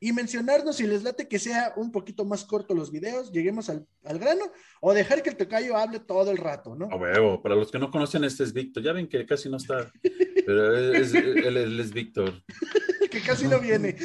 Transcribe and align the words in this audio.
y 0.00 0.12
mencionarnos 0.12 0.76
si 0.76 0.86
les 0.86 1.02
late 1.02 1.28
que 1.28 1.38
sea 1.38 1.72
un 1.76 1.92
poquito 1.92 2.24
más 2.24 2.44
corto 2.44 2.74
los 2.74 2.90
videos, 2.90 3.32
lleguemos 3.32 3.68
al, 3.70 3.86
grano, 4.02 4.44
o 4.80 4.92
dejar 4.92 5.22
que 5.22 5.30
el 5.30 5.36
tocayo 5.36 5.76
hable 5.76 6.00
todo 6.00 6.30
el 6.30 6.38
rato, 6.38 6.74
¿no? 6.74 6.88
A 6.90 6.96
huevo, 6.96 7.42
para 7.42 7.54
los 7.54 7.70
que 7.70 7.78
no 7.78 7.90
conocen, 7.90 8.24
este 8.24 8.44
es 8.44 8.52
Víctor. 8.52 8.82
Ya 8.82 8.92
ven 8.92 9.08
que 9.08 9.24
casi 9.26 9.48
no 9.48 9.56
está, 9.56 9.90
pero 10.46 10.76
él 10.76 11.80
es 11.80 11.92
Víctor. 11.92 12.42
que 13.10 13.20
casi 13.20 13.46
no 13.46 13.60
viene. 13.60 13.96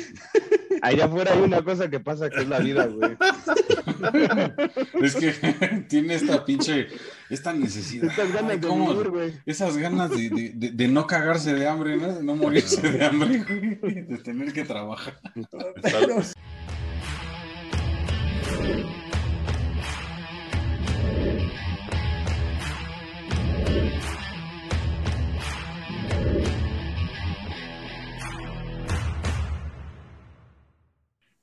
Allá 0.82 1.06
afuera 1.06 1.34
hay 1.34 1.42
una 1.42 1.64
cosa 1.64 1.90
que 1.90 2.00
pasa 2.00 2.30
que 2.30 2.42
es 2.42 2.48
la 2.48 2.60
vida, 2.60 2.86
güey. 2.86 3.18
Es 5.02 5.16
que 5.16 5.32
tiene 5.90 6.16
esta 6.16 6.46
pinche, 6.46 6.88
esta 7.30 7.54
necesidad. 7.54 8.10
Estas 8.10 8.34
ganas 8.34 8.62
de 8.62 8.68
güey. 8.68 9.34
Esas 9.46 9.78
ganas 9.78 10.12
de, 10.12 10.52
de, 10.54 10.88
no 10.88 11.08
cagarse 11.08 11.54
de 11.54 11.68
hambre, 11.68 11.98
¿no? 11.98 12.14
De 12.14 12.24
no 12.24 12.36
morirse 12.36 12.82
de 12.82 13.06
hambre, 13.06 13.44
güey. 13.82 14.02
De 14.02 14.18
tener 14.18 14.54
que 14.54 14.66
trabajar. 14.66 15.20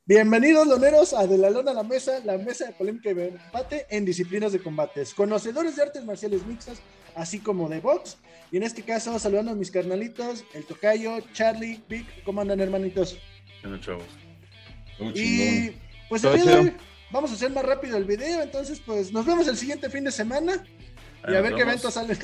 Bienvenidos, 0.08 0.68
loneros, 0.68 1.12
a 1.14 1.26
De 1.26 1.36
la 1.36 1.50
Lona 1.50 1.72
a 1.72 1.74
la 1.74 1.82
Mesa, 1.82 2.20
la 2.24 2.38
mesa 2.38 2.64
de 2.66 2.72
polémica 2.74 3.10
y 3.10 3.14
debate 3.14 3.88
en 3.90 4.04
disciplinas 4.04 4.52
de 4.52 4.60
combates. 4.60 5.12
Conocedores 5.12 5.74
de 5.74 5.82
artes 5.82 6.04
marciales 6.04 6.46
mixtas, 6.46 6.78
así 7.16 7.40
como 7.40 7.68
de 7.68 7.80
box. 7.80 8.16
Y 8.52 8.58
en 8.58 8.62
este 8.62 8.84
caso, 8.84 9.18
saludando 9.18 9.50
a 9.50 9.56
mis 9.56 9.72
carnalitos, 9.72 10.44
el 10.54 10.64
Tocayo, 10.64 11.18
Charlie, 11.32 11.82
Vic. 11.88 12.06
¿Cómo 12.22 12.40
andan, 12.40 12.60
hermanitos? 12.60 13.18
Bueno, 13.62 13.80
chavos. 13.80 14.06
Y 15.12 15.72
pues 16.08 16.22
el 16.22 16.40
día 16.40 16.52
de 16.52 16.56
hoy 16.56 16.76
vamos 17.10 17.32
a 17.32 17.34
hacer 17.34 17.50
más 17.50 17.64
rápido 17.64 17.96
el 17.96 18.04
video. 18.04 18.42
Entonces, 18.42 18.78
pues 18.78 19.12
nos 19.12 19.26
vemos 19.26 19.48
el 19.48 19.56
siguiente 19.56 19.90
fin 19.90 20.04
de 20.04 20.12
semana. 20.12 20.64
Y 21.26 21.34
a 21.34 21.40
ver 21.40 21.56
qué 21.56 21.62
eventos 21.62 21.94
salen. 21.94 22.16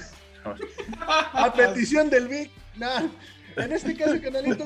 a 1.00 1.52
petición 1.52 2.08
del 2.08 2.28
Vic. 2.28 2.52
Nah. 2.76 3.08
En 3.56 3.72
este 3.72 3.94
caso, 3.94 4.20
canalito, 4.20 4.64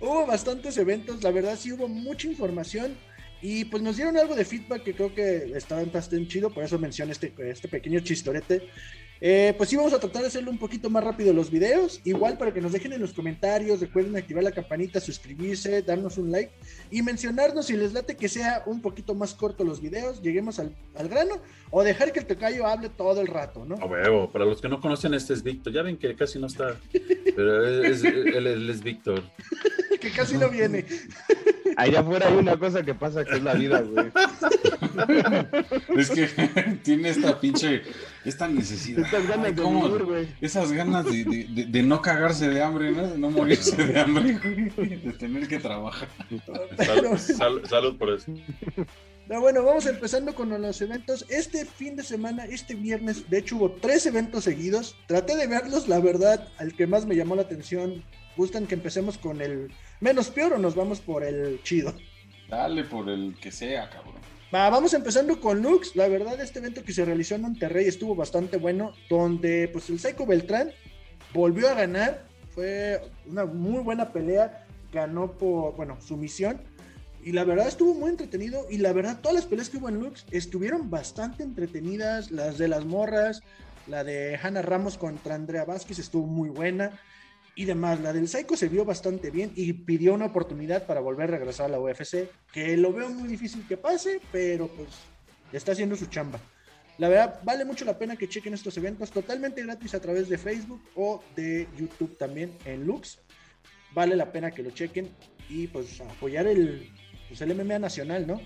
hubo 0.00 0.26
bastantes 0.26 0.76
eventos, 0.78 1.22
la 1.22 1.30
verdad 1.30 1.56
sí 1.58 1.72
hubo 1.72 1.88
mucha 1.88 2.28
información 2.28 2.96
y 3.42 3.64
pues 3.66 3.82
nos 3.82 3.96
dieron 3.96 4.16
algo 4.16 4.34
de 4.34 4.44
feedback 4.44 4.82
que 4.82 4.94
creo 4.94 5.14
que 5.14 5.52
estaba 5.54 5.84
bastante 5.84 6.28
chido, 6.28 6.50
por 6.50 6.64
eso 6.64 6.78
mencioné 6.78 7.12
este, 7.12 7.32
este 7.38 7.68
pequeño 7.68 8.00
chistorete 8.00 8.68
eh, 9.20 9.54
pues 9.56 9.70
sí, 9.70 9.76
vamos 9.76 9.92
a 9.92 9.98
tratar 9.98 10.22
de 10.22 10.28
hacerlo 10.28 10.50
un 10.50 10.58
poquito 10.58 10.90
más 10.90 11.02
rápido 11.02 11.32
los 11.32 11.50
videos. 11.50 12.00
Igual 12.04 12.38
para 12.38 12.52
que 12.52 12.60
nos 12.60 12.72
dejen 12.72 12.92
en 12.92 13.00
los 13.00 13.12
comentarios, 13.12 13.80
recuerden 13.80 14.16
activar 14.16 14.44
la 14.44 14.52
campanita, 14.52 15.00
suscribirse, 15.00 15.82
darnos 15.82 16.18
un 16.18 16.30
like 16.30 16.52
y 16.90 17.02
mencionarnos 17.02 17.66
si 17.66 17.76
les 17.76 17.92
late 17.92 18.16
que 18.16 18.28
sea 18.28 18.62
un 18.66 18.80
poquito 18.80 19.14
más 19.14 19.34
corto 19.34 19.64
los 19.64 19.80
videos, 19.80 20.22
lleguemos 20.22 20.58
al, 20.58 20.74
grano 21.08 21.36
o 21.70 21.82
dejar 21.82 22.12
que 22.12 22.20
el 22.20 22.26
tocayo 22.26 22.66
hable 22.66 22.88
todo 22.88 23.20
el 23.20 23.26
rato, 23.26 23.64
¿no? 23.64 23.76
A 23.76 23.86
huevo, 23.86 24.30
para 24.30 24.44
los 24.44 24.60
que 24.60 24.68
no 24.68 24.80
conocen, 24.80 25.14
este 25.14 25.32
es 25.32 25.42
Víctor. 25.42 25.72
Ya 25.72 25.82
ven 25.82 25.96
que 25.96 26.14
casi 26.14 26.38
no 26.38 26.46
está, 26.46 26.76
pero 27.34 27.66
él 27.66 28.70
es 28.70 28.82
Víctor. 28.82 29.22
que 30.00 30.10
casi 30.10 30.36
no 30.36 30.48
viene. 30.48 30.84
Allá 31.76 32.00
afuera 32.00 32.28
hay 32.28 32.34
una 32.34 32.56
cosa 32.56 32.82
que 32.82 32.94
pasa 32.94 33.24
que 33.24 33.36
es 33.36 33.42
la 33.42 33.54
vida, 33.54 33.80
güey. 33.80 34.06
Es 35.96 36.10
que 36.10 36.26
tiene 36.82 37.10
esta 37.10 37.40
pinche, 37.40 37.82
esta 38.24 38.48
necesidad. 38.48 39.04
Estas 39.04 39.26
ganas 39.26 39.56
de 39.56 39.62
morir, 39.62 40.04
güey. 40.04 40.28
Esas 40.40 40.72
ganas 40.72 41.04
de, 41.06 41.24
de, 41.68 41.82
no 41.82 42.02
cagarse 42.02 42.48
de 42.48 42.62
hambre, 42.62 42.92
¿no? 42.92 43.06
De 43.06 43.18
no 43.18 43.30
morirse 43.30 43.76
de 43.76 44.00
hambre, 44.00 44.38
güey. 44.76 44.96
De 44.96 45.12
tener 45.12 45.48
que 45.48 45.58
trabajar. 45.58 46.08
salud 47.66 47.96
por 47.96 48.10
eso. 48.10 48.32
bueno, 49.28 49.62
vamos 49.62 49.86
empezando 49.86 50.34
con 50.34 50.50
los 50.60 50.80
eventos. 50.80 51.24
Este 51.28 51.64
fin 51.64 51.96
de 51.96 52.02
semana, 52.02 52.44
este 52.44 52.74
viernes, 52.74 53.28
de 53.30 53.38
hecho 53.38 53.56
hubo 53.56 53.72
tres 53.72 54.06
eventos 54.06 54.44
seguidos. 54.44 54.96
Traté 55.06 55.36
de 55.36 55.46
verlos, 55.46 55.88
la 55.88 56.00
verdad, 56.00 56.48
al 56.58 56.74
que 56.74 56.86
más 56.86 57.06
me 57.06 57.16
llamó 57.16 57.36
la 57.36 57.42
atención. 57.42 58.04
¿Gustan 58.36 58.66
que 58.66 58.74
empecemos 58.74 59.16
con 59.16 59.40
el 59.40 59.72
menos 60.00 60.28
peor 60.28 60.52
o 60.52 60.58
nos 60.58 60.74
vamos 60.74 61.00
por 61.00 61.24
el 61.24 61.62
chido? 61.62 61.94
Dale 62.48 62.84
por 62.84 63.08
el 63.08 63.34
que 63.40 63.50
sea, 63.50 63.88
cabrón. 63.90 64.15
Vamos 64.70 64.94
empezando 64.94 65.40
con 65.40 65.62
Lux. 65.62 65.94
La 65.96 66.08
verdad, 66.08 66.40
este 66.40 66.60
evento 66.60 66.82
que 66.82 66.92
se 66.92 67.04
realizó 67.04 67.34
en 67.34 67.42
Monterrey 67.42 67.86
estuvo 67.86 68.14
bastante 68.14 68.56
bueno, 68.56 68.92
donde 69.08 69.68
pues 69.68 69.90
el 69.90 69.98
Psycho 69.98 70.26
Beltrán 70.26 70.70
volvió 71.34 71.68
a 71.68 71.74
ganar. 71.74 72.26
Fue 72.50 73.02
una 73.26 73.44
muy 73.44 73.80
buena 73.82 74.12
pelea. 74.12 74.66
Ganó 74.92 75.32
por, 75.32 75.76
bueno, 75.76 75.98
su 76.00 76.16
misión. 76.16 76.60
Y 77.22 77.32
la 77.32 77.44
verdad 77.44 77.68
estuvo 77.68 77.92
muy 77.94 78.10
entretenido. 78.10 78.66
Y 78.70 78.78
la 78.78 78.92
verdad, 78.92 79.18
todas 79.20 79.34
las 79.34 79.46
peleas 79.46 79.68
que 79.68 79.76
hubo 79.76 79.88
en 79.88 80.00
Lux 80.00 80.24
estuvieron 80.30 80.90
bastante 80.90 81.42
entretenidas. 81.42 82.30
Las 82.30 82.56
de 82.56 82.68
las 82.68 82.84
morras, 82.84 83.42
la 83.86 84.04
de 84.04 84.38
Hannah 84.42 84.62
Ramos 84.62 84.96
contra 84.96 85.34
Andrea 85.34 85.64
Vázquez 85.64 85.98
estuvo 85.98 86.26
muy 86.26 86.48
buena 86.48 86.98
y 87.56 87.64
demás. 87.64 88.00
La 88.00 88.12
del 88.12 88.28
Psycho 88.28 88.56
se 88.56 88.68
vio 88.68 88.84
bastante 88.84 89.30
bien 89.32 89.50
y 89.56 89.72
pidió 89.72 90.14
una 90.14 90.26
oportunidad 90.26 90.86
para 90.86 91.00
volver 91.00 91.28
a 91.30 91.38
regresar 91.38 91.66
a 91.66 91.70
la 91.70 91.80
UFC, 91.80 92.30
que 92.52 92.76
lo 92.76 92.92
veo 92.92 93.08
muy 93.08 93.26
difícil 93.28 93.66
que 93.66 93.76
pase, 93.76 94.20
pero 94.30 94.68
pues 94.68 94.90
está 95.52 95.72
haciendo 95.72 95.96
su 95.96 96.06
chamba. 96.06 96.38
La 96.98 97.08
verdad, 97.08 97.40
vale 97.44 97.64
mucho 97.64 97.84
la 97.84 97.98
pena 97.98 98.16
que 98.16 98.28
chequen 98.28 98.54
estos 98.54 98.76
eventos 98.76 99.10
totalmente 99.10 99.62
gratis 99.62 99.94
a 99.94 100.00
través 100.00 100.28
de 100.28 100.38
Facebook 100.38 100.82
o 100.94 101.22
de 101.34 101.66
YouTube 101.76 102.16
también 102.16 102.52
en 102.64 102.86
Lux. 102.86 103.18
Vale 103.94 104.16
la 104.16 104.30
pena 104.30 104.50
que 104.50 104.62
lo 104.62 104.70
chequen 104.70 105.10
y 105.48 105.66
pues 105.66 106.00
apoyar 106.00 106.46
el, 106.46 106.90
pues, 107.28 107.40
el 107.40 107.54
MMA 107.54 107.78
nacional, 107.78 108.26
¿no? 108.26 108.40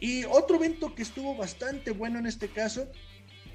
Y 0.00 0.24
otro 0.24 0.56
evento 0.56 0.94
que 0.94 1.02
estuvo 1.02 1.36
bastante 1.36 1.90
bueno 1.90 2.18
en 2.18 2.26
este 2.26 2.48
caso 2.48 2.88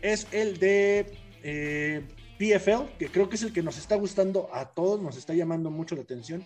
es 0.02 0.28
el 0.32 0.60
de 0.60 1.18
eh, 1.44 2.04
PFL, 2.38 2.98
que 3.00 3.08
creo 3.08 3.30
que 3.30 3.36
es 3.36 3.44
el 3.44 3.54
que 3.54 3.64
nos 3.64 3.78
está 3.78 3.96
gustando 3.96 4.50
a 4.54 4.66
todos, 4.66 5.02
nos 5.02 5.18
está 5.18 5.34
llamando 5.34 5.70
mucho 5.70 5.96
la 5.96 6.02
atención. 6.02 6.46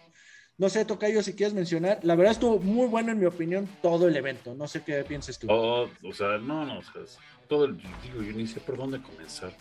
No 0.58 0.68
sé, 0.68 0.84
Tocayo, 0.84 1.24
si 1.24 1.34
quieres 1.34 1.54
mencionar. 1.54 2.00
La 2.04 2.16
verdad 2.16 2.34
estuvo 2.34 2.60
muy 2.60 2.88
bueno, 2.88 3.14
en 3.14 3.20
mi 3.20 3.26
opinión, 3.26 3.68
todo 3.82 4.10
el 4.10 4.18
evento. 4.18 4.54
No 4.56 4.68
sé 4.68 4.84
qué 4.84 5.06
piensas 5.06 5.40
tú. 5.40 5.48
Oh, 5.50 5.90
o 6.04 6.14
sea, 6.14 6.38
no, 6.38 6.66
no, 6.66 6.80
o 6.80 6.84
sea, 6.84 7.02
todo 7.48 7.64
el. 7.66 7.78
Digo, 7.78 8.22
yo 8.22 8.34
ni 8.34 8.46
sé 8.46 8.60
por 8.60 8.76
dónde 8.76 9.02
comenzar, 9.02 9.54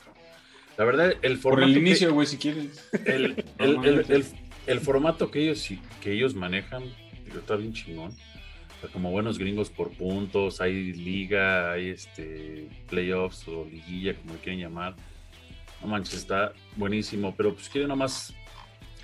La 0.77 0.85
verdad, 0.85 1.13
el 1.23 1.39
formato. 1.39 1.67
Por 1.67 1.71
el 1.71 1.79
inicio, 1.79 2.13
güey, 2.13 2.27
si 2.27 2.37
quieres. 2.37 2.85
El, 3.05 3.45
el, 3.59 4.27
el, 4.67 4.81
formato 4.81 5.31
que 5.31 5.41
ellos, 5.41 5.69
que 6.01 6.13
ellos 6.13 6.35
manejan, 6.35 6.83
digo, 7.25 7.39
está 7.39 7.55
bien 7.55 7.73
chingón. 7.73 8.13
como 8.93 9.13
buenos 9.13 9.39
gringos 9.39 9.71
por 9.71 9.91
puntos, 9.91 10.61
hay 10.61 10.93
liga, 10.95 11.71
hay 11.71 11.91
este 11.91 12.69
playoffs 12.89 13.47
o 13.47 13.65
liguilla, 13.67 14.17
como 14.17 14.35
le 14.35 14.41
quieren 14.41 14.61
llamar 14.61 14.97
no 15.81 15.89
manches, 15.89 16.15
está 16.15 16.53
buenísimo, 16.77 17.35
pero 17.37 17.55
pues 17.55 17.69
quiero 17.69 17.89
nomás 17.89 18.35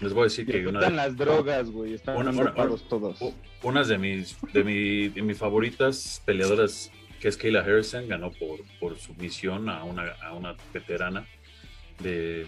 les 0.00 0.12
voy 0.12 0.22
a 0.22 0.24
decir 0.24 0.46
que 0.46 0.66
una 0.66 0.80
están 0.80 0.96
las 0.96 1.16
drogas, 1.16 1.70
güey, 1.70 1.94
están 1.94 2.16
una, 2.16 2.52
todos. 2.88 3.18
Unas 3.62 3.88
de 3.88 3.98
mis 3.98 4.36
de, 4.52 4.64
mi, 4.64 5.08
de 5.08 5.22
mis 5.22 5.38
favoritas 5.38 6.22
peleadoras 6.24 6.90
que 7.20 7.28
es 7.28 7.36
Kayla 7.36 7.60
Harrison 7.60 8.08
ganó 8.08 8.30
por 8.32 8.60
por 8.80 8.98
sumisión 8.98 9.68
a 9.68 9.84
una 9.84 10.12
a 10.22 10.34
una 10.34 10.56
veterana 10.72 11.26
de 12.00 12.46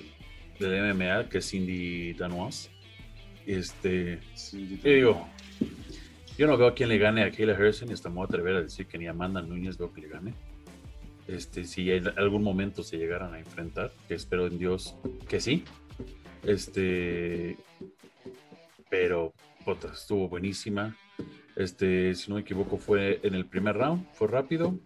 del 0.59 0.95
MMA 0.95 1.29
que 1.29 1.39
es 1.39 1.51
Cindy 1.51 2.15
Danois. 2.15 2.71
Este, 3.47 4.19
y 4.53 4.77
digo, 4.83 5.29
yo 6.37 6.49
no 6.49 6.57
veo 6.57 6.67
a 6.67 6.75
quién 6.75 6.89
le 6.89 6.99
gane 6.99 7.23
a 7.23 7.31
Kayla 7.31 7.55
Harrison 7.55 7.89
y 7.89 7.93
hasta 7.93 8.09
me 8.09 8.17
voy 8.17 8.25
a 8.25 8.27
atrever 8.27 8.57
a 8.57 8.63
decir 8.63 8.87
que 8.87 8.99
ni 8.99 9.07
Amanda 9.07 9.41
Núñez 9.41 9.79
veo 9.79 9.93
que 9.93 10.01
le 10.01 10.09
gane 10.09 10.35
este, 11.29 11.65
si 11.65 11.91
en 11.91 12.09
algún 12.19 12.43
momento 12.43 12.83
se 12.83 12.99
llegaran 12.99 13.35
a 13.35 13.39
enfrentar, 13.39 13.93
que 14.07 14.15
espero 14.15 14.47
en 14.47 14.59
Dios 14.59 14.97
que 15.29 15.41
sí. 15.41 15.65
Este, 16.45 17.57
pero 18.89 19.33
estuvo 19.93 20.29
buenísima. 20.29 20.97
Este, 21.57 22.15
si 22.15 22.29
no 22.29 22.37
me 22.37 22.43
equivoco, 22.43 22.77
fue 22.77 23.21
en 23.23 23.35
el 23.35 23.47
primer 23.47 23.77
round, 23.77 24.07
fue 24.13 24.29
rápido. 24.29 24.79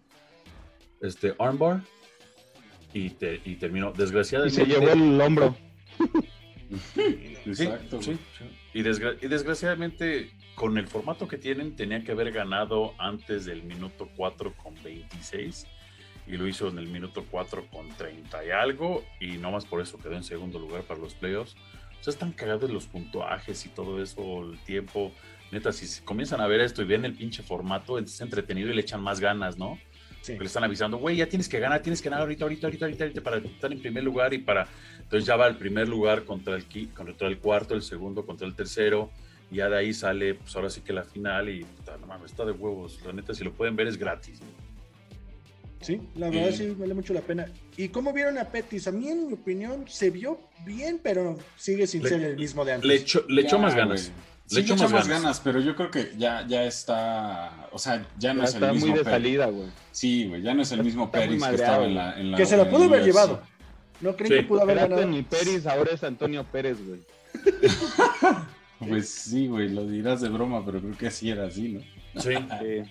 Este, 1.00 1.34
armbar. 1.38 1.82
Y, 2.92 3.12
y 3.44 3.56
terminó, 3.56 3.92
desgraciadamente. 3.92 4.62
Y 4.62 4.64
se 4.64 4.70
llevó 4.70 4.90
el 4.90 5.20
hombro. 5.20 5.56
Exacto. 7.44 8.00
Sí, 8.02 8.18
Y, 8.72 8.80
y, 8.80 9.28
desgraciadamente, 9.28 10.30
con 10.54 10.78
el 10.78 10.86
formato 10.86 11.28
que 11.28 11.36
tienen, 11.36 11.76
tenía 11.76 12.02
que 12.02 12.12
haber 12.12 12.32
ganado 12.32 12.94
antes 12.98 13.44
del 13.44 13.62
minuto 13.62 14.08
4 14.16 14.54
con 14.56 14.74
26 14.82 15.66
y 16.26 16.36
lo 16.36 16.46
hizo 16.46 16.68
en 16.68 16.78
el 16.78 16.88
minuto 16.88 17.24
4 17.30 17.66
con 17.70 17.88
30 17.88 18.44
y 18.44 18.50
algo 18.50 19.04
y 19.20 19.38
no 19.38 19.50
más 19.50 19.64
por 19.64 19.80
eso 19.80 19.98
quedó 19.98 20.14
en 20.14 20.24
segundo 20.24 20.58
lugar 20.58 20.82
para 20.82 21.00
los 21.00 21.14
playoffs. 21.14 21.56
O 22.00 22.02
sea, 22.04 22.12
están 22.12 22.32
cagados 22.32 22.70
los 22.70 22.86
puntuajes 22.86 23.66
y 23.66 23.68
todo 23.68 24.02
eso, 24.02 24.42
el 24.42 24.58
tiempo. 24.60 25.12
Neta, 25.52 25.72
si 25.72 26.02
comienzan 26.02 26.40
a 26.40 26.46
ver 26.46 26.60
esto 26.60 26.82
y 26.82 26.86
ven 26.86 27.04
el 27.04 27.14
pinche 27.14 27.42
formato, 27.42 27.98
es 27.98 28.20
entretenido 28.20 28.70
y 28.70 28.74
le 28.74 28.80
echan 28.80 29.02
más 29.02 29.20
ganas, 29.20 29.58
¿no? 29.58 29.78
Sí. 30.22 30.38
le 30.38 30.44
están 30.44 30.62
avisando, 30.64 30.98
güey, 30.98 31.16
ya 31.16 31.26
tienes 31.26 31.48
que 31.48 31.58
ganar, 31.58 31.80
tienes 31.80 32.02
que 32.02 32.10
ganar 32.10 32.22
ahorita, 32.22 32.44
ahorita, 32.44 32.66
ahorita, 32.66 32.84
ahorita, 32.84 33.22
para 33.22 33.38
estar 33.38 33.72
en 33.72 33.80
primer 33.80 34.04
lugar 34.04 34.34
y 34.34 34.38
para. 34.38 34.68
Entonces 34.98 35.26
ya 35.26 35.34
va 35.36 35.46
el 35.46 35.56
primer 35.56 35.88
lugar 35.88 36.24
contra 36.24 36.56
el, 36.56 36.66
contra 36.92 37.26
el 37.26 37.38
cuarto, 37.38 37.74
el 37.74 37.82
segundo 37.82 38.26
contra 38.26 38.46
el 38.46 38.54
tercero 38.54 39.10
Y 39.50 39.56
ya 39.56 39.70
de 39.70 39.78
ahí 39.78 39.94
sale, 39.94 40.34
pues 40.34 40.54
ahora 40.54 40.68
sí 40.68 40.82
que 40.82 40.92
la 40.92 41.04
final 41.04 41.48
y 41.48 41.64
puta, 41.64 41.96
no 41.96 42.06
mames, 42.06 42.32
está 42.32 42.44
de 42.44 42.52
huevos. 42.52 43.00
La 43.04 43.12
neta, 43.12 43.34
si 43.34 43.44
lo 43.44 43.52
pueden 43.52 43.76
ver 43.76 43.88
es 43.88 43.96
gratis. 43.96 44.40
Sí, 45.80 46.00
la 46.16 46.28
verdad 46.28 46.50
Y- 46.50 46.56
sí 46.56 46.74
vale 46.78 46.92
mucho 46.94 47.14
la 47.14 47.22
pena. 47.22 47.46
¿Y 47.76 47.88
cómo 47.88 48.12
vieron 48.12 48.36
a 48.38 48.44
Petis? 48.44 48.86
A 48.86 48.92
mí, 48.92 49.08
en 49.08 49.28
mi 49.28 49.32
opinión, 49.34 49.84
se 49.88 50.10
vio 50.10 50.38
bien, 50.66 51.00
pero 51.02 51.38
sigue 51.56 51.86
sin 51.86 52.02
Le- 52.02 52.08
ser 52.10 52.22
el 52.22 52.36
mismo 52.36 52.64
de 52.64 52.72
antes. 52.74 52.86
Le 52.88 52.94
echó, 52.96 53.24
le 53.28 53.42
echó 53.42 53.56
Ya, 53.56 53.62
más 53.62 53.74
ganas. 53.74 54.02
güey. 54.10 54.30
Le 54.50 54.56
Sí, 54.56 54.60
echó 54.72 54.74
más 54.76 54.90
ganas. 54.92 55.08
ganas, 55.08 55.40
pero 55.40 55.60
yo 55.60 55.76
creo 55.76 55.90
que 55.90 56.10
ya, 56.18 56.44
ya 56.46 56.64
está, 56.64 57.68
o 57.72 57.78
sea, 57.78 58.04
ya 58.18 58.34
no 58.34 58.40
Ya 58.42 58.48
es 58.48 58.54
el 58.56 58.62
está 58.62 58.72
mismo 58.72 58.88
muy 58.88 58.98
de 58.98 59.04
Pérez. 59.04 59.14
salida, 59.22 59.46
güey. 59.46 59.68
Sí, 59.92 60.30
sí, 60.34 60.42
ya 60.42 60.54
no 60.54 60.62
es 60.62 60.72
el 60.72 60.82
mismo 60.84 61.04
Está 61.04 61.18
Pérez 61.20 61.42
que 61.42 61.54
estaba 61.54 61.84
en 61.86 61.94
la, 61.94 62.20
en 62.20 62.30
la 62.32 62.36
que 62.36 62.46
se 62.46 62.56
lo 62.56 62.68
pudo 62.68 62.84
haber 62.84 63.04
llevado. 63.04 63.40
¿No 64.00 64.16
creen 64.16 64.32
Sí. 64.32 64.38
que 64.40 64.42
pudo 64.48 64.62
haber 64.62 64.78
Espérate, 64.78 65.00
ganado? 65.02 65.16
ni 65.16 65.22
Pérez, 65.22 65.66
ahora 65.66 65.92
es 65.94 66.02
Antonio 66.04 66.44
Pérez, 66.44 66.78
güey. 66.84 67.00
Pues 68.88 69.08
sí, 69.10 69.46
güey, 69.46 69.68
lo 69.68 69.86
dirás 69.86 70.20
de 70.22 70.30
broma, 70.30 70.64
pero 70.64 70.80
creo 70.80 70.96
que 70.96 71.06
así 71.08 71.30
era 71.30 71.46
así, 71.46 71.68
¿no? 71.68 71.80
Sí, 72.20 72.30
Sí. 72.60 72.90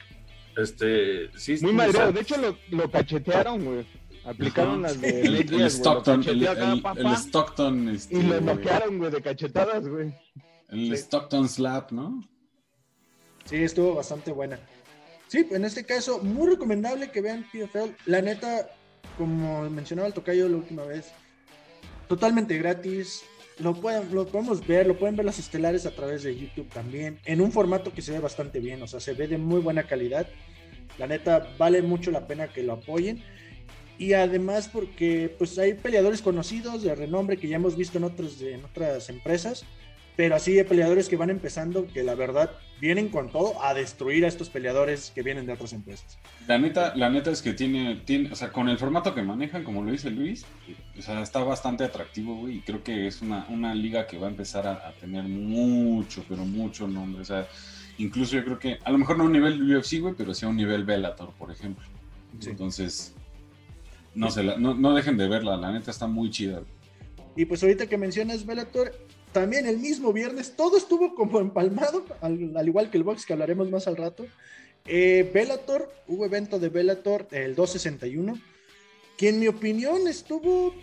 Este, 0.62 1.30
sí. 1.38 1.58
Muy 1.62 1.74
madreado. 1.74 2.08
sea, 2.08 2.12
De 2.12 2.22
hecho, 2.22 2.38
lo, 2.38 2.58
lo 2.78 2.92
cachetearon, 2.92 3.64
güey. 3.66 3.86
Aplicaron 4.26 4.82
las 4.82 5.00
de 5.02 5.22
El, 5.22 5.62
Stockton, 5.70 6.20
el, 6.22 6.26
cacheteó 6.26 6.52
acá, 6.52 6.74
el- 6.74 6.82
papá, 6.82 7.00
el 7.00 7.16
Stockton, 7.16 7.90
este, 7.90 8.18
y 8.18 8.24
lo 8.24 8.42
noquearon, 8.42 8.98
güey, 8.98 9.12
de 9.12 9.22
cachetadas, 9.22 9.88
güey. 9.88 10.14
el 10.70 10.88
Sí. 10.90 10.94
Stockton 10.98 11.48
Slap, 11.50 11.92
¿no? 11.92 12.22
Sí, 13.46 13.56
estuvo 13.58 13.96
bastante 13.96 14.32
buena. 14.32 14.60
Sí, 15.28 15.48
en 15.52 15.64
este 15.66 15.86
caso, 15.86 16.20
muy 16.20 16.50
recomendable 16.50 17.12
que 17.12 17.22
vean 17.22 17.46
PFL. 17.52 17.92
La 18.06 18.22
neta, 18.22 18.70
como 19.18 19.68
mencionaba 19.70 20.08
el 20.08 20.14
tocayo 20.14 20.48
la 20.50 20.58
última 20.58 20.84
vez, 20.84 21.12
totalmente 22.08 22.58
gratis. 22.58 23.24
Lo, 23.60 23.74
pueden, 23.74 24.14
lo 24.16 24.26
podemos 24.28 24.66
ver, 24.66 24.88
lo 24.88 24.98
pueden 24.98 25.16
ver 25.18 25.26
los 25.26 25.38
estelares 25.38 25.86
a 25.86 25.92
través 25.92 26.24
de 26.24 26.38
YouTube 26.38 26.70
también, 26.70 27.20
en 27.26 27.42
un 27.42 27.52
formato 27.52 27.92
que 27.94 28.02
se 28.02 28.14
ve 28.14 28.20
bastante 28.20 28.60
bien, 28.60 28.82
o 28.82 28.88
sea, 28.88 29.02
se 29.02 29.14
ve 29.14 29.28
de 29.28 29.38
muy 29.38 29.60
buena 29.60 29.84
calidad. 29.84 30.28
La 30.98 31.08
neta, 31.08 31.54
vale 31.58 31.82
mucho 31.82 32.12
la 32.12 32.28
pena 32.28 32.48
que 32.48 32.64
lo 32.64 32.74
apoyen. 32.74 33.22
Y 33.98 34.14
además 34.14 34.70
porque 34.70 35.36
pues 35.38 35.58
hay 35.60 35.74
peleadores 35.74 36.22
conocidos 36.22 36.84
de 36.84 36.96
renombre 36.96 37.38
que 37.38 37.50
ya 37.50 37.58
hemos 37.58 37.76
visto 37.76 37.98
en, 37.98 38.06
otros, 38.06 38.42
en 38.42 38.64
otras 38.64 39.10
empresas, 39.10 39.66
pero 40.16 40.36
así 40.36 40.58
hay 40.58 40.64
peleadores 40.64 41.10
que 41.10 41.18
van 41.18 41.30
empezando 41.30 41.86
que 41.88 42.04
la 42.04 42.16
verdad 42.16 42.52
vienen 42.80 43.10
con 43.10 43.30
todo 43.30 43.62
a 43.64 43.74
destruir 43.74 44.24
a 44.26 44.28
estos 44.28 44.50
peleadores 44.50 45.12
que 45.14 45.22
vienen 45.22 45.46
de 45.46 45.54
otras 45.54 45.74
empresas. 45.74 46.18
La 46.48 46.58
neta, 46.58 46.96
la 46.96 47.10
neta 47.10 47.32
es 47.32 47.42
que 47.42 47.54
tiene, 47.54 48.02
tiene, 48.06 48.32
o 48.32 48.36
sea, 48.36 48.52
con 48.52 48.70
el 48.70 48.78
formato 48.78 49.14
que 49.14 49.22
manejan, 49.22 49.64
como 49.64 49.84
lo 49.84 49.92
dice 49.92 50.10
Luis, 50.10 50.46
o 50.98 51.02
sea, 51.02 51.22
está 51.22 51.44
bastante 51.44 51.84
atractivo, 51.84 52.36
güey, 52.36 52.58
y 52.58 52.60
creo 52.62 52.84
que 52.84 53.08
es 53.08 53.22
una, 53.22 53.46
una 53.50 53.76
liga 53.76 54.08
que 54.08 54.18
va 54.18 54.28
a 54.28 54.30
empezar 54.30 54.68
a, 54.68 54.88
a 54.88 54.94
tener 54.94 55.24
mucho, 55.24 56.26
pero 56.28 56.46
mucho 56.46 56.88
nombre, 56.88 57.22
o 57.22 57.26
sea, 57.26 57.48
incluso 58.00 58.36
yo 58.36 58.44
creo 58.44 58.58
que, 58.60 58.80
a 58.84 58.92
lo 58.92 58.98
mejor 58.98 59.18
no 59.18 59.24
a 59.24 59.28
un 59.28 59.34
nivel 59.34 59.62
UFC, 59.78 60.00
güey, 60.00 60.16
pero 60.18 60.34
sí 60.34 60.46
a 60.46 60.50
un 60.50 60.58
nivel 60.58 60.84
Bellator, 60.84 61.32
por 61.34 61.52
ejemplo. 61.52 61.86
Sí. 62.40 62.50
Entonces, 62.50 63.14
no, 64.16 64.32
se 64.32 64.42
la- 64.44 64.58
no, 64.58 64.74
no 64.74 64.94
dejen 64.96 65.16
de 65.18 65.28
verla, 65.28 65.56
la 65.58 65.72
neta 65.72 65.92
está 65.92 66.08
muy 66.08 66.30
chida. 66.32 66.64
Y 67.36 67.46
pues 67.46 67.62
ahorita 67.62 67.86
que 67.88 67.98
mencionas 67.98 68.46
Bellator, 68.46 68.92
también 69.32 69.66
el 69.68 69.78
mismo 69.78 70.12
viernes 70.12 70.56
todo 70.56 70.76
estuvo 70.78 71.14
como 71.14 71.40
empalmado, 71.40 72.04
al, 72.22 72.52
al 72.58 72.68
igual 72.68 72.90
que 72.90 72.98
el 72.98 73.04
box 73.04 73.26
que 73.26 73.34
hablaremos 73.34 73.70
más 73.70 73.88
al 73.88 73.96
rato. 73.98 74.26
Eh, 74.86 75.30
Bellator, 75.34 75.94
hubo 76.08 76.26
evento 76.26 76.58
de 76.60 76.70
Bellator 76.70 77.28
el 77.32 77.54
261, 77.56 78.40
que 79.18 79.30
en 79.30 79.40
mi 79.40 79.48
opinión 79.48 80.08
estuvo 80.08 80.74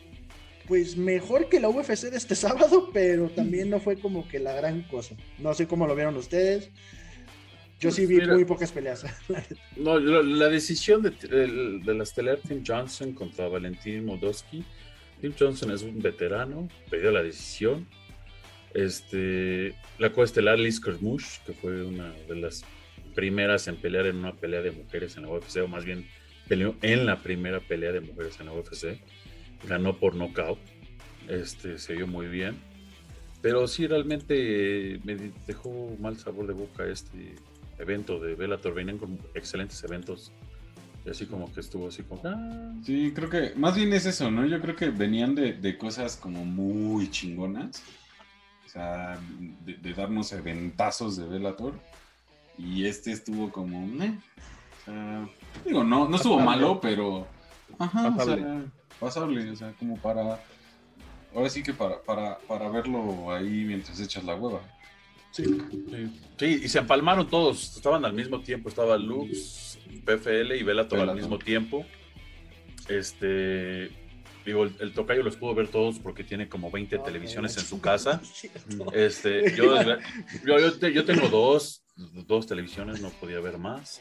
pues 0.69 0.97
mejor 0.97 1.49
que 1.49 1.61
la 1.61 1.69
UFC 1.69 2.11
de 2.11 2.17
este 2.17 2.35
sábado, 2.35 2.91
pero 2.93 3.29
también 3.31 3.71
no 3.71 3.81
fue 3.81 3.99
como 3.99 4.27
que 4.29 4.39
la 4.39 4.53
gran 4.53 4.83
cosa. 4.83 5.15
No 5.39 5.55
sé 5.55 5.67
cómo 5.67 5.87
lo 5.87 5.95
vieron 5.95 6.17
ustedes. 6.17 6.71
Yo 7.79 7.91
sí 7.91 8.07
Pues 8.07 8.09
vi 8.09 8.15
mira. 8.17 8.35
muy 8.35 8.45
pocas 8.45 8.73
peleas. 8.73 9.05
No, 9.77 9.99
la, 9.99 10.23
la 10.23 10.49
decisión 10.49 11.03
de, 11.03 11.11
de, 11.11 11.81
de 11.85 11.95
la 11.95 12.03
estelar 12.03 12.39
Tim 12.47 12.63
Johnson 12.67 13.13
contra 13.13 13.49
Valentín 13.49 14.05
Modowski. 14.07 14.65
Tim 15.21 15.33
Johnson 15.39 15.71
es 15.71 15.83
un 15.83 16.01
veterano, 16.01 16.69
perdió 16.91 17.11
la 17.11 17.23
decisión. 17.23 17.87
Este, 18.75 19.75
la 19.99 20.13
coestelar 20.13 20.59
Liz 20.59 20.81
Kermush, 20.81 21.39
que 21.47 21.53
fue 21.55 21.83
una 21.83 22.13
de 22.29 22.37
las 22.37 22.65
primeras 23.15 23.69
en 23.69 23.77
pelear 23.77 24.07
en 24.07 24.17
una 24.17 24.35
pelea 24.35 24.61
de 24.61 24.71
mujeres 24.71 25.17
en 25.17 25.23
la 25.23 25.31
UFC, 25.31 25.59
o 25.63 25.69
más 25.69 25.85
bien 25.85 26.07
peleó 26.49 26.77
en 26.83 27.07
la 27.07 27.23
primera 27.23 27.61
pelea 27.61 27.93
de 27.93 28.01
mujeres 28.01 28.39
en 28.41 28.47
la 28.47 28.53
UFC. 28.53 29.01
Ganó 29.67 29.99
por 29.99 30.15
nocaut. 30.15 30.59
Este, 31.29 31.79
se 31.79 31.95
vio 31.95 32.07
muy 32.07 32.27
bien. 32.27 32.57
Pero 33.43 33.67
sí, 33.69 33.87
realmente 33.87 35.01
me 35.05 35.17
dejó 35.47 35.97
mal 36.01 36.17
sabor 36.19 36.47
de 36.47 36.53
boca 36.53 36.87
este 36.87 37.35
evento 37.79 38.19
de 38.21 38.35
Bellator. 38.35 38.75
Venían 38.75 38.99
con 38.99 39.19
excelentes 39.35 39.83
eventos. 39.85 40.33
Y 41.05 41.11
así 41.11 41.27
como 41.27 41.53
que 41.53 41.61
estuvo 41.61 41.89
así 41.89 42.03
como... 42.03 42.21
ah, 42.25 42.73
Sí, 42.85 43.13
creo 43.15 43.31
que 43.31 43.53
más 43.57 43.77
bien 43.77 43.93
es 43.93 44.07
eso, 44.07 44.31
¿no? 44.31 44.45
Yo 44.47 44.61
creo 44.61 44.75
que 44.75 44.91
venían 44.91 45.35
de, 45.37 45.53
de 45.53 45.79
cosas 45.79 46.17
como 46.17 46.45
muy 46.45 47.11
chingonas. 47.11 47.83
O 48.65 48.69
sea, 48.69 49.19
de, 49.65 49.75
de 49.75 49.95
darnos 49.95 50.33
eventazos 50.33 51.17
de 51.17 51.27
Bellator. 51.27 51.75
Y 52.59 52.87
este 52.87 53.13
estuvo 53.13 53.51
como... 53.53 53.87
"Meh". 53.87 54.19
O 54.81 54.85
sea, 54.85 55.29
digo, 55.65 55.85
no, 55.85 56.09
no 56.09 56.17
estuvo 56.17 56.39
Pasable. 56.39 56.61
malo, 56.63 56.81
pero... 56.81 57.27
Ajá, 57.79 58.15
Pasable. 58.17 58.43
o 58.43 58.45
sea, 58.47 58.65
pasable. 59.01 59.51
O 59.51 59.57
sea, 59.57 59.73
como 59.79 59.97
para... 59.99 60.41
Ahora 61.35 61.51
sí 61.51 61.63
que 61.63 61.73
para, 61.75 62.01
para, 62.03 62.39
para 62.49 62.69
verlo 62.71 63.31
ahí 63.33 63.65
mientras 63.65 64.01
echas 64.01 64.25
la 64.25 64.35
hueva. 64.35 64.61
Sí. 65.37 65.45
Sí, 65.45 66.11
sí, 66.39 66.61
y 66.65 66.69
se 66.69 66.79
empalmaron 66.79 67.29
todos. 67.29 67.77
Estaban 67.77 68.05
al 68.05 68.15
mismo 68.15 68.41
tiempo. 68.41 68.69
Estaba 68.69 68.97
Lux, 68.97 69.79
PFL 70.05 70.55
y 70.57 70.63
Bellator 70.63 71.01
al 71.01 71.15
mismo 71.15 71.39
tiempo. 71.39 71.85
Este... 72.89 73.91
Digo, 74.47 74.63
el, 74.63 74.77
el 74.79 74.93
tocayo 74.93 75.25
los 75.25 75.35
pudo 75.37 75.57
ver 75.57 75.67
todos 75.67 75.99
porque 75.99 76.23
tiene 76.23 76.49
como 76.49 76.71
20 76.71 77.01
televisiones 77.01 77.57
en 77.57 77.65
su 77.65 77.81
casa. 77.81 78.23
Este, 78.93 79.57
yo, 79.57 79.75
yo, 79.83 80.57
yo 80.79 80.89
yo 80.89 81.05
tengo 81.05 81.29
dos, 81.29 81.85
dos 81.97 82.47
televisiones, 82.47 83.01
no 83.01 83.11
podía 83.11 83.41
ver 83.41 83.59
más. 83.59 84.01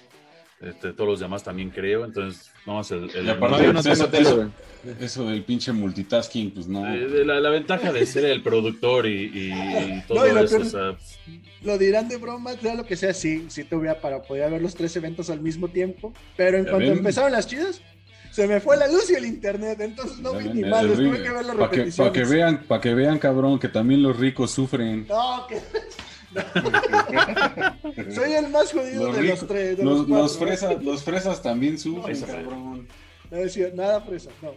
Este, 0.65 0.93
todos 0.93 1.07
los 1.11 1.19
demás 1.19 1.43
también 1.43 1.69
creo, 1.69 2.05
entonces, 2.05 2.51
no 2.65 2.73
más 2.75 2.89
el, 2.89 3.09
el- 3.15 3.29
aparte, 3.29 3.67
No, 3.67 3.73
no 3.73 3.79
eso- 3.79 5.25
del 5.27 5.43
pinche 5.43 5.71
multitasking, 5.71 6.51
pues 6.51 6.67
no. 6.67 6.87
eh, 6.91 7.07
de 7.07 7.23
la, 7.23 7.39
la 7.39 7.49
ventaja 7.51 7.93
de 7.93 8.05
ser 8.07 8.25
el 8.25 8.41
productor 8.41 9.05
y, 9.05 9.25
y- 9.25 9.51
y 9.53 10.03
todo 10.07 10.19
No, 10.19 10.27
y 10.27 10.33
lo 10.33 10.39
eso, 10.41 10.57
peor- 10.57 10.65
o 10.65 10.69
sea, 10.69 10.97
Lo 11.61 11.77
dirán 11.77 12.07
de 12.09 12.17
broma, 12.17 12.53
sea 12.53 12.73
lo 12.75 12.83
que 12.85 12.95
sea, 12.95 13.13
sí, 13.13 13.45
sí 13.49 13.63
tuve 13.63 13.93
para 13.95 14.23
poder 14.23 14.49
ver 14.51 14.61
los 14.61 14.73
tres 14.75 14.95
eventos 14.95 15.29
al 15.29 15.39
mismo 15.41 15.67
tiempo, 15.67 16.13
pero 16.35 16.57
en 16.57 16.63
cuanto 16.65 16.79
ven. 16.89 16.97
empezaron 16.97 17.31
las 17.31 17.45
chidas, 17.47 17.81
se 18.31 18.47
me 18.47 18.59
fue 18.59 18.75
la 18.75 18.87
luz 18.87 19.09
y 19.11 19.13
el 19.15 19.25
internet, 19.25 19.79
entonces 19.81 20.17
no 20.19 20.33
vi 20.33 20.49
ni 20.49 20.63
ring- 20.97 21.09
tuve 21.09 21.23
que 21.23 21.29
ver 21.31 21.45
las 21.45 21.55
Para 21.55 21.69
que, 21.69 21.77
pa' 21.77 21.83
repeticiones. 21.83 22.13
que 22.13 22.23
vean, 22.25 22.63
para 22.67 22.81
que 22.81 22.93
vean, 22.95 23.19
cabrón, 23.19 23.59
que 23.59 23.69
también 23.69 24.01
los 24.01 24.17
ricos 24.17 24.49
sufren. 24.51 25.05
No, 25.07 25.45
que... 25.47 25.59
Soy 28.11 28.33
el 28.33 28.49
más 28.49 28.71
jodido 28.71 29.07
Los 29.07 29.15
de 29.15 29.23
los 29.23 29.47
tres. 29.47 29.77
de 29.77 29.83
Los, 29.83 29.97
cuatro, 29.99 30.15
los 30.17 30.33
¿no? 30.39 30.45
fresas, 30.45 30.83
los 30.83 31.03
fresas 31.03 31.41
también 31.41 31.77
sufren, 31.77 32.15
Eso, 32.15 32.25
cabrón. 32.27 32.87
No 33.31 33.37
decía 33.37 33.69
nada 33.73 34.01
fresa, 34.01 34.29
no. 34.41 34.51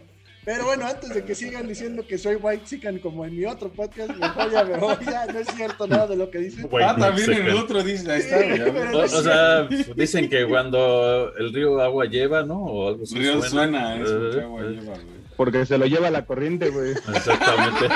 Pero 0.45 0.65
bueno, 0.65 0.85
antes 0.87 1.13
de 1.13 1.23
que 1.25 1.35
sigan 1.35 1.67
diciendo 1.67 2.07
que 2.07 2.17
soy 2.17 2.35
white 2.35 2.63
chicken 2.65 2.99
como 2.99 3.25
en 3.25 3.35
mi 3.35 3.45
otro 3.45 3.69
podcast, 3.69 4.09
mejor 4.15 4.51
ya 4.51 4.63
me 4.63 4.77
voy, 4.77 4.95
ya 5.05 5.25
no 5.25 5.37
es 5.39 5.47
cierto 5.49 5.85
nada 5.85 6.07
de 6.07 6.15
lo 6.15 6.31
que 6.31 6.39
dicen. 6.39 6.65
White 6.71 6.85
ah, 6.89 6.95
también 6.97 7.33
en 7.33 7.45
el 7.47 7.55
otro 7.57 7.83
dice, 7.83 8.09
ahí 8.11 8.19
está, 8.21 8.39
Sí, 8.39 8.95
o, 8.95 8.99
o 8.99 9.23
sea, 9.23 9.67
dicen 9.95 10.29
que 10.29 10.47
cuando 10.47 11.33
el 11.35 11.53
río 11.53 11.79
agua 11.81 12.05
lleva, 12.05 12.43
¿no? 12.43 12.63
O 12.63 12.87
algo 12.87 13.03
así 13.03 13.15
Río 13.15 13.41
suena, 13.43 13.97
es 14.01 14.09
Eh, 14.09 14.29
que 14.33 14.41
agua 14.41 14.61
lleva, 14.63 14.93
güey. 14.93 15.19
Porque 15.35 15.65
se 15.65 15.77
lo 15.77 15.85
lleva 15.85 16.09
la 16.09 16.25
corriente, 16.25 16.69
güey. 16.69 16.91
Exactamente. 16.91 17.87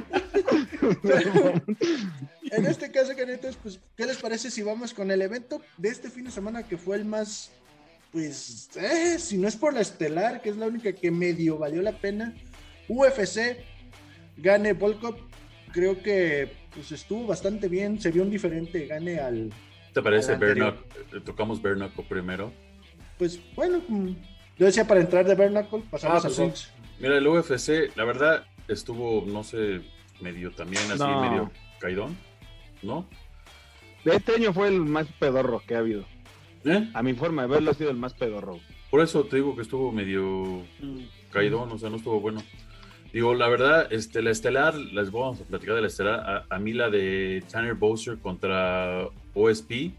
En 2.50 2.66
este 2.66 2.90
caso, 2.90 3.12
canetas, 3.16 3.56
pues, 3.62 3.78
¿qué 3.96 4.06
les 4.06 4.16
parece 4.18 4.50
si 4.50 4.62
vamos 4.62 4.92
con 4.94 5.10
el 5.10 5.22
evento 5.22 5.60
de 5.76 5.88
este 5.88 6.10
fin 6.10 6.24
de 6.24 6.30
semana 6.30 6.62
que 6.66 6.76
fue 6.76 6.96
el 6.96 7.04
más, 7.04 7.50
pues, 8.12 8.68
eh, 8.76 9.18
si 9.18 9.38
no 9.38 9.46
es 9.48 9.56
por 9.56 9.72
la 9.74 9.80
estelar, 9.80 10.42
que 10.42 10.50
es 10.50 10.56
la 10.56 10.66
única 10.66 10.92
que 10.92 11.10
medio 11.10 11.58
valió 11.58 11.80
la 11.82 11.92
pena, 11.92 12.34
UFC, 12.88 13.64
gane 14.36 14.72
Volkov, 14.72 15.16
creo 15.72 16.02
que 16.02 16.58
pues 16.74 16.92
estuvo 16.92 17.26
bastante 17.26 17.68
bien, 17.68 18.00
se 18.00 18.10
vio 18.10 18.22
un 18.22 18.30
diferente, 18.30 18.86
gane 18.86 19.18
al, 19.18 19.52
¿Te 19.92 20.02
parece 20.02 20.32
Al. 20.32 20.38
Bernac? 20.38 20.76
Tocamos 21.24 21.60
Bernaco 21.60 22.02
primero. 22.04 22.52
pues 23.18 23.40
bueno, 23.54 23.82
mm, 23.88 24.10
yo 24.58 24.66
decía 24.66 24.86
para 24.86 25.00
entrar 25.00 25.26
de 25.26 25.34
Bernacle, 25.34 25.82
pasamos 25.90 26.24
Ah, 26.24 26.28
al 26.28 26.34
pues 26.34 26.36
sí. 26.36 26.42
box. 26.42 26.70
Mira, 27.00 27.16
el 27.18 27.26
UFC, 27.26 27.90
la 27.96 28.04
verdad, 28.04 28.44
estuvo, 28.68 29.24
no 29.26 29.42
sé, 29.44 29.80
medio 30.20 30.50
también 30.52 30.82
así, 30.90 30.98
No. 30.98 31.20
medio 31.20 31.50
caidón, 31.80 32.16
¿no? 32.82 33.06
Este 34.04 34.34
año 34.34 34.52
fue 34.52 34.68
el 34.68 34.80
más 34.80 35.06
pedorro 35.18 35.62
que 35.66 35.74
ha 35.74 35.78
habido. 35.78 36.04
¿Eh? 36.64 36.88
A 36.94 37.02
mi 37.02 37.14
forma 37.14 37.42
de 37.42 37.48
verlo 37.48 37.70
ha 37.70 37.74
sido 37.74 37.90
el 37.90 37.96
más 37.96 38.14
pedorro. 38.14 38.58
Por 38.90 39.00
eso 39.02 39.24
te 39.24 39.36
digo 39.36 39.54
que 39.56 39.62
estuvo 39.62 39.92
medio 39.92 40.62
Mm. 40.80 41.00
caidón, 41.30 41.70
o 41.72 41.78
sea, 41.78 41.90
no 41.90 41.96
estuvo 41.96 42.20
bueno. 42.20 42.42
Digo, 43.12 43.34
la 43.34 43.48
verdad, 43.48 43.92
este, 43.92 44.22
la 44.22 44.30
estelar, 44.30 44.74
les 44.76 45.10
vamos 45.10 45.40
a 45.40 45.44
platicar 45.44 45.74
de 45.74 45.80
la 45.82 45.86
estelar. 45.88 46.20
A, 46.48 46.54
a 46.54 46.58
mí 46.58 46.72
la 46.72 46.90
de 46.90 47.42
Tanner 47.50 47.74
Bowser 47.74 48.18
contra 48.18 49.06
OSP, 49.34 49.92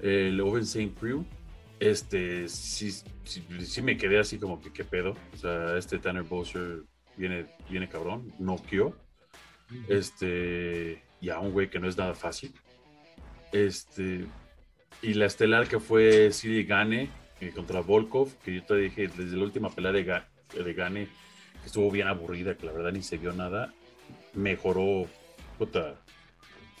el 0.00 0.40
Oven 0.40 0.62
St. 0.62 0.92
Crew, 0.98 1.24
este, 1.80 2.48
sí, 2.48 2.90
sí, 3.24 3.42
sí 3.60 3.82
me 3.82 3.96
quedé 3.96 4.18
así 4.18 4.38
como 4.38 4.60
que 4.60 4.72
qué 4.72 4.84
pedo. 4.84 5.14
O 5.34 5.36
sea, 5.36 5.76
este 5.76 5.98
Tanner 5.98 6.22
Bowser 6.22 6.82
viene, 7.16 7.46
viene 7.68 7.88
cabrón, 7.88 8.32
noqueó. 8.38 8.94
Este, 9.88 11.02
y 11.20 11.30
a 11.30 11.38
un 11.38 11.52
güey 11.52 11.68
que 11.70 11.78
no 11.78 11.88
es 11.88 11.96
nada 11.96 12.14
fácil. 12.14 12.52
Este, 13.52 14.24
y 15.02 15.14
la 15.14 15.26
estelar 15.26 15.68
que 15.68 15.80
fue 15.80 16.30
CD 16.32 16.64
Gane 16.64 17.08
eh, 17.40 17.50
contra 17.54 17.80
Volkov, 17.80 18.34
que 18.44 18.54
yo 18.56 18.62
te 18.64 18.76
dije 18.76 19.08
desde 19.08 19.36
la 19.36 19.44
última 19.44 19.70
pelea 19.70 19.92
de, 19.92 20.04
Ga- 20.06 20.26
Gane, 20.74 21.06
que 21.60 21.66
estuvo 21.66 21.90
bien 21.90 22.08
aburrida, 22.08 22.56
que 22.56 22.66
la 22.66 22.72
verdad 22.72 22.92
ni 22.92 23.02
se 23.02 23.16
vio 23.18 23.32
nada, 23.32 23.72
mejoró 24.34 25.08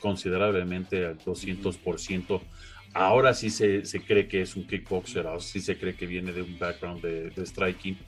considerablemente 0.00 1.06
al 1.06 1.18
200%. 1.18 2.40
Ahora 2.94 3.34
sí 3.34 3.50
se, 3.50 3.84
se 3.84 4.00
cree 4.00 4.28
que 4.28 4.42
es 4.42 4.56
un 4.56 4.66
kickboxer, 4.66 5.26
ahora 5.26 5.40
sí 5.40 5.60
se 5.60 5.76
cree 5.78 5.94
que 5.94 6.06
viene 6.06 6.32
de 6.32 6.42
un 6.42 6.58
background 6.58 7.02
de 7.02 7.46
striking. 7.46 7.98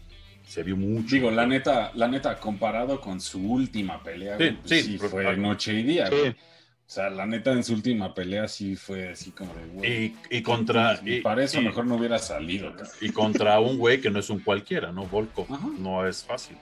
Se 0.48 0.62
vio 0.62 0.76
mucho. 0.76 1.14
Digo, 1.14 1.30
la 1.30 1.46
neta, 1.46 1.92
la 1.94 2.08
neta, 2.08 2.40
comparado 2.40 3.00
con 3.00 3.20
su 3.20 3.38
última 3.52 4.02
pelea, 4.02 4.38
Sí, 4.38 4.56
pues 4.62 4.70
sí, 4.84 4.92
sí, 4.92 4.96
pero- 4.98 5.10
fue 5.10 5.36
noche 5.36 5.74
y 5.74 5.82
día, 5.82 6.06
Sí. 6.08 6.14
O 6.16 6.90
sea, 6.90 7.10
la 7.10 7.26
neta, 7.26 7.52
en 7.52 7.62
su 7.62 7.74
última 7.74 8.14
pelea 8.14 8.48
sí 8.48 8.74
fue 8.74 9.10
así 9.10 9.30
como 9.32 9.52
de, 9.54 9.66
güey. 9.66 10.04
Y, 10.30 10.38
y 10.38 10.42
contra. 10.42 10.98
y 11.04 11.16
y- 11.16 11.20
para 11.20 11.44
eso 11.44 11.60
y- 11.60 11.64
mejor 11.64 11.84
no 11.86 11.96
hubiera 11.96 12.18
salido. 12.18 12.72
Y 13.02 13.10
contra 13.10 13.60
un 13.60 13.76
güey 13.76 14.00
que 14.00 14.08
no 14.10 14.18
es 14.20 14.30
un 14.30 14.38
cualquiera, 14.38 14.90
¿no? 14.90 15.04
Volkov. 15.04 15.52
Ajá. 15.52 15.68
No 15.78 16.06
es 16.08 16.24
fácil. 16.24 16.56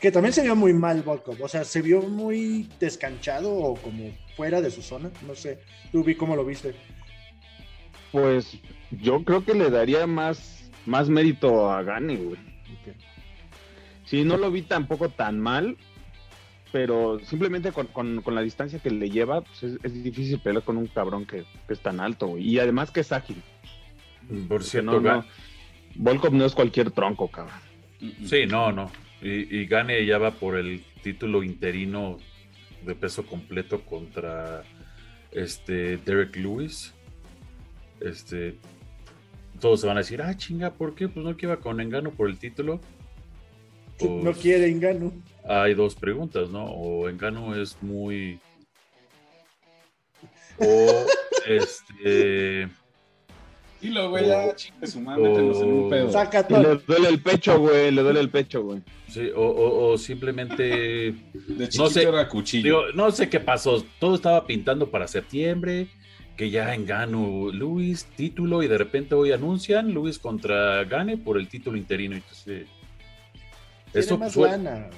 Que 0.00 0.12
también 0.12 0.32
se 0.32 0.42
vio 0.42 0.54
muy 0.54 0.72
mal 0.72 1.02
Volkov, 1.02 1.42
o 1.42 1.48
sea, 1.48 1.64
se 1.64 1.82
vio 1.82 2.02
muy 2.02 2.68
descanchado 2.78 3.52
o 3.52 3.74
como 3.74 4.12
fuera 4.36 4.60
de 4.60 4.70
su 4.70 4.82
zona, 4.82 5.10
no 5.26 5.34
sé, 5.34 5.58
tú 5.90 6.04
vi 6.04 6.14
cómo 6.14 6.36
lo 6.36 6.44
viste. 6.44 6.72
Pues 8.12 8.56
yo 8.92 9.24
creo 9.24 9.44
que 9.44 9.54
le 9.54 9.68
daría 9.70 10.06
más, 10.06 10.70
más 10.86 11.08
mérito 11.08 11.70
a 11.72 11.82
Gane, 11.82 12.16
güey. 12.16 12.38
Sí, 14.04 14.24
no 14.24 14.36
lo 14.36 14.50
vi 14.50 14.62
tampoco 14.62 15.08
tan 15.08 15.40
mal, 15.40 15.76
pero 16.72 17.18
simplemente 17.20 17.72
con, 17.72 17.86
con- 17.88 18.20
con 18.22 18.34
la 18.34 18.42
distancia 18.42 18.78
que 18.78 18.90
le 18.90 19.10
lleva, 19.10 19.40
pues 19.42 19.62
es, 19.62 19.78
es 19.82 20.02
difícil 20.04 20.38
pelear 20.40 20.62
con 20.64 20.76
un 20.76 20.86
cabrón 20.86 21.24
que, 21.24 21.44
que 21.66 21.72
es 21.72 21.80
tan 21.80 22.00
alto, 22.00 22.26
güey. 22.28 22.42
Y 22.48 22.58
además 22.58 22.90
que 22.90 23.00
es 23.00 23.12
ágil. 23.12 23.42
Por 24.48 24.62
cierto, 24.62 25.00
no, 25.00 25.16
no. 25.16 25.24
Volkov 25.96 26.32
no 26.34 26.44
es 26.44 26.54
cualquier 26.54 26.90
tronco, 26.90 27.28
cabrón. 27.30 27.58
Sí, 28.24 28.46
no, 28.46 28.72
no. 28.72 28.90
Y, 29.22 29.56
y 29.60 29.66
Gane 29.66 30.04
ya 30.04 30.18
va 30.18 30.32
por 30.32 30.56
el 30.56 30.82
título 31.02 31.42
interino 31.42 32.18
de 32.84 32.94
peso 32.94 33.24
completo 33.24 33.80
contra 33.82 34.64
este 35.32 35.96
Derek 35.98 36.36
Lewis. 36.36 36.92
Este, 38.00 38.58
todos 39.60 39.80
se 39.80 39.86
van 39.86 39.96
a 39.96 40.00
decir, 40.00 40.20
ah, 40.20 40.36
chinga, 40.36 40.72
¿por 40.72 40.94
qué? 40.94 41.08
Pues 41.08 41.24
no 41.24 41.36
que 41.36 41.46
iba 41.46 41.56
con 41.58 41.80
Engano 41.80 42.10
por 42.10 42.28
el 42.28 42.38
título. 42.38 42.80
No 44.00 44.22
Pues, 44.22 44.36
quiere 44.38 44.68
Engano. 44.68 45.12
Hay 45.46 45.74
dos 45.74 45.94
preguntas, 45.94 46.48
¿no? 46.50 46.64
O 46.66 47.08
Engano 47.08 47.54
es 47.54 47.76
muy. 47.82 48.38
O 50.58 51.06
este. 51.46 52.68
Y 53.82 53.88
luego, 53.88 54.10
güey, 54.10 54.26
ya, 54.26 54.54
chingue 54.56 54.86
su 54.86 54.98
madre, 55.00 55.28
mételos 55.28 55.60
en 55.60 55.68
un 55.72 55.90
pedo. 55.90 56.10
Saca 56.10 56.46
Y 56.48 56.52
le 56.54 56.62
todo. 56.62 56.76
duele 56.86 57.08
el 57.10 57.20
pecho, 57.20 57.58
güey, 57.58 57.90
le 57.90 58.02
duele 58.02 58.20
el 58.20 58.30
pecho, 58.30 58.62
güey. 58.62 58.80
Sí, 59.10 59.28
o, 59.36 59.42
o- 59.42 59.92
o 59.92 59.98
simplemente. 59.98 60.64
De 61.48 61.68
no 61.76 61.88
sé, 61.88 62.04
era 62.04 62.26
cuchillo. 62.28 62.64
Digo, 62.64 62.82
no 62.94 63.10
sé 63.10 63.28
qué 63.28 63.40
pasó. 63.40 63.84
Todo 63.98 64.14
estaba 64.14 64.46
pintando 64.46 64.90
para 64.90 65.06
septiembre. 65.08 65.88
Que 66.36 66.50
ya 66.50 66.74
en 66.74 66.84
Gano 66.84 67.50
Luis, 67.52 68.06
título, 68.16 68.64
y 68.64 68.66
de 68.66 68.76
repente 68.76 69.14
hoy 69.14 69.30
anuncian 69.30 69.92
Luis 69.94 70.18
contra 70.18 70.82
Gane 70.82 71.16
por 71.16 71.38
el 71.38 71.46
título 71.46 71.76
interino. 71.78 72.16
Entonces, 72.16 72.66
Tiene 73.94 74.06
eso, 74.06 74.18
más 74.18 74.32
sue- 74.32 74.48
lana. 74.50 74.90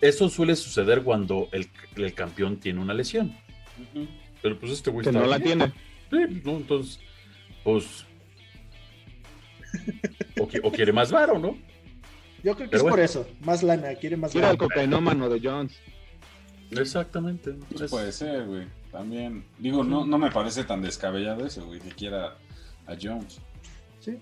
eso 0.00 0.28
suele 0.28 0.56
suceder 0.56 1.02
cuando 1.02 1.48
el, 1.52 1.68
el 1.96 2.14
campeón 2.14 2.58
tiene 2.58 2.80
una 2.80 2.94
lesión. 2.94 3.34
Pero 4.42 4.58
pues 4.58 4.72
este 4.72 4.90
güey 4.90 5.06
no 5.10 5.26
la 5.26 5.38
bien. 5.38 5.58
tiene. 5.58 5.72
Sí, 6.10 6.42
¿no? 6.44 6.52
Entonces, 6.56 6.98
pues. 7.64 8.04
O, 10.40 10.46
qui- 10.48 10.60
o 10.62 10.72
quiere 10.72 10.92
más 10.92 11.10
varo, 11.12 11.38
¿no? 11.38 11.56
Yo 12.42 12.54
creo 12.54 12.56
que 12.56 12.64
Pero 12.70 12.76
es 12.78 12.82
bueno. 12.82 12.96
por 12.96 13.00
eso, 13.00 13.28
más 13.40 13.62
lana, 13.62 13.94
quiere 13.94 14.16
más 14.16 14.34
Era 14.34 14.50
el 14.50 14.56
lana. 14.56 14.58
cocainómano 14.58 15.28
de 15.28 15.40
Jones. 15.40 15.78
Exactamente. 16.70 17.52
Pues 17.68 17.82
Es- 17.82 17.90
puede 17.90 18.12
ser, 18.12 18.46
güey. 18.46 18.66
También. 18.90 19.44
Digo, 19.58 19.84
no, 19.84 20.04
no 20.04 20.18
me 20.18 20.30
parece 20.30 20.64
tan 20.64 20.82
descabellado 20.82 21.46
eso, 21.46 21.64
güey, 21.66 21.78
que 21.80 21.90
quiera 21.90 22.36
a 22.86 22.96
Jones. 23.00 23.40
Sí. 24.00 24.16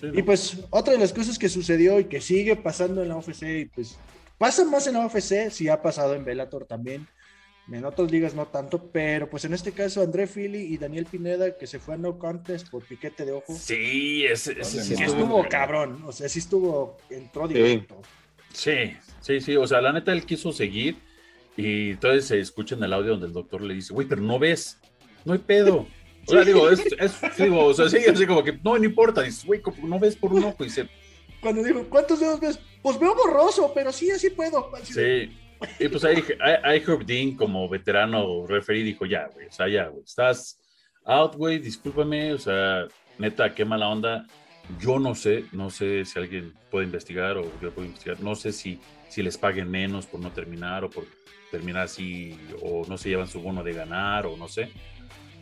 Sí, 0.00 0.06
¿no? 0.06 0.18
Y 0.18 0.22
pues 0.22 0.58
otra 0.70 0.94
de 0.94 0.98
las 0.98 1.12
cosas 1.12 1.38
que 1.38 1.48
sucedió 1.48 2.00
y 2.00 2.04
que 2.04 2.20
sigue 2.20 2.56
pasando 2.56 3.02
en 3.02 3.08
la 3.08 3.16
UFC, 3.16 3.42
y 3.42 3.64
pues 3.66 3.98
pasa 4.38 4.64
más 4.64 4.86
en 4.86 4.94
la 4.94 5.06
UFC, 5.06 5.50
sí 5.50 5.68
ha 5.68 5.82
pasado 5.82 6.14
en 6.14 6.24
Bellator 6.24 6.64
también, 6.64 7.06
en 7.70 7.84
otras 7.84 8.10
ligas 8.10 8.34
no 8.34 8.46
tanto, 8.46 8.90
pero 8.90 9.30
pues 9.30 9.44
en 9.44 9.54
este 9.54 9.72
caso 9.72 10.02
André 10.02 10.26
Fili 10.26 10.58
y 10.58 10.76
Daniel 10.76 11.06
Pineda 11.06 11.56
que 11.56 11.66
se 11.66 11.78
fue 11.78 11.94
a 11.94 11.98
no 11.98 12.18
contest 12.18 12.68
por 12.68 12.82
piquete 12.82 13.24
de 13.24 13.32
ojo, 13.32 13.54
Sí, 13.54 14.24
ese, 14.24 14.52
ese 14.52 14.78
Vale, 14.78 14.88
sí 14.88 14.96
sí 14.96 15.02
estuvo 15.02 15.48
cabrón, 15.48 16.02
o 16.06 16.12
sea, 16.12 16.28
sí 16.28 16.40
estuvo, 16.40 16.96
entró 17.10 17.46
directo. 17.46 18.02
Sí, 18.52 18.96
sí, 19.20 19.40
sí. 19.40 19.56
O 19.56 19.66
sea, 19.66 19.80
la 19.80 19.92
neta 19.92 20.12
él 20.12 20.24
quiso 20.24 20.52
seguir 20.52 20.96
y 21.56 21.90
entonces 21.90 22.26
se 22.26 22.40
escucha 22.40 22.74
en 22.74 22.82
el 22.82 22.92
audio 22.92 23.12
donde 23.12 23.26
el 23.26 23.32
doctor 23.32 23.62
le 23.62 23.74
dice, 23.74 23.92
güey, 23.92 24.08
pero 24.08 24.20
no 24.22 24.38
ves, 24.38 24.78
no 25.24 25.32
hay 25.32 25.38
pedo. 25.38 25.86
O 26.26 26.32
sea, 26.32 26.44
digo, 26.44 26.70
es, 26.70 26.80
es- 26.98 27.36
digo, 27.36 27.64
o 27.64 27.74
sea, 27.74 27.88
sí, 27.88 27.98
así 28.08 28.26
como 28.26 28.44
que 28.44 28.52
no, 28.62 28.78
no 28.78 28.84
importa. 28.84 29.22
Dices, 29.22 29.44
güey, 29.44 29.60
no 29.82 29.98
ves 29.98 30.16
por 30.16 30.32
un 30.32 30.44
ojo. 30.44 30.56
Y 30.60 30.64
dice, 30.64 30.88
Cuando 31.40 31.62
dijo, 31.62 31.84
¿cuántos 31.88 32.20
dedos 32.20 32.38
ves? 32.40 32.58
Pues 32.82 32.98
veo 32.98 33.14
borroso, 33.14 33.72
pero 33.74 33.90
sí, 33.92 34.10
así 34.10 34.30
puedo. 34.30 34.70
Así 34.74 34.92
de- 34.94 35.28
sí. 35.28 35.36
Y 35.78 35.88
pues 35.88 36.04
ahí, 36.04 36.22
ahí, 36.62 36.82
Dean, 37.04 37.32
como 37.36 37.68
veterano 37.68 38.46
referí, 38.46 38.82
dijo, 38.82 39.04
ya, 39.04 39.28
güey, 39.34 39.46
o 39.46 39.52
sea, 39.52 39.68
ya, 39.68 39.88
güey, 39.88 40.02
estás 40.04 40.58
out, 41.04 41.34
güey, 41.36 41.58
discúlpame, 41.58 42.32
o 42.32 42.38
sea, 42.38 42.86
neta, 43.18 43.54
qué 43.54 43.64
mala 43.66 43.88
onda. 43.88 44.26
Yo 44.78 44.98
no 44.98 45.14
sé, 45.14 45.44
no 45.52 45.68
sé 45.68 46.04
si 46.06 46.18
alguien 46.18 46.54
puede 46.70 46.86
investigar 46.86 47.36
o 47.36 47.42
yo 47.60 47.72
puedo 47.72 47.86
investigar, 47.86 48.20
no 48.20 48.34
sé 48.36 48.52
si, 48.52 48.78
si 49.08 49.22
les 49.22 49.36
paguen 49.36 49.70
menos 49.70 50.06
por 50.06 50.20
no 50.20 50.30
terminar 50.30 50.84
o 50.84 50.88
por 50.90 51.04
terminar 51.50 51.82
así, 51.82 52.38
o 52.62 52.86
no 52.88 52.96
se 52.96 53.08
llevan 53.10 53.26
su 53.28 53.40
bono 53.42 53.62
de 53.64 53.72
ganar, 53.72 54.24
o 54.26 54.36
no 54.38 54.48
sé. 54.48 54.70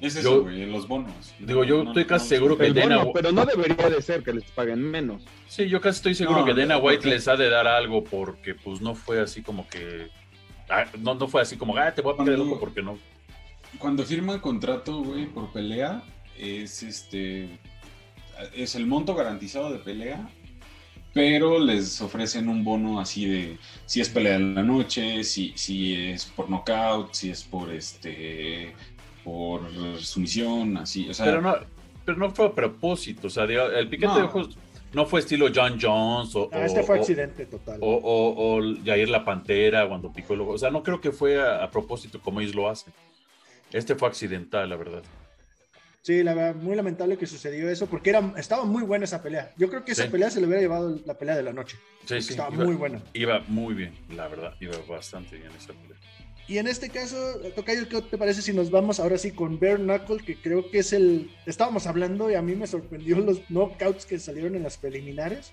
Es 0.00 0.14
Yo- 0.14 0.21
eso, 0.21 0.43
güey, 0.43 0.62
en 0.62 0.71
los 0.73 0.87
bonos. 0.87 1.35
Digo, 1.40 1.64
yo 1.64 1.83
estoy 1.83 2.05
casi 2.05 2.28
seguro 2.28 2.57
que 2.57 2.67
El 2.67 2.75
Dana- 2.75 2.99
bono, 2.99 3.12
pero 3.12 3.33
no 3.33 3.45
debería 3.45 3.88
de 3.90 4.00
ser 4.00 4.23
que 4.23 4.33
les 4.33 4.45
paguen 4.45 4.81
menos. 4.83 5.25
Sí, 5.49 5.69
yo 5.69 5.81
casi 5.81 5.97
estoy 5.97 6.14
seguro 6.14 6.40
No, 6.40 6.45
que 6.47 6.55
Dana 6.55 6.78
White 6.78 6.99
porque- 6.99 7.11
les 7.11 7.26
ha 7.28 7.37
de 7.37 7.49
dar 7.50 7.67
algo 7.67 8.05
porque 8.05 8.55
pues 8.55 8.81
no 8.81 8.95
fue 8.95 9.21
así 9.21 9.43
como 9.43 9.67
que... 9.69 10.09
ah, 10.71 10.85
no, 11.00 11.14
no 11.14 11.26
fue 11.26 11.43
así 11.43 11.57
como, 11.57 11.76
ah, 11.76 11.93
te 11.93 12.00
voy 12.02 12.14
a 12.14 12.17
pagar 12.17 12.35
el 12.35 12.40
ojo 12.43 12.61
porque 12.61 12.81
no. 12.83 12.99
Cuando 13.78 14.05
firman 14.05 14.38
contrato, 14.40 15.02
güey, 15.02 15.26
por 15.26 15.52
pelea, 15.52 16.02
es 16.38 16.83
este. 16.83 17.59
Es 18.55 18.76
el 18.76 18.87
monto 18.87 19.14
garantizado 19.17 19.71
de 19.73 19.78
pelea, 19.78 20.28
pero 21.12 21.59
les 21.59 22.00
ofrecen 22.00 22.49
un 22.49 22.62
bono 22.64 23.00
así 23.00 23.26
de 23.26 23.59
si 23.85 24.00
es 24.00 24.09
pelea 24.09 24.37
en 24.37 24.55
la 24.55 24.62
noche, 24.62 25.25
si, 25.25 25.52
si 25.57 25.95
es 25.95 26.25
por 26.26 26.49
knockout, 26.49 27.12
si 27.14 27.31
es 27.31 27.43
por 27.43 27.73
este. 27.73 28.75
Por 29.25 29.63
sumisión, 30.01 30.77
así. 30.79 31.09
O 31.09 31.15
sea, 31.15 31.27
Pero 31.27 31.41
no, 31.43 31.57
pero 32.05 32.19
no 32.19 32.31
fue 32.31 32.47
a 32.47 32.53
propósito, 32.53 33.27
o 33.27 33.31
sea, 33.31 33.47
digo, 33.47 33.65
el 33.67 33.89
piquete 33.89 34.07
No. 34.09 34.17
de 34.17 34.23
ojos 34.25 34.57
no 34.95 35.05
fue 35.05 35.21
estilo 35.21 35.49
John 35.55 35.79
Jones 35.81 36.35
o, 36.35 36.49
Ah, 36.53 36.59
o- 36.59 36.63
este 36.65 36.83
fue 36.83 36.97
o- 36.97 37.01
accidente 37.01 37.45
total. 37.47 37.79
o, 37.83 37.91
o- 37.97 38.57
o 38.59 38.75
Jair 38.85 39.09
la 39.11 39.25
Pantera 39.25 39.87
cuando 39.87 40.13
picó 40.13 40.35
el 40.35 40.41
ojo. 40.43 40.53
O 40.53 40.59
sea, 40.59 40.71
no 40.71 40.83
creo 40.83 41.01
que 41.01 41.13
fue 41.13 41.41
a, 41.41 41.63
a 41.63 41.71
propósito 41.71 42.21
como 42.21 42.41
ellos 42.41 42.55
lo 42.55 42.69
hacen. 42.69 42.93
Este 43.73 43.95
fue 43.95 44.09
accidental, 44.09 44.69
la 44.71 44.77
verdad. 44.77 45.03
Sí, 46.01 46.23
la 46.23 46.33
verdad, 46.33 46.55
muy 46.55 46.75
lamentable 46.75 47.19
que 47.19 47.27
sucedió 47.27 47.69
eso, 47.69 47.87
porque 47.87 48.09
era, 48.09 48.33
estaba 48.39 48.65
muy 48.65 48.83
buena 48.83 49.05
esa 49.05 49.23
pelea. 49.23 49.53
Yo 49.59 49.69
creo 49.69 49.85
que 49.85 49.93
esa 49.93 50.05
Sí. 50.05 50.09
pelea 50.09 50.31
se 50.31 50.41
le 50.41 50.47
hubiera 50.47 50.63
llevado 50.63 50.99
la 51.05 51.13
pelea 51.19 51.37
de 51.37 51.43
la 51.43 51.53
noche. 51.53 51.77
Sí, 52.07 52.23
sí, 52.23 52.31
estaba 52.31 52.55
iba, 52.55 52.65
muy 52.65 52.77
buena. 52.77 53.03
iba 53.13 53.41
muy 53.49 53.75
bien, 53.75 53.93
la 54.15 54.27
verdad, 54.29 54.55
iba 54.61 54.73
bastante 54.89 55.37
bien 55.37 55.51
esa 55.59 55.75
pelea. 55.75 55.99
Y 56.49 56.57
en 56.57 56.67
este 56.67 56.88
caso, 56.88 57.17
Tocayo, 57.55 57.87
¿qué 57.90 58.00
te 58.00 58.17
parece 58.17 58.40
si 58.40 58.55
nos 58.55 58.71
vamos 58.71 58.99
ahora 59.00 59.19
sí 59.19 59.33
con 59.33 59.61
Bare 59.61 59.76
Knuckle, 59.76 60.25
que 60.25 60.40
creo 60.40 60.71
que 60.71 60.78
es 60.78 60.95
el... 60.95 61.31
Estábamos 61.45 61.87
hablando 61.87 62.31
y 62.31 62.37
a 62.37 62.43
mí 62.43 62.55
me 62.55 62.67
sorprendió 62.67 63.19
los 63.19 63.43
knockouts 63.50 64.07
que 64.07 64.19
salieron 64.19 64.55
en 64.55 64.62
las 64.62 64.78
preliminares 64.78 65.52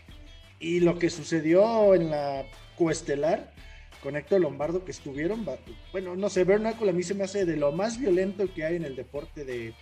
y 0.57 0.79
lo 0.79 0.97
que 0.97 1.09
sucedió 1.09 1.93
en 1.95 2.11
la 2.11 2.45
coestelar 2.77 3.53
con 4.01 4.15
Héctor 4.15 4.39
Lombardo 4.39 4.85
que 4.85 4.91
estuvieron, 4.91 5.45
bueno, 5.91 6.15
no 6.15 6.29
sé, 6.29 6.45
Bare 6.45 6.59
Knuckle 6.59 6.91
a 6.91 6.93
mí 6.93 7.03
se 7.03 7.13
me 7.13 7.25
hace 7.25 7.43
de 7.43 7.57
lo 7.57 7.73
más 7.73 7.99
violento 7.99 8.45
que 8.53 8.63
hay 8.63 8.77
en 8.77 8.85
el 8.85 8.95
deporte 8.95 9.43
de 9.43 9.73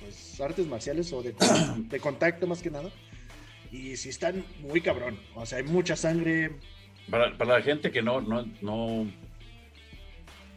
pues, 0.00 0.40
artes 0.40 0.66
marciales 0.66 1.12
o 1.12 1.22
de, 1.22 1.34
de 1.76 2.00
contacto 2.00 2.46
más 2.46 2.62
que 2.62 2.70
nada. 2.70 2.90
Y 3.70 3.96
sí 3.96 4.08
están 4.08 4.42
muy 4.60 4.80
cabrón, 4.80 5.18
o 5.34 5.44
sea, 5.44 5.58
hay 5.58 5.64
mucha 5.64 5.96
sangre, 5.96 6.52
Para, 7.10 7.36
para 7.36 7.58
la 7.58 7.62
gente 7.62 7.90
que 7.90 8.00
no, 8.00 8.22
no, 8.22 8.46
no, 8.62 9.06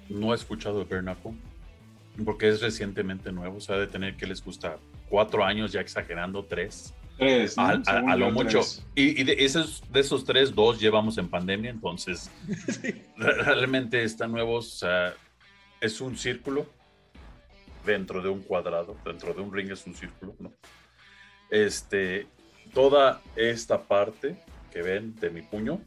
no 0.09 0.31
ha 0.31 0.35
escuchado 0.35 0.79
de 0.79 0.85
Bernacle, 0.85 1.33
porque 2.25 2.49
es 2.49 2.61
recientemente 2.61 3.31
nuevo, 3.31 3.57
o 3.57 3.61
sea, 3.61 3.77
de 3.77 3.87
tener 3.87 4.15
que 4.17 4.27
les 4.27 4.43
gusta 4.43 4.77
cuatro 5.09 5.43
años, 5.45 5.71
ya 5.71 5.81
exagerando, 5.81 6.43
tres. 6.45 6.93
Tres, 7.17 7.57
¿no? 7.57 7.63
A, 7.63 7.69
a- 7.71 7.83
Según 7.83 8.09
a 8.09 8.15
lo 8.15 8.31
mucho. 8.31 8.59
tres. 8.59 8.85
Y, 8.95 9.21
y 9.21 9.23
de, 9.23 9.33
esos, 9.45 9.83
de 9.91 9.99
esos 9.99 10.23
tres, 10.25 10.53
dos 10.55 10.79
llevamos 10.79 11.17
en 11.17 11.27
pandemia, 11.29 11.69
entonces 11.69 12.29
Sí. 12.81 12.93
realmente 13.17 14.03
están 14.03 14.31
nuevos. 14.31 14.67
O 14.75 14.77
sea, 14.79 15.13
es 15.81 15.99
un 16.01 16.17
círculo 16.17 16.65
dentro 17.85 18.21
de 18.21 18.29
un 18.29 18.41
cuadrado, 18.41 18.95
dentro 19.05 19.33
de 19.33 19.41
un 19.41 19.53
ring 19.53 19.71
es 19.71 19.85
un 19.85 19.95
círculo, 19.95 20.35
¿no? 20.39 20.51
Este, 21.49 22.27
toda 22.73 23.21
esta 23.35 23.83
parte 23.83 24.37
que 24.71 24.81
ven 24.81 25.15
de 25.15 25.29
mi 25.29 25.41
puño 25.41 25.81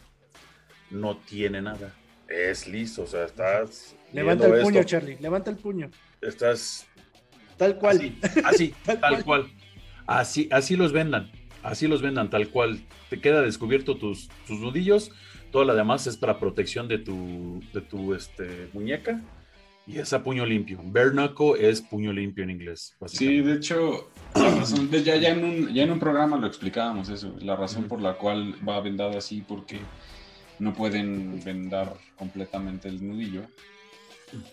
no 0.90 1.16
tiene 1.16 1.62
nada. 1.62 1.94
Es 2.32 2.66
liso, 2.66 3.02
o 3.02 3.06
sea, 3.06 3.24
estás. 3.24 3.94
Levanta 4.12 4.46
el 4.46 4.62
puño, 4.62 4.80
esto, 4.80 4.90
Charlie. 4.90 5.16
Levanta 5.20 5.50
el 5.50 5.56
puño. 5.56 5.90
Estás 6.20 6.86
Tal 7.56 7.78
cual. 7.78 7.96
Así, 7.96 8.40
así, 8.44 8.74
Tal 8.84 9.00
tal, 9.00 9.24
cual. 9.24 9.52
Así, 10.06 10.48
así 10.50 10.76
los 10.76 10.92
vendan. 10.92 11.30
Así 11.62 11.86
los 11.86 12.02
vendan, 12.02 12.30
tal 12.30 12.48
cual. 12.48 12.80
Te 13.08 13.20
queda 13.20 13.42
descubierto 13.42 13.96
tus, 13.96 14.28
tus 14.46 14.58
nudillos. 14.58 15.12
Todo 15.50 15.64
lo 15.64 15.74
demás 15.74 16.06
es 16.06 16.16
para 16.16 16.38
protección 16.40 16.88
de 16.88 16.98
tu, 16.98 17.62
de 17.72 17.82
tu 17.82 18.14
este, 18.14 18.68
muñeca. 18.72 19.20
Y 19.86 19.98
es 19.98 20.12
a 20.12 20.22
puño 20.22 20.46
limpio. 20.46 20.78
Knuckle 20.78 21.68
es 21.68 21.80
puño 21.82 22.12
limpio 22.12 22.44
en 22.44 22.50
inglés. 22.50 22.96
Sí, 23.06 23.40
de 23.42 23.54
hecho, 23.54 24.10
la 24.34 24.56
razón, 24.56 24.90
de- 24.90 25.02
ya, 25.02 25.16
ya, 25.16 25.30
en 25.30 25.44
un, 25.44 25.74
ya 25.74 25.82
en 25.82 25.90
un 25.90 25.98
programa 25.98 26.36
lo 26.36 26.46
explicábamos 26.46 27.08
eso, 27.10 27.36
la 27.40 27.56
razón 27.56 27.84
por 27.84 28.00
la 28.00 28.14
cual 28.14 28.54
va 28.66 28.80
vendado 28.80 29.18
así, 29.18 29.42
porque 29.46 29.78
no 30.58 30.72
pueden 30.74 31.42
vendar 31.44 31.94
completamente 32.16 32.88
el 32.88 33.06
nudillo, 33.06 33.42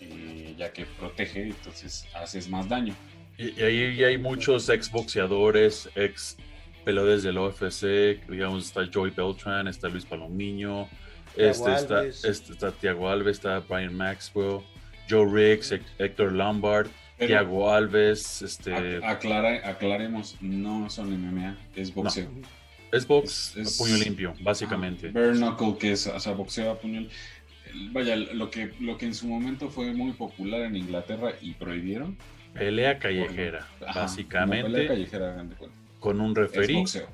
eh, 0.00 0.54
ya 0.58 0.72
que 0.72 0.84
protege, 0.84 1.44
entonces 1.44 2.06
haces 2.14 2.48
más 2.48 2.68
daño. 2.68 2.94
Y, 3.38 3.58
y 3.58 3.62
ahí 3.62 3.76
y 3.98 4.04
hay 4.04 4.18
muchos 4.18 4.68
ex 4.68 4.90
boxeadores, 4.90 5.88
ex 5.94 6.36
peleadores 6.84 7.22
del 7.22 7.38
OFC. 7.38 8.20
Digamos, 8.28 8.66
está 8.66 8.82
Joey 8.92 9.10
Beltran, 9.16 9.68
está 9.68 9.88
Luis 9.88 10.04
Palomiño, 10.04 10.88
este 11.36 11.74
está, 11.74 12.04
este 12.24 12.52
está 12.52 12.72
Thiago 12.72 13.08
Alves, 13.08 13.36
está 13.38 13.60
Brian 13.60 13.94
Maxwell, 13.94 14.60
Joe 15.08 15.26
Riggs, 15.30 15.72
Héctor 15.98 16.32
Lombard. 16.32 16.88
Pero 17.16 17.28
Thiago 17.28 17.70
Alves, 17.70 18.40
este, 18.42 18.72
ac- 18.74 19.02
aclara- 19.04 19.60
aclaremos, 19.68 20.36
no 20.40 20.88
son 20.88 21.10
MMA, 21.12 21.56
es 21.76 21.92
boxeo. 21.94 22.30
Box 23.06 23.56
es- 23.56 23.80
a 23.80 23.84
puño 23.84 23.96
limpio, 23.96 24.34
básicamente. 24.42 25.08
Ah, 25.08 25.12
bare 25.14 25.32
knuckle, 25.32 25.78
que 25.78 25.92
es, 25.92 26.06
o 26.06 26.18
sea, 26.20 26.32
boxeo 26.32 26.70
a 26.72 26.78
puño. 26.78 27.06
Vaya, 27.92 28.16
lo 28.16 28.50
que, 28.50 28.72
lo 28.80 28.98
que 28.98 29.06
en 29.06 29.14
su 29.14 29.28
momento 29.28 29.70
fue 29.70 29.92
muy 29.92 30.12
popular 30.12 30.62
en 30.62 30.76
Inglaterra 30.76 31.32
y 31.40 31.52
prohibieron. 31.54 32.16
Pelea 32.54 32.98
callejera, 32.98 33.66
básicamente, 33.94 34.64
pelea 34.70 34.88
callejera, 34.88 35.46
con 36.00 36.20
un 36.20 36.32
Es 36.32 36.36
referí. 36.38 36.74
boxeo. 36.74 37.06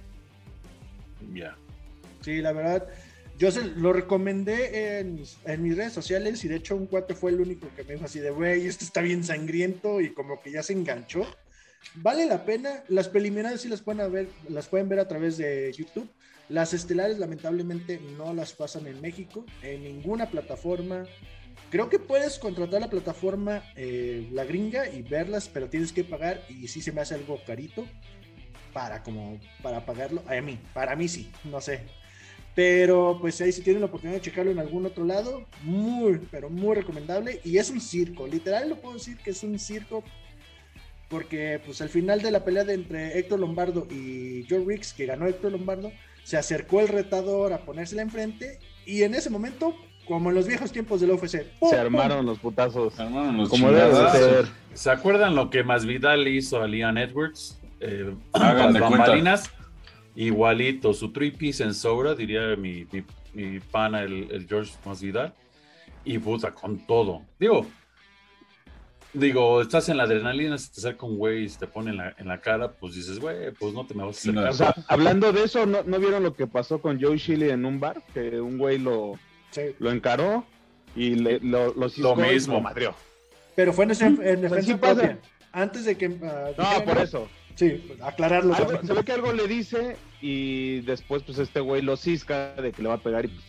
Ya. 1.34 1.54
Sí, 2.22 2.40
la 2.40 2.52
verdad, 2.52 2.86
yo 3.38 3.50
se 3.50 3.64
lo 3.64 3.92
recomendé 3.92 4.98
en, 5.00 5.16
mis- 5.16 5.36
en 5.44 5.62
mis 5.62 5.76
redes 5.76 5.92
sociales 5.92 6.42
y 6.44 6.48
de 6.48 6.56
hecho 6.56 6.74
un 6.74 6.86
cuate 6.86 7.14
fue 7.14 7.32
el 7.32 7.40
único 7.40 7.68
que 7.76 7.84
me 7.84 7.92
dijo 7.94 8.06
así 8.06 8.18
de, 8.20 8.30
güey, 8.30 8.66
esto 8.66 8.84
está 8.84 9.02
bien 9.02 9.22
sangriento 9.24 10.00
y 10.00 10.10
como 10.14 10.40
que 10.40 10.50
ya 10.52 10.62
se 10.62 10.72
enganchó. 10.72 11.26
Vale 11.94 12.26
la 12.26 12.44
pena, 12.44 12.84
las 12.88 13.08
preliminares 13.08 13.60
sí 13.62 13.68
las 13.68 13.80
pueden 13.80 14.12
ver, 14.12 14.28
las 14.48 14.66
pueden 14.66 14.88
ver 14.88 15.00
a 15.00 15.08
través 15.08 15.36
de 15.38 15.72
YouTube. 15.72 16.08
Las 16.48 16.74
estelares 16.74 17.18
lamentablemente 17.18 18.00
no 18.16 18.32
las 18.34 18.52
pasan 18.52 18.86
en 18.86 19.00
México, 19.00 19.44
en 19.62 19.82
ninguna 19.82 20.30
plataforma. 20.30 21.04
Creo 21.70 21.88
que 21.88 21.98
puedes 21.98 22.38
contratar 22.38 22.80
la 22.80 22.90
plataforma 22.90 23.62
eh, 23.74 24.28
La 24.32 24.44
Gringa 24.44 24.88
y 24.88 25.02
verlas, 25.02 25.48
pero 25.52 25.68
tienes 25.68 25.92
que 25.92 26.04
pagar 26.04 26.42
y 26.48 26.68
sí 26.68 26.80
se 26.80 26.92
me 26.92 27.00
hace 27.00 27.14
algo 27.14 27.40
carito 27.44 27.86
para 28.72 29.02
como 29.02 29.40
para 29.62 29.84
pagarlo. 29.84 30.22
A 30.28 30.40
mí, 30.40 30.60
para 30.74 30.94
mí 30.94 31.08
sí, 31.08 31.30
no 31.44 31.60
sé. 31.60 31.80
Pero 32.54 33.18
pues 33.20 33.40
ahí 33.40 33.52
si 33.52 33.62
tienen 33.62 33.80
la 33.80 33.86
oportunidad 33.86 34.18
de 34.18 34.24
checarlo 34.24 34.50
en 34.50 34.58
algún 34.58 34.86
otro 34.86 35.04
lado, 35.04 35.46
muy, 35.62 36.20
pero 36.30 36.48
muy 36.48 36.74
recomendable. 36.76 37.40
Y 37.44 37.58
es 37.58 37.70
un 37.70 37.80
circo, 37.80 38.26
literal 38.26 38.68
lo 38.68 38.76
puedo 38.76 38.94
decir 38.94 39.16
que 39.18 39.30
es 39.30 39.42
un 39.42 39.58
circo. 39.58 40.04
Porque 41.08 41.60
pues 41.64 41.80
al 41.80 41.88
final 41.88 42.20
de 42.20 42.30
la 42.30 42.44
pelea 42.44 42.64
de 42.64 42.74
entre 42.74 43.18
Héctor 43.18 43.38
Lombardo 43.40 43.86
y 43.90 44.44
Joe 44.50 44.64
Riggs, 44.66 44.92
que 44.92 45.06
ganó 45.06 45.26
Héctor 45.26 45.52
Lombardo, 45.52 45.92
se 46.24 46.36
acercó 46.36 46.80
el 46.80 46.88
retador 46.88 47.52
a 47.52 47.58
ponérsela 47.64 48.02
enfrente. 48.02 48.58
Y 48.84 49.02
en 49.02 49.14
ese 49.14 49.30
momento, 49.30 49.74
como 50.06 50.30
en 50.30 50.34
los 50.34 50.46
viejos 50.48 50.72
tiempos 50.72 51.00
del 51.00 51.12
UFC, 51.12 51.44
¡pum, 51.60 51.70
Se 51.70 51.76
pum! 51.76 51.84
armaron 51.86 52.26
los 52.26 52.38
putazos. 52.40 52.98
Armaron 52.98 53.36
los 53.36 53.48
Como 53.48 53.68
debe 53.70 53.82
de 53.82 53.90
chingadazos. 53.90 54.18
ser. 54.20 54.46
¿Se 54.74 54.90
acuerdan 54.90 55.36
lo 55.36 55.48
que 55.50 55.62
Masvidal 55.62 56.26
hizo 56.26 56.60
a 56.60 56.66
Leon 56.66 56.98
Edwards? 56.98 57.60
Eh, 57.80 58.12
Hagan 58.32 58.72
de 58.72 58.80
bambalinas. 58.80 59.50
Igualito, 60.16 60.94
su 60.94 61.12
three 61.12 61.30
piece 61.30 61.62
en 61.62 61.74
sobra, 61.74 62.14
diría 62.14 62.56
mi, 62.56 62.86
mi, 62.90 63.04
mi 63.34 63.60
pana, 63.60 64.02
el, 64.02 64.28
el 64.32 64.46
George 64.48 64.72
Masvidal. 64.84 65.34
Y 66.04 66.18
puta, 66.18 66.52
con 66.52 66.78
todo. 66.86 67.22
Digo, 67.38 67.66
digo, 69.16 69.60
estás 69.62 69.88
en 69.88 69.96
la 69.96 70.04
adrenalina, 70.04 70.56
si 70.58 70.70
te 70.70 70.80
acerca 70.80 71.06
un 71.06 71.16
güey 71.18 71.44
y 71.44 71.48
se 71.48 71.58
te 71.58 71.66
pone 71.66 71.90
en 71.90 71.96
la, 71.98 72.14
en 72.18 72.28
la 72.28 72.40
cara, 72.40 72.72
pues 72.72 72.94
dices, 72.94 73.18
güey, 73.18 73.50
pues 73.52 73.72
no 73.74 73.86
te 73.86 73.94
me 73.94 74.04
vas 74.04 74.16
a 74.16 74.20
acercar. 74.20 74.48
O 74.48 74.52
sea, 74.54 74.74
hablando 74.88 75.32
de 75.32 75.44
eso, 75.44 75.66
¿no, 75.66 75.82
¿no 75.82 75.98
vieron 75.98 76.22
lo 76.22 76.34
que 76.34 76.46
pasó 76.46 76.80
con 76.80 77.00
Joe 77.00 77.16
Shiley 77.16 77.50
en 77.50 77.64
un 77.64 77.80
bar? 77.80 78.02
Que 78.14 78.40
un 78.40 78.58
güey 78.58 78.78
lo, 78.78 79.18
Sí, 79.50 79.62
lo 79.78 79.90
encaró 79.90 80.44
y 80.94 81.14
le, 81.16 81.40
lo, 81.40 81.72
lo 81.74 81.88
ciscó 81.88 82.14
y 82.24 82.34
mismo. 82.34 82.54
lo 82.54 82.60
madrió. 82.60 82.94
pero 83.54 83.72
fue 83.72 83.84
en, 83.86 83.90
ese- 83.92 84.06
en 84.06 84.16
defensa 84.16 84.48
Pues 84.48 84.66
sí 84.66 84.74
propia. 84.74 85.18
Antes 85.52 85.84
de 85.86 85.96
que. 85.96 86.18
ah, 86.22 86.50
No, 86.78 86.84
por 86.84 86.98
eso. 86.98 87.28
Sí, 87.54 87.90
aclararlo. 88.02 88.54
Algo- 88.54 88.82
se 88.86 88.92
ve 88.92 89.02
que 89.04 89.12
algo 89.12 89.32
le 89.32 89.46
dice 89.48 89.96
y 90.20 90.80
después 90.82 91.22
pues 91.22 91.38
este 91.38 91.60
güey 91.60 91.80
lo 91.80 91.96
cisca 91.96 92.52
de 92.54 92.70
que 92.72 92.82
le 92.82 92.88
va 92.88 92.96
a 92.96 93.02
pegar 93.02 93.24
y 93.24 93.28
pues, 93.28 93.44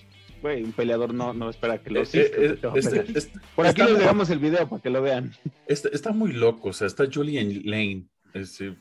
güey, 0.47 0.63
un 0.63 0.71
peleador 0.71 1.13
no, 1.13 1.33
no 1.33 1.49
espera 1.49 1.77
que 1.81 1.89
lo 1.89 2.01
Eh, 2.01 2.07
eh, 2.13 2.57
este- 2.75 2.89
pegar. 3.01 3.17
este- 3.17 3.39
Por 3.55 3.67
aquí 3.67 3.81
les 3.83 3.99
dejamos 3.99 4.29
el 4.29 4.39
video 4.39 4.67
para 4.67 4.81
que 4.81 4.89
lo 4.89 5.01
vean. 5.01 5.33
Está, 5.67 5.89
está 5.89 6.11
muy 6.11 6.31
loco, 6.33 6.69
o 6.69 6.73
sea, 6.73 6.87
está 6.87 7.05
Julian 7.11 7.61
Lane. 7.65 8.05
Este, 8.33 8.75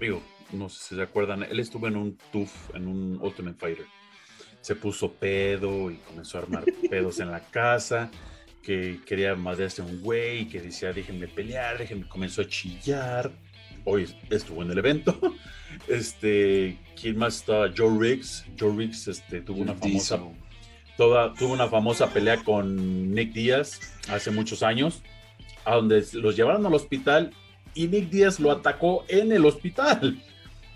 digo, 0.00 0.22
no 0.52 0.68
sé 0.68 0.82
si 0.88 0.94
se 0.96 1.02
acuerdan, 1.02 1.42
él 1.42 1.60
estuvo 1.60 1.86
en 1.88 1.96
un 1.96 2.18
TUF, 2.32 2.74
en 2.74 2.88
un 2.88 3.18
Ultimate 3.20 3.56
Fighter. 3.58 3.86
Se 4.60 4.74
puso 4.76 5.12
pedo 5.12 5.90
y 5.90 5.96
comenzó 5.96 6.38
a 6.38 6.42
armar 6.42 6.64
pedos 6.90 7.20
en 7.20 7.30
la 7.30 7.40
casa, 7.40 8.10
que 8.62 9.00
quería 9.04 9.34
madrearse 9.34 9.82
a 9.82 9.84
un 9.84 10.00
güey, 10.02 10.46
que 10.48 10.60
decía, 10.60 10.92
déjenme 10.92 11.26
pelear, 11.28 11.78
déjenme, 11.78 12.08
comenzó 12.08 12.42
a 12.42 12.46
chillar. 12.48 13.32
Hoy 13.84 14.06
estuvo 14.30 14.62
en 14.62 14.70
el 14.70 14.78
evento. 14.78 15.18
Este, 15.88 16.78
¿quién 17.00 17.16
más 17.16 17.36
estaba? 17.36 17.70
Joe 17.74 17.98
Riggs. 17.98 18.44
Joe 18.60 18.76
Riggs 18.76 19.08
este, 19.08 19.40
tuvo 19.40 19.62
una 19.62 19.74
famosa. 19.74 20.20
Toda, 20.96 21.32
tuvo 21.34 21.52
una 21.52 21.68
famosa 21.68 22.10
pelea 22.12 22.38
con 22.44 23.12
Nick 23.14 23.32
Díaz 23.32 23.80
hace 24.08 24.30
muchos 24.30 24.62
años, 24.62 25.02
a 25.64 25.76
donde 25.76 26.04
los 26.14 26.36
llevaron 26.36 26.64
al 26.66 26.74
hospital 26.74 27.32
y 27.74 27.88
Nick 27.88 28.10
Díaz 28.10 28.40
lo 28.40 28.50
atacó 28.50 29.04
en 29.08 29.32
el 29.32 29.44
hospital. 29.44 30.20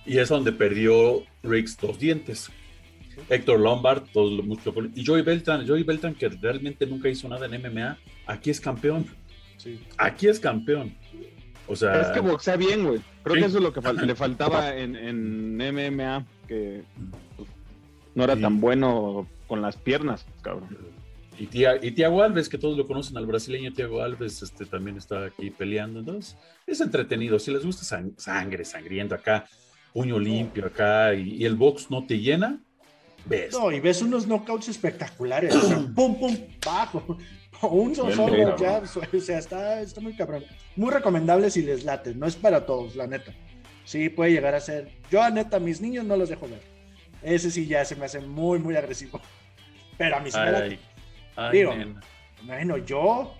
Y 0.05 0.19
es 0.19 0.29
donde 0.29 0.53
perdió 0.53 1.25
Riggs 1.43 1.77
dos 1.79 1.99
dientes. 1.99 2.51
Héctor 3.29 3.59
Lombard, 3.61 4.05
todos 4.13 4.45
mucho 4.45 4.73
y 4.95 5.05
Joey 5.05 5.23
Beltran, 5.23 5.67
Joey 5.67 5.83
Beltran 5.83 6.15
que 6.15 6.29
realmente 6.29 6.87
nunca 6.87 7.09
hizo 7.09 7.29
nada 7.29 7.47
en 7.47 7.55
MMA, 7.55 7.99
aquí 8.27 8.51
es 8.51 8.61
campeón, 8.61 9.07
Sí. 9.57 9.81
aquí 9.97 10.29
es 10.29 10.39
campeón. 10.39 10.95
O 11.67 11.75
sea, 11.75 12.03
es 12.03 12.09
que 12.09 12.21
boxea 12.21 12.57
bien, 12.57 12.85
güey. 12.87 13.01
Creo 13.25 13.35
Sí. 13.37 13.41
que 13.41 13.47
eso 13.49 13.57
es 13.57 13.63
lo 13.65 13.73
que 13.73 13.81
fal- 13.81 13.97
le 14.01 14.15
faltaba 14.15 14.77
en, 14.77 14.95
en 14.95 15.57
MMA, 15.61 16.25
que 16.47 16.83
pues, 17.37 17.49
no 18.15 18.23
era 18.25 18.37
Sí. 18.37 18.43
tan 18.43 18.61
bueno 18.61 19.27
con 19.47 19.63
las 19.63 19.77
piernas, 19.77 20.27
cabrón. 20.43 20.77
Y, 21.39 21.47
Tia- 21.49 21.79
y 21.83 21.91
Tiago 21.93 22.23
Alves, 22.23 22.49
que 22.49 22.57
todos 22.57 22.77
lo 22.79 22.87
conocen, 22.87 23.17
al 23.19 23.27
brasileño 23.27 23.73
Tiago 23.73 24.01
Alves, 24.03 24.43
este, 24.43 24.65
también 24.65 24.97
está 24.97 25.27
aquí 25.27 25.51
peleando. 25.51 26.01
Entonces, 26.01 26.37
es 26.67 26.81
entretenido. 26.81 27.39
Si 27.39 27.51
les 27.51 27.65
gusta 27.65 27.83
sang- 27.85 28.17
sangre, 28.17 28.65
sangriento 28.65 29.15
acá, 29.15 29.45
puño 29.93 30.19
limpio 30.19 30.67
acá, 30.67 31.13
y, 31.15 31.35
y 31.37 31.45
el 31.45 31.55
box 31.57 31.91
no 31.91 32.07
te 32.07 32.19
llena, 32.19 32.59
ves. 33.27 33.53
No, 33.53 33.71
y 33.71 33.81
ves 33.81 34.01
unos 34.01 34.27
knockouts 34.27 34.69
espectaculares. 34.69 35.55
o 35.55 35.61
sea, 35.61 35.79
pum, 35.95 36.19
pum, 36.19 36.37
bajo. 36.65 37.19
Un 37.63 37.95
solo 37.95 38.57
ya. 38.59 38.83
O 39.15 39.21
sea, 39.21 39.39
está, 39.39 39.81
está 39.81 40.01
muy 40.03 40.15
cabrón. 40.15 40.45
Muy 40.75 40.91
recomendable 40.91 41.51
si 41.51 41.63
les 41.63 41.85
late. 41.85 42.15
No 42.15 42.27
es 42.27 42.37
para 42.37 42.67
todos, 42.67 42.97
la 42.97 43.07
neta. 43.07 43.33
Sí, 43.85 44.09
puede 44.11 44.33
llegar 44.33 44.55
a 44.55 44.61
ser. 44.61 44.91
Yo, 45.11 45.23
a 45.23 45.31
neta, 45.31 45.59
mis 45.59 45.81
niños 45.81 46.05
no 46.05 46.17
los 46.19 46.29
dejo 46.29 46.47
ver. 46.49 46.61
Ese 47.23 47.51
sí 47.51 47.67
ya 47.67 47.83
se 47.87 47.97
me 47.97 48.05
hace 48.05 48.21
muy, 48.21 48.59
muy 48.59 48.77
agresivo. 48.77 49.21
Pero 49.99 50.17
a 50.17 50.21
mí 50.21 50.31
sí 50.31 50.39
me 50.39 50.53
late. 50.53 50.65
Ay, 50.67 50.79
ay, 51.37 51.59
Digo, 51.59 51.75
nena. 51.75 52.01
Bueno, 52.43 52.77
yo, 52.79 53.35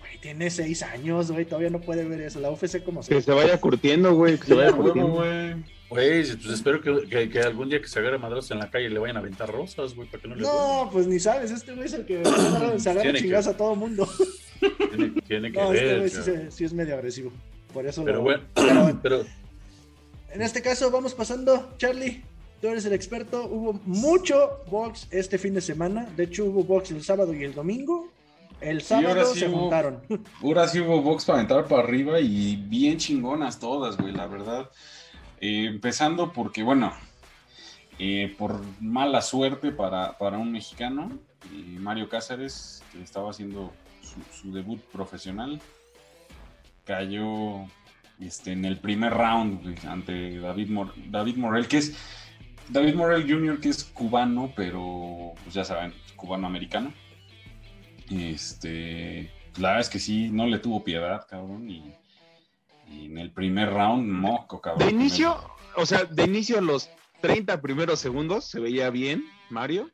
güey, 0.00 0.18
tiene 0.20 0.50
seis 0.50 0.82
años, 0.82 1.30
güey, 1.30 1.44
todavía 1.44 1.70
no 1.70 1.80
puede 1.80 2.04
ver 2.04 2.20
eso. 2.22 2.40
La 2.40 2.50
UFC 2.50 2.82
como 2.84 3.00
Que 3.02 3.20
se 3.22 3.32
vaya 3.32 3.58
curtiendo, 3.60 4.14
güey. 4.14 4.38
Que 4.38 4.46
se 4.46 4.54
vaya 4.54 4.72
curtiendo. 4.72 5.12
güey. 5.14 5.54
Güey, 5.88 6.22
pues 6.36 6.46
espero 6.46 6.80
que, 6.80 7.08
que- 7.08 7.28
que 7.30 7.40
algún 7.40 7.68
día 7.68 7.80
que 7.80 7.88
se 7.88 7.98
agarre 7.98 8.16
madrazos 8.18 8.52
en 8.52 8.60
la 8.60 8.70
calle 8.70 8.88
le 8.90 8.98
vayan 9.00 9.16
a 9.16 9.20
aventar 9.20 9.50
rosas, 9.50 9.94
güey, 9.96 10.08
para 10.08 10.22
que 10.22 10.28
no 10.28 10.36
le 10.36 10.42
No, 10.42 10.88
pues 10.92 11.08
ni 11.08 11.18
sabes, 11.18 11.50
este 11.50 11.72
güey 11.74 11.86
es 11.86 11.94
el 11.94 12.06
que 12.06 12.24
se 12.24 12.30
agarra, 12.30 12.78
se 12.78 12.92
Tiene 12.94 13.12
que- 13.14 13.18
chingazo 13.18 13.50
a 13.50 13.56
todo 13.56 13.74
mundo. 13.74 14.08
Tiene, 14.60 15.10
tiene 15.26 15.50
que 15.50 15.58
No, 15.58 15.72
este 15.72 15.84
ver. 15.86 15.98
güey 15.98 16.10
sí, 16.10 16.22
se- 16.50 16.64
es 16.64 16.72
medio 16.72 16.94
agresivo. 16.94 17.32
Por 17.74 17.86
eso 17.86 18.04
Pero 18.04 18.18
lo- 18.18 18.22
bueno, 18.22 18.42
Pero 18.54 18.66
bueno, 18.84 19.00
pero 19.02 19.24
en 20.32 20.42
este 20.42 20.62
caso 20.62 20.90
vamos 20.92 21.12
pasando, 21.14 21.74
Charlie. 21.76 22.22
Tú 22.60 22.68
eres 22.68 22.84
el 22.84 22.92
experto. 22.92 23.44
Hubo 23.46 23.80
mucho 23.84 24.60
box 24.70 25.08
este 25.10 25.38
fin 25.38 25.54
de 25.54 25.60
semana. 25.60 26.04
De 26.16 26.24
hecho, 26.24 26.44
hubo 26.44 26.62
box 26.64 26.90
el 26.90 27.02
sábado 27.02 27.32
y 27.34 27.42
el 27.44 27.54
domingo. 27.54 28.08
El 28.60 28.82
sábado 28.82 29.24
sí 29.32 29.40
se 29.40 29.48
hubo- 29.48 29.60
juntaron. 29.60 30.00
Ahora 30.42 30.68
sí 30.68 30.80
hubo 30.80 31.00
box 31.00 31.24
para 31.24 31.40
entrar 31.40 31.66
para 31.66 31.82
arriba 31.82 32.20
y 32.20 32.56
bien 32.56 32.98
chingonas 32.98 33.58
todas, 33.58 33.96
güey, 33.96 34.12
la 34.12 34.26
verdad. 34.26 34.68
Eh, 35.40 35.64
empezando 35.66 36.32
porque, 36.34 36.62
bueno, 36.62 36.92
eh, 37.98 38.34
por 38.38 38.60
mala 38.80 39.22
suerte 39.22 39.72
para, 39.72 40.18
para 40.18 40.36
un 40.36 40.52
mexicano, 40.52 41.10
eh, 41.50 41.78
Mario 41.78 42.10
Cáceres, 42.10 42.82
que 42.92 43.02
estaba 43.02 43.30
haciendo 43.30 43.72
su, 44.02 44.20
su 44.42 44.52
debut 44.52 44.80
profesional, 44.92 45.58
cayó 46.84 47.64
este, 48.20 48.52
en 48.52 48.66
el 48.66 48.78
primer 48.78 49.12
round 49.14 49.62
güey, 49.62 49.76
ante 49.88 50.38
David, 50.38 50.68
Mor- 50.68 50.92
David 51.10 51.36
Morel, 51.36 51.68
que 51.68 51.78
es 51.78 51.94
David 52.70 52.94
Morel 52.94 53.22
Jr., 53.28 53.60
que 53.60 53.68
es 53.68 53.84
cubano, 53.84 54.52
pero 54.56 55.32
pues 55.42 55.54
ya 55.54 55.64
saben, 55.64 55.92
cubano-americano. 56.16 56.92
Este, 58.10 59.30
la 59.58 59.68
verdad 59.68 59.80
es 59.80 59.88
que 59.88 59.98
sí, 59.98 60.30
no 60.30 60.46
le 60.46 60.58
tuvo 60.58 60.82
piedad, 60.84 61.26
cabrón, 61.28 61.68
y, 61.70 61.92
y 62.90 63.06
en 63.06 63.18
el 63.18 63.30
primer 63.30 63.70
round, 63.70 64.06
moco, 64.06 64.60
cabrón. 64.60 64.86
De 64.86 64.92
inicio, 64.92 65.38
o 65.76 65.86
sea, 65.86 66.04
de 66.04 66.24
inicio 66.24 66.60
los 66.60 66.90
30 67.20 67.60
primeros 67.60 68.00
segundos 68.00 68.44
se 68.46 68.60
veía 68.60 68.90
bien, 68.90 69.24
Mario. 69.48 69.90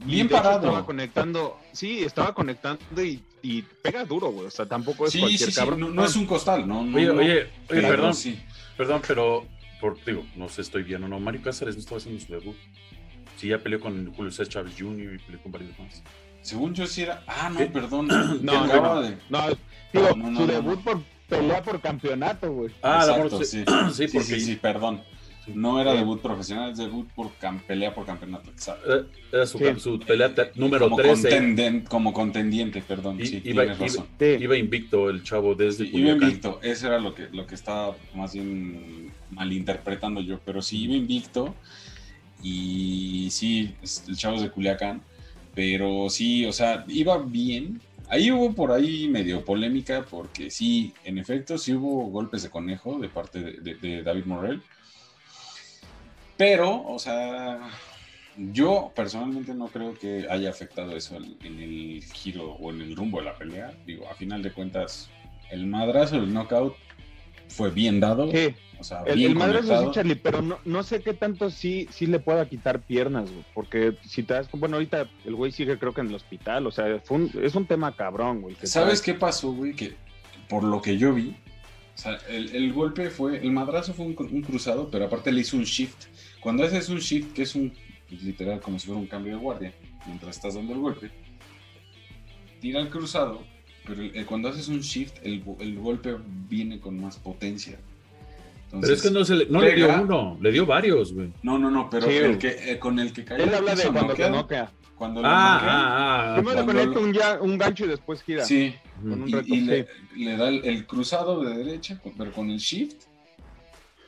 Y 0.00 0.04
Bien 0.14 0.28
de 0.28 0.34
hecho 0.34 0.42
parado. 0.42 0.66
Estaba 0.66 0.86
conectando, 0.86 1.58
sí, 1.72 2.02
estaba 2.02 2.34
conectando 2.34 2.80
y, 3.04 3.22
y 3.42 3.60
pega 3.62 4.04
duro, 4.04 4.30
güey. 4.32 4.46
O 4.46 4.50
sea, 4.50 4.64
tampoco 4.64 5.04
es 5.06 5.12
Sí, 5.12 5.18
cualquier 5.20 5.40
sí, 5.40 5.52
sí, 5.52 5.60
cabrón. 5.60 5.80
no, 5.80 5.90
no 5.90 6.04
es 6.04 6.16
un 6.16 6.24
costal, 6.26 6.66
no, 6.66 6.82
no, 6.82 6.96
oye, 6.96 7.06
no, 7.06 7.14
oye, 7.14 7.48
oye, 7.68 7.82
perdón, 7.82 8.14
sí. 8.14 8.40
perdón, 8.78 9.02
pero 9.06 9.46
por, 9.80 10.02
digo, 10.04 10.24
no 10.36 10.48
sé, 10.48 10.62
estoy 10.62 10.82
bien 10.82 11.02
o 11.04 11.08
no. 11.08 11.18
Mario 11.20 11.42
Cáceres 11.42 11.74
no 11.76 11.80
estaba 11.80 11.98
haciendo 11.98 12.20
su 12.24 12.32
debut. 12.32 12.56
Sí, 13.36 13.48
ya 13.48 13.58
peleó 13.58 13.80
con 13.80 14.12
Julio 14.14 14.30
César 14.30 14.48
Chávez 14.48 14.74
Jr. 14.78 15.14
y 15.14 15.18
peleó 15.18 15.42
con 15.42 15.52
varios 15.52 15.78
más. 15.78 16.02
Según 16.42 16.74
yo 16.74 16.86
sí 16.86 17.02
era, 17.02 17.22
ah, 17.26 17.50
no, 17.50 17.58
¿Qué? 17.58 17.66
perdón, 17.66 18.06
No, 18.42 18.66
no, 18.66 18.66
no. 18.66 19.02
de- 19.02 19.16
No, 19.28 19.40
digo, 19.92 20.08
No, 20.16 20.30
no, 20.30 20.40
su 20.40 20.46
no, 20.46 20.52
debut 20.52 20.76
no. 20.78 20.82
por 20.84 21.02
pelea 21.28 21.62
por 21.62 21.80
campeonato, 21.80 22.52
güey. 22.52 22.70
Ah, 22.82 23.04
la 23.06 23.16
Exacto, 23.16 23.44
sí, 23.44 23.64
Sí, 23.92 24.06
porque 24.12 24.26
sí, 24.34 24.40
sí, 24.40 24.56
perdón. 24.56 25.02
No 25.48 25.80
era 25.80 25.94
debut 25.94 26.20
profesional, 26.20 26.70
es 26.72 26.78
debut 26.78 27.08
por 27.12 27.30
cam- 27.38 27.60
pelea 27.62 27.94
por 27.94 28.04
campeonato. 28.06 28.50
Exacto. 28.50 28.86
era, 28.92 29.06
era 29.32 29.46
su, 29.46 29.58
Sí. 29.58 29.64
su 29.78 29.98
pelea 29.98 30.32
número 30.54 30.84
como, 30.84 30.96
13. 30.96 31.28
contenden- 31.30 31.80
como 31.88 32.12
contendiente, 32.12 32.82
perdón. 32.82 33.20
Y- 33.20 33.26
sí, 33.26 33.42
iba- 33.44 33.62
tienes 33.64 33.78
razón. 33.78 34.06
Iba 34.20 34.56
invicto 34.56 35.08
el 35.10 35.22
chavo 35.24 35.54
desde 35.54 35.86
Sí, 35.86 35.90
iba 35.96 36.10
invicto, 36.12 36.60
eso 36.62 36.86
era 36.86 36.98
lo 36.98 37.14
que, 37.14 37.28
lo 37.32 37.46
que 37.46 37.54
estaba 37.54 37.96
más 38.14 38.34
bien 38.34 39.10
malinterpretando 39.30 40.20
yo, 40.20 40.38
pero 40.44 40.60
sí 40.62 40.82
iba 40.84 40.94
invicto 40.94 41.54
y 42.42 43.28
sí, 43.30 43.74
el 44.08 44.16
chavo 44.16 44.36
es 44.36 44.42
de 44.42 44.50
Culiacán, 44.50 45.02
pero 45.54 46.08
sí, 46.10 46.46
o 46.46 46.52
sea, 46.52 46.84
iba 46.88 47.18
bien. 47.18 47.80
Ahí 48.08 48.30
hubo 48.32 48.52
por 48.54 48.72
ahí 48.72 49.08
medio 49.08 49.44
polémica 49.44 50.04
porque 50.08 50.50
sí, 50.50 50.92
en 51.04 51.18
efecto, 51.18 51.58
sí 51.58 51.72
hubo 51.74 52.06
golpes 52.06 52.42
de 52.42 52.50
conejo 52.50 52.98
de 52.98 53.08
parte 53.08 53.40
de, 53.40 53.52
de- 53.60 53.74
de 53.76 54.02
David 54.02 54.24
Morrell, 54.24 54.62
pero, 56.40 56.86
o 56.86 56.98
sea, 56.98 57.60
yo 58.38 58.90
personalmente 58.96 59.52
no 59.52 59.66
creo 59.68 59.92
que 59.92 60.26
haya 60.30 60.48
afectado 60.48 60.96
eso 60.96 61.16
en 61.16 61.36
en 61.44 61.60
el 61.60 62.02
giro 62.14 62.52
o 62.54 62.70
en 62.70 62.80
el 62.80 62.96
rumbo 62.96 63.18
de 63.18 63.26
la 63.26 63.34
pelea. 63.34 63.74
Digo, 63.84 64.08
a 64.10 64.14
final 64.14 64.42
de 64.42 64.50
cuentas, 64.50 65.10
el 65.50 65.66
madrazo, 65.66 66.16
el 66.16 66.32
knockout 66.32 66.74
fue 67.48 67.70
bien 67.70 68.00
dado. 68.00 68.30
Sí, 68.30 68.54
O 68.78 68.84
sea, 68.84 69.02
el, 69.06 69.16
bien 69.18 69.32
el 69.32 69.36
madrazo 69.36 69.84
sí, 69.84 69.88
Charlie, 69.92 70.14
pero 70.14 70.40
no, 70.40 70.58
no 70.64 70.82
sé 70.82 71.02
qué 71.02 71.12
tanto 71.12 71.50
sí, 71.50 71.86
sí 71.90 72.06
le 72.06 72.20
pueda 72.20 72.48
quitar 72.48 72.80
piernas, 72.80 73.30
güey. 73.30 73.44
Porque 73.52 73.98
si 74.06 74.22
te 74.22 74.32
das 74.32 74.48
bueno, 74.52 74.76
ahorita 74.76 75.10
el 75.26 75.34
güey 75.34 75.52
sigue 75.52 75.78
creo 75.78 75.92
que 75.92 76.00
en 76.00 76.06
el 76.06 76.14
hospital, 76.14 76.66
o 76.66 76.70
sea, 76.70 76.86
fue 77.04 77.18
un- 77.18 77.30
es 77.42 77.54
un 77.54 77.66
tema 77.66 77.94
cabrón, 77.94 78.40
güey. 78.40 78.54
que 78.54 78.66
¿Sabes 78.66 79.02
trae. 79.02 79.12
qué 79.14 79.20
pasó, 79.20 79.52
güey? 79.52 79.74
Que 79.74 79.92
por 80.48 80.64
lo 80.64 80.80
que 80.80 80.96
yo 80.96 81.12
vi, 81.12 81.36
o 81.94 81.98
sea, 82.02 82.18
el, 82.30 82.56
el 82.56 82.72
golpe 82.72 83.10
fue, 83.10 83.36
el 83.36 83.50
madrazo 83.52 83.92
fue 83.92 84.06
un 84.06 84.42
cruzado, 84.42 84.88
pero 84.90 85.04
aparte 85.04 85.30
le 85.32 85.42
hizo 85.42 85.58
un 85.58 85.64
shift. 85.64 86.06
Cuando 86.40 86.64
haces 86.64 86.88
un 86.88 86.98
shift, 86.98 87.32
que 87.32 87.42
es 87.42 87.54
un, 87.54 87.72
pues, 88.08 88.22
literal, 88.22 88.60
como 88.60 88.78
si 88.78 88.86
fuera 88.86 89.00
un 89.00 89.06
cambio 89.06 89.34
de 89.34 89.38
guardia, 89.40 89.72
mientras 90.06 90.36
estás 90.36 90.54
dando 90.54 90.72
el 90.72 90.80
golpe, 90.80 91.10
tira 92.60 92.80
el 92.80 92.88
cruzado, 92.88 93.42
pero 93.86 94.02
el- 94.02 94.14
el- 94.16 94.26
cuando 94.26 94.48
haces 94.48 94.68
un 94.68 94.80
shift, 94.80 95.16
el, 95.22 95.42
el 95.60 95.78
golpe 95.78 96.16
viene 96.48 96.80
con 96.80 97.00
más 97.00 97.16
potencia. 97.18 97.78
Pero 98.70 98.82
es 98.84 98.88
Entonces, 98.90 99.02
que 99.02 99.10
no, 99.18 99.24
se 99.24 99.34
le, 99.34 99.46
no 99.46 99.60
le 99.60 99.74
dio 99.74 99.88
uno, 100.02 100.38
le 100.40 100.52
dio 100.52 100.64
varios, 100.64 101.12
güey. 101.12 101.32
No, 101.42 101.58
no, 101.58 101.70
no, 101.70 101.90
pero 101.90 102.06
Sí, 102.08 102.14
el 102.16 102.38
que, 102.38 102.72
eh, 102.72 102.78
con 102.78 102.98
el 103.00 103.12
que 103.12 103.24
cayó 103.24 103.42
Él 103.42 103.52
habla 103.54 103.74
de 103.74 103.82
cuando 103.82 104.00
te 104.00 104.08
noqueado, 104.08 104.36
noquea. 104.36 104.72
cuando 104.96 105.22
lo 105.22 105.26
Ah, 105.28 105.54
noquea, 105.54 105.70
ah, 105.72 106.30
ah. 106.30 106.34
Primero 106.36 106.60
le 106.60 106.64
cuando 106.64 106.72
conecta 106.82 107.00
lo- 107.00 107.06
un, 107.06 107.12
ya, 107.12 107.40
un 107.42 107.58
gancho 107.58 107.84
y 107.84 107.88
después 107.88 108.22
gira. 108.22 108.44
Sí, 108.44 108.74
con 109.02 109.22
un 109.22 109.28
y, 109.28 109.32
reto, 109.32 109.54
y 109.54 109.60
le, 109.62 109.82
sí. 110.14 110.24
le 110.24 110.36
da 110.36 110.48
el, 110.48 110.64
el 110.64 110.86
cruzado 110.86 111.40
de 111.42 111.56
derecha, 111.56 112.00
pero 112.16 112.30
con 112.32 112.48
el 112.50 112.58
shift, 112.58 113.02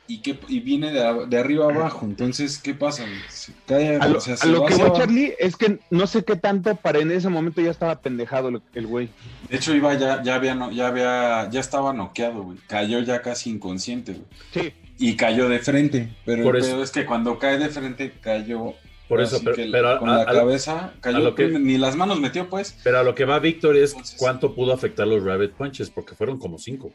y, 0.07 0.21
que, 0.21 0.37
y 0.49 0.59
viene 0.59 0.91
de, 0.91 1.01
a- 1.05 1.13
de 1.13 1.37
arriba 1.37 1.65
abajo. 1.65 2.05
Entonces, 2.05 2.57
¿qué 2.59 2.73
pasa? 2.73 3.05
Se 3.29 3.53
cae, 3.65 3.95
A 3.97 4.07
lo, 4.07 4.17
o 4.17 4.21
sea, 4.21 4.33
a 4.33 4.37
se 4.37 4.47
lo 4.47 4.61
va 4.61 4.67
que 4.67 4.73
voy, 4.75 4.81
abajo. 4.83 4.97
Charlie, 4.99 5.33
es 5.39 5.55
que 5.55 5.79
no 5.89 6.07
sé 6.07 6.23
qué 6.23 6.35
tanto 6.35 6.75
para 6.75 6.99
en 6.99 7.11
ese 7.11 7.29
momento 7.29 7.61
ya 7.61 7.71
estaba 7.71 7.99
pendejado 8.01 8.49
el, 8.49 8.61
el 8.73 8.87
güey. 8.87 9.09
De 9.49 9.55
hecho, 9.57 9.73
iba 9.75 9.93
ya, 9.93 10.21
ya 10.21 10.35
había, 10.35 10.55
no- 10.55 10.71
ya 10.71 10.87
había, 10.87 11.49
ya 11.49 11.59
estaba 11.59 11.93
noqueado, 11.93 12.43
güey. 12.43 12.57
Cayó 12.67 12.99
ya 12.99 13.21
casi 13.21 13.49
inconsciente, 13.49 14.13
güey. 14.13 14.25
Sí, 14.53 14.73
Y 14.99 15.15
cayó 15.15 15.47
de 15.49 15.59
frente. 15.59 16.09
Pero 16.25 16.43
Por 16.43 16.55
el 16.57 16.63
eso- 16.63 16.71
pedo 16.73 16.83
es 16.83 16.91
que 16.91 17.05
cuando 17.05 17.39
cae 17.39 17.57
de 17.57 17.69
frente, 17.69 18.13
cayó. 18.21 18.73
Por 19.07 19.21
eso, 19.21 19.39
pero, 19.43 19.89
a, 19.89 19.99
con 19.99 20.09
a- 20.09 20.17
la 20.17 20.21
a- 20.23 20.25
cabeza, 20.33 20.93
cayó, 21.01 21.19
lo 21.19 21.35
que- 21.35 21.47
ni 21.47 21.77
las 21.77 21.95
manos 21.95 22.19
metió, 22.19 22.49
pues. 22.49 22.75
pero 22.83 22.99
a 22.99 23.03
lo 23.03 23.13
que 23.15 23.25
va 23.25 23.37
Víctor 23.39 23.75
es 23.77 23.91
Entonces- 23.91 24.15
cuánto 24.17 24.53
pudo 24.55 24.73
afectar 24.73 25.05
los 25.07 25.23
Rabbit 25.23 25.51
Punches, 25.51 25.89
porque 25.89 26.15
fueron 26.15 26.39
como 26.39 26.57
cinco. 26.57 26.91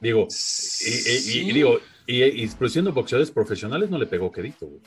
Digo, 0.00 0.28
y, 0.28 0.88
y- 0.90 1.16
y- 1.16 1.18
Sí. 1.20 1.38
y 1.48 1.52
digo, 1.52 1.78
y, 2.06 2.22
y 2.22 2.48
pero 2.58 2.68
siendo 2.68 2.92
boxeadores 2.92 3.30
profesionales 3.30 3.90
no 3.90 3.98
le 3.98 4.06
pegó 4.06 4.30
quedito, 4.30 4.66
güey. 4.66 4.80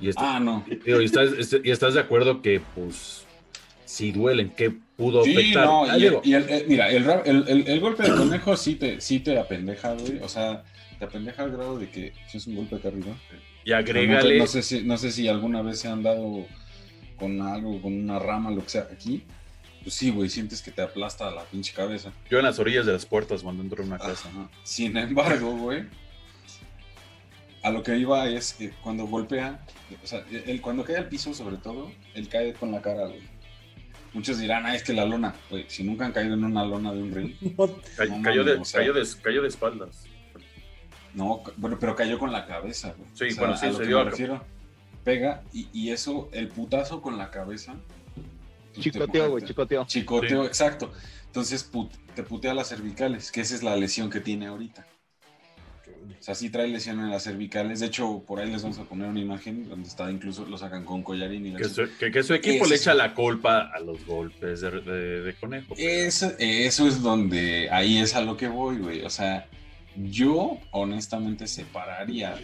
Y, 0.00 0.10
Ah, 0.16 0.38
no. 0.38 0.64
digo, 0.84 1.00
y 1.00 1.06
estás, 1.06 1.32
este- 1.38 1.60
y 1.64 1.70
estás 1.70 1.94
de 1.94 2.00
acuerdo 2.00 2.42
que, 2.42 2.60
pues, 2.74 3.24
si 3.86 4.12
duelen, 4.12 4.50
¿qué 4.56 4.70
pudo 4.96 5.24
Sí, 5.24 5.32
afectar? 5.32 5.64
no, 5.66 5.84
Ah, 5.84 5.96
digo, 5.96 6.20
el, 6.24 6.34
el- 6.48 6.66
mira, 6.68 6.90
el, 6.90 7.04
el- 7.66 7.80
golpe 7.80 8.02
de 8.02 8.10
conejo 8.10 8.56
sí 8.56 8.74
te, 8.74 9.00
sí 9.00 9.20
te 9.20 9.38
apendeja, 9.38 9.94
güey. 9.94 10.18
O 10.20 10.28
sea, 10.28 10.62
te 10.98 11.04
apendeja 11.06 11.42
al 11.44 11.52
grado 11.52 11.78
de 11.78 11.88
que 11.90 12.12
si 12.30 12.36
es 12.38 12.46
un 12.46 12.56
golpe 12.56 12.76
acá 12.76 12.88
arriba. 12.88 13.16
y 13.64 13.70
No, 13.70 13.76
agrégale, 13.76 14.38
no 14.38 14.46
sé 14.46 14.62
si, 14.62 14.82
no 14.82 14.96
sé 14.98 15.10
si 15.12 15.28
alguna 15.28 15.62
vez 15.62 15.78
se 15.78 15.88
han 15.88 16.02
dado 16.02 16.46
con 17.16 17.40
algo, 17.40 17.80
con 17.80 17.92
una 17.94 18.18
rama, 18.18 18.50
lo 18.50 18.62
que 18.62 18.68
sea, 18.70 18.88
aquí. 18.92 19.22
Pues 19.82 19.94
sí, 19.94 20.10
güey, 20.10 20.28
sientes 20.30 20.62
que 20.62 20.70
te 20.70 20.80
aplasta 20.82 21.30
la 21.30 21.42
pinche 21.44 21.72
cabeza. 21.72 22.12
yo 22.30 22.38
en 22.38 22.44
las 22.44 22.58
orillas 22.58 22.86
de 22.86 22.92
las 22.92 23.04
puertas 23.06 23.42
cuando 23.42 23.62
entro 23.62 23.82
en 23.82 23.88
una 23.88 23.98
casa. 23.98 24.28
Ajá. 24.28 24.48
Sin 24.62 24.96
embargo, 24.96 25.56
güey, 25.56 25.84
a 27.62 27.70
lo 27.70 27.82
que 27.82 27.96
iba 27.96 28.28
es 28.28 28.54
que 28.54 28.70
cuando 28.82 29.06
golpea, 29.06 29.60
o 30.02 30.06
sea, 30.06 30.24
él 30.30 30.60
cuando 30.60 30.84
cae 30.84 30.96
al 30.96 31.08
piso, 31.08 31.32
sobre 31.34 31.56
todo, 31.56 31.90
él 32.14 32.28
cae 32.28 32.52
con 32.54 32.72
la 32.72 32.80
cara, 32.82 33.06
güey. 33.06 33.22
Muchos 34.14 34.38
dirán, 34.38 34.66
ah, 34.66 34.74
es 34.74 34.82
que 34.82 34.92
la 34.92 35.04
lona, 35.06 35.34
güey, 35.48 35.64
si 35.68 35.82
nunca 35.84 36.04
han 36.04 36.12
caído 36.12 36.34
en 36.34 36.44
una 36.44 36.64
lona 36.64 36.92
de 36.92 37.02
un 37.02 37.12
ring, 37.12 37.34
No, 37.58 37.66
Ca- 37.96 38.04
No 38.06 38.22
cayó, 38.22 38.44
de, 38.44 38.52
o 38.54 38.64
sea- 38.64 38.80
cayó, 38.80 38.92
de, 38.92 39.06
cayó 39.22 39.42
de 39.42 39.48
espaldas. 39.48 40.04
no, 41.14 41.42
bueno, 41.56 41.78
pero 41.80 41.94
cayó 41.96 42.18
con 42.18 42.30
la 42.32 42.46
cabeza, 42.46 42.94
güey. 42.96 43.08
Sí, 43.14 43.36
bueno, 43.38 43.56
sí, 43.56 43.66
a 43.66 43.68
lo 43.70 43.74
se 43.76 43.82
que 43.82 43.88
dio 43.88 44.04
me 44.04 44.10
refiero, 44.10 44.44
pega, 45.04 45.42
y, 45.52 45.68
y 45.72 45.90
eso, 45.90 46.28
el 46.32 46.48
putazo 46.48 47.00
con 47.00 47.16
la 47.16 47.30
cabeza. 47.30 47.74
Te- 48.74 48.80
chicoteo, 48.80 49.30
güey, 49.30 49.42
te- 49.42 49.48
chicoteo. 49.48 49.84
Chicoteo, 49.86 50.42
Sí. 50.42 50.46
exacto. 50.48 50.92
Entonces 51.26 51.62
put- 51.70 51.90
te 52.14 52.22
putea 52.22 52.52
las 52.54 52.68
cervicales, 52.68 53.30
que 53.32 53.40
esa 53.40 53.54
es 53.54 53.62
la 53.62 53.76
lesión 53.76 54.10
que 54.10 54.20
tiene 54.20 54.46
ahorita. 54.46 54.86
O 56.18 56.22
sea, 56.24 56.34
sí 56.34 56.50
trae 56.50 56.68
lesión 56.68 57.00
en 57.00 57.10
las 57.10 57.24
cervicales. 57.24 57.80
De 57.80 57.86
hecho, 57.86 58.22
por 58.26 58.38
ahí 58.40 58.50
les 58.50 58.62
vamos 58.62 58.78
a 58.78 58.84
poner 58.84 59.08
una 59.08 59.18
imagen 59.20 59.68
donde 59.68 59.88
está 59.88 60.10
incluso 60.10 60.44
lo 60.46 60.56
sacan 60.56 60.84
con 60.84 61.02
collarín 61.02 61.46
y 61.46 61.54
Que 61.54 61.64
su, 61.64 61.88
que, 61.98 62.10
que 62.12 62.22
su 62.22 62.34
equipo 62.34 62.66
le 62.66 62.76
echa 62.76 62.94
la 62.94 63.14
culpa 63.14 63.70
a 63.74 63.80
los 63.80 64.04
golpes 64.06 64.60
de, 64.60 64.70
de- 64.82 65.20
de 65.22 65.34
conejo. 65.34 65.74
Eso, 65.76 66.32
eso 66.38 66.86
es 66.86 67.02
donde, 67.02 67.68
ahí 67.70 67.98
es 67.98 68.14
a 68.14 68.20
lo 68.20 68.36
que 68.36 68.46
voy, 68.48 68.78
güey. 68.78 69.02
O 69.02 69.10
sea, 69.10 69.48
yo 69.96 70.58
honestamente 70.70 71.46
separaría 71.46 72.34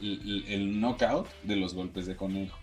el- 0.00 0.44
el 0.48 0.80
knockout 0.80 1.28
de 1.44 1.56
los 1.56 1.74
golpes 1.74 2.06
de 2.06 2.16
conejo. 2.16 2.58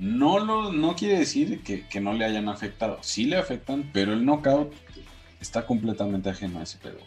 No, 0.00 0.38
lo, 0.38 0.72
no 0.72 0.96
quiere 0.96 1.18
decir 1.18 1.62
que, 1.62 1.86
que 1.86 2.00
no 2.00 2.14
le 2.14 2.24
hayan 2.24 2.48
afectado. 2.48 2.98
Sí 3.02 3.26
le 3.26 3.36
afectan, 3.36 3.90
pero 3.92 4.14
el 4.14 4.24
knockout 4.24 4.72
está 5.40 5.66
completamente 5.66 6.30
ajeno 6.30 6.58
a 6.58 6.62
ese 6.62 6.78
pedo. 6.78 6.98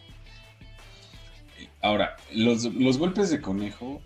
Ahora, 1.82 2.16
los, 2.34 2.66
los 2.66 3.00
golpes 3.00 3.32
de 3.32 3.42
conejo, 3.42 4.00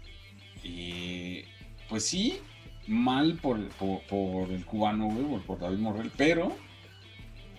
eh, 0.63 1.45
pues 1.89 2.05
sí, 2.05 2.39
mal 2.87 3.37
por, 3.41 3.59
por, 3.69 4.49
el 4.51 4.65
cubano, 4.65 5.07
güey, 5.07 5.25
por, 5.25 5.41
por 5.43 5.59
David 5.59 5.79
Morrell, 5.79 6.11
pero, 6.15 6.55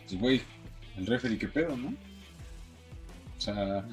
pues, 0.07 0.19
güey, 0.19 0.43
el 0.97 1.07
referee, 1.07 1.39
¿qué 1.39 1.49
pedo, 1.49 1.77
no? 1.77 1.89
O 3.37 3.41
sea, 3.41 3.85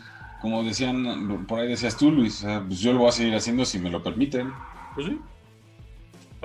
como 0.42 0.64
decían, 0.64 1.46
por 1.48 1.60
ahí 1.60 1.68
decías 1.68 1.98
tú, 1.98 2.12
Luis, 2.12 2.46
pues 2.68 2.80
yo 2.80 2.94
lo 2.94 3.00
voy 3.00 3.10
a 3.10 3.12
seguir 3.12 3.36
haciendo 3.36 3.66
si 3.66 3.78
me 3.78 3.92
lo 3.92 4.02
permiten. 4.02 4.54
Pues 4.96 5.08
sí. 5.08 5.20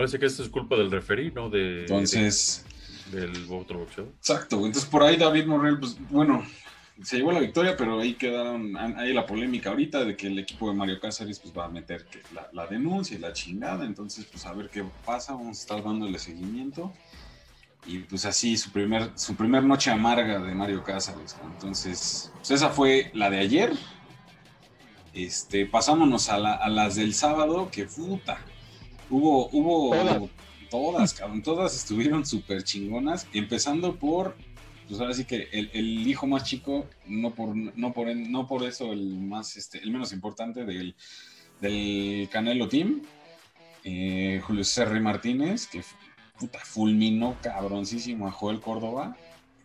Parece 0.00 0.18
que 0.18 0.24
esto 0.24 0.42
es 0.42 0.48
culpa 0.48 0.76
del 0.76 0.90
referee, 0.90 1.30
¿no? 1.30 1.50
De, 1.50 1.80
Entonces, 1.82 2.64
de- 3.12 3.26
del 3.26 3.46
otro 3.50 3.80
boxeador. 3.80 4.10
exacto, 4.16 4.56
entonces 4.64 4.86
por 4.86 5.02
ahí 5.02 5.16
David 5.18 5.44
Morrell, 5.44 5.78
pues 5.78 5.98
bueno, 6.08 6.42
se 7.02 7.18
llevó 7.18 7.32
la 7.32 7.40
victoria, 7.40 7.76
pero 7.76 8.00
ahí 8.00 8.14
quedaron, 8.14 8.74
hay 8.78 9.12
la 9.12 9.26
polémica 9.26 9.68
ahorita 9.68 10.02
de 10.06 10.16
que 10.16 10.28
el 10.28 10.38
equipo 10.38 10.70
de 10.70 10.74
Mario 10.74 10.98
Cáceres 11.00 11.38
pues 11.38 11.52
va 11.54 11.66
a 11.66 11.68
meter 11.68 12.06
que 12.06 12.22
la, 12.34 12.48
la 12.54 12.66
denuncia 12.66 13.14
y 13.14 13.20
la 13.20 13.34
chingada, 13.34 13.84
entonces 13.84 14.24
pues 14.24 14.46
a 14.46 14.54
ver 14.54 14.70
qué 14.70 14.82
pasa, 15.04 15.34
vamos 15.34 15.58
a 15.58 15.60
estar 15.60 15.84
dándole 15.84 16.18
seguimiento. 16.18 16.94
Y 17.84 17.98
pues 17.98 18.24
así 18.24 18.56
su 18.56 18.70
primer, 18.72 19.10
su 19.16 19.34
primer 19.36 19.62
noche 19.64 19.90
amarga 19.90 20.38
de 20.40 20.54
Mario 20.54 20.82
Cáceres. 20.82 21.36
Entonces, 21.44 22.30
pues 22.38 22.50
esa 22.52 22.70
fue 22.70 23.10
la 23.12 23.28
de 23.28 23.38
ayer. 23.40 23.72
Este, 25.12 25.66
pasámonos 25.66 26.28
a, 26.30 26.38
la- 26.38 26.54
a 26.54 26.68
las 26.70 26.94
del 26.96 27.12
sábado, 27.14 27.68
que 27.70 27.84
puta. 27.84 28.38
Hubo, 29.10 29.48
hubo 29.50 29.90
Todas. 29.90 30.30
todas, 30.70 31.14
cabrón, 31.14 31.42
todas 31.42 31.76
estuvieron 31.76 32.24
súper 32.24 32.62
chingonas, 32.62 33.26
empezando 33.32 33.96
por, 33.96 34.36
pues 34.88 35.00
ahora 35.00 35.14
sí 35.14 35.24
que 35.24 35.48
el, 35.52 35.70
el 35.72 36.06
hijo 36.06 36.26
más 36.26 36.44
chico, 36.44 36.86
no 37.06 37.34
por, 37.34 37.54
no 37.56 37.92
por, 37.92 38.14
no 38.14 38.46
por 38.46 38.62
eso 38.64 38.92
el 38.92 39.18
más, 39.18 39.56
este, 39.56 39.78
el 39.78 39.90
menos 39.90 40.12
importante 40.12 40.64
del, 40.64 40.94
del 41.60 42.28
Canelo 42.30 42.68
Team, 42.68 43.02
eh, 43.84 44.40
Julio 44.44 44.64
César 44.64 44.98
Martínez, 45.00 45.66
que 45.66 45.82
puta, 46.38 46.58
fulminó 46.60 47.36
cabroncísimo 47.42 48.26
a 48.26 48.32
Joel 48.32 48.60
Córdoba. 48.60 49.16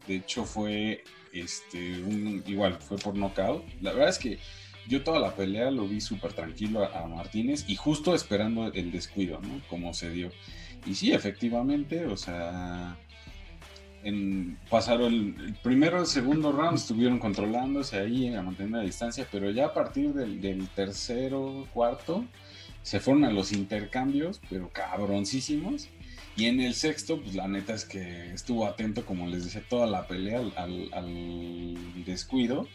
De 0.08 0.18
hecho, 0.18 0.46
fue 0.46 1.04
este 1.34 2.02
un, 2.02 2.44
igual, 2.46 2.78
fue 2.80 2.98
por 2.98 3.16
knockout. 3.16 3.64
La 3.82 3.94
verdad 3.94 4.10
es 4.10 4.20
que 4.20 4.40
yo 4.88 5.04
toda 5.04 5.19
la 5.19 5.36
pelea 5.36 5.71
lo 5.71 5.88
vi 5.88 6.02
súper 6.02 6.34
tranquilo 6.34 6.84
a, 6.84 7.08
Martínez 7.08 7.65
y 7.67 7.76
justo 7.76 8.13
esperando 8.13 8.71
el 8.74 8.91
descuido, 8.91 9.39
¿no? 9.41 9.62
Como 9.69 9.93
se 9.93 10.12
dio. 10.12 10.32
Y 10.86 10.95
sí, 10.95 11.12
efectivamente, 11.12 12.06
o 12.06 12.17
sea, 12.17 12.98
en, 14.04 14.58
pasaron 14.69 15.13
el, 15.13 15.36
el 15.45 15.54
primero, 15.56 16.00
el 16.00 16.06
segundo 16.06 16.52
round, 16.52 16.78
estuvieron 16.78 17.19
controlándose 17.19 18.00
ahí 18.00 18.34
a 18.34 18.41
mantener 18.41 18.71
la 18.71 18.82
distancia, 18.82 19.28
pero 19.32 19.50
ya 19.50 19.67
a 19.67 19.74
partir 19.74 20.13
del, 20.13 20.67
tercero, 20.76 21.67
cuarto, 21.74 22.26
se 22.84 23.00
fueron 23.00 23.34
los 23.34 23.52
intercambios, 23.52 24.39
pero 24.50 24.69
cabroncísimos. 24.69 25.89
Y 26.38 26.45
en 26.45 26.60
el 26.60 26.74
sexto, 26.74 27.21
pues 27.21 27.34
la 27.34 27.48
neta 27.48 27.74
es 27.74 27.86
que 27.86 28.34
estuvo 28.34 28.67
atento, 28.67 29.06
como 29.06 29.26
les 29.26 29.45
decía, 29.45 29.63
toda 29.67 29.88
la 29.88 30.06
pelea 30.06 30.41
al 30.58 31.78
descuido. 32.06 32.67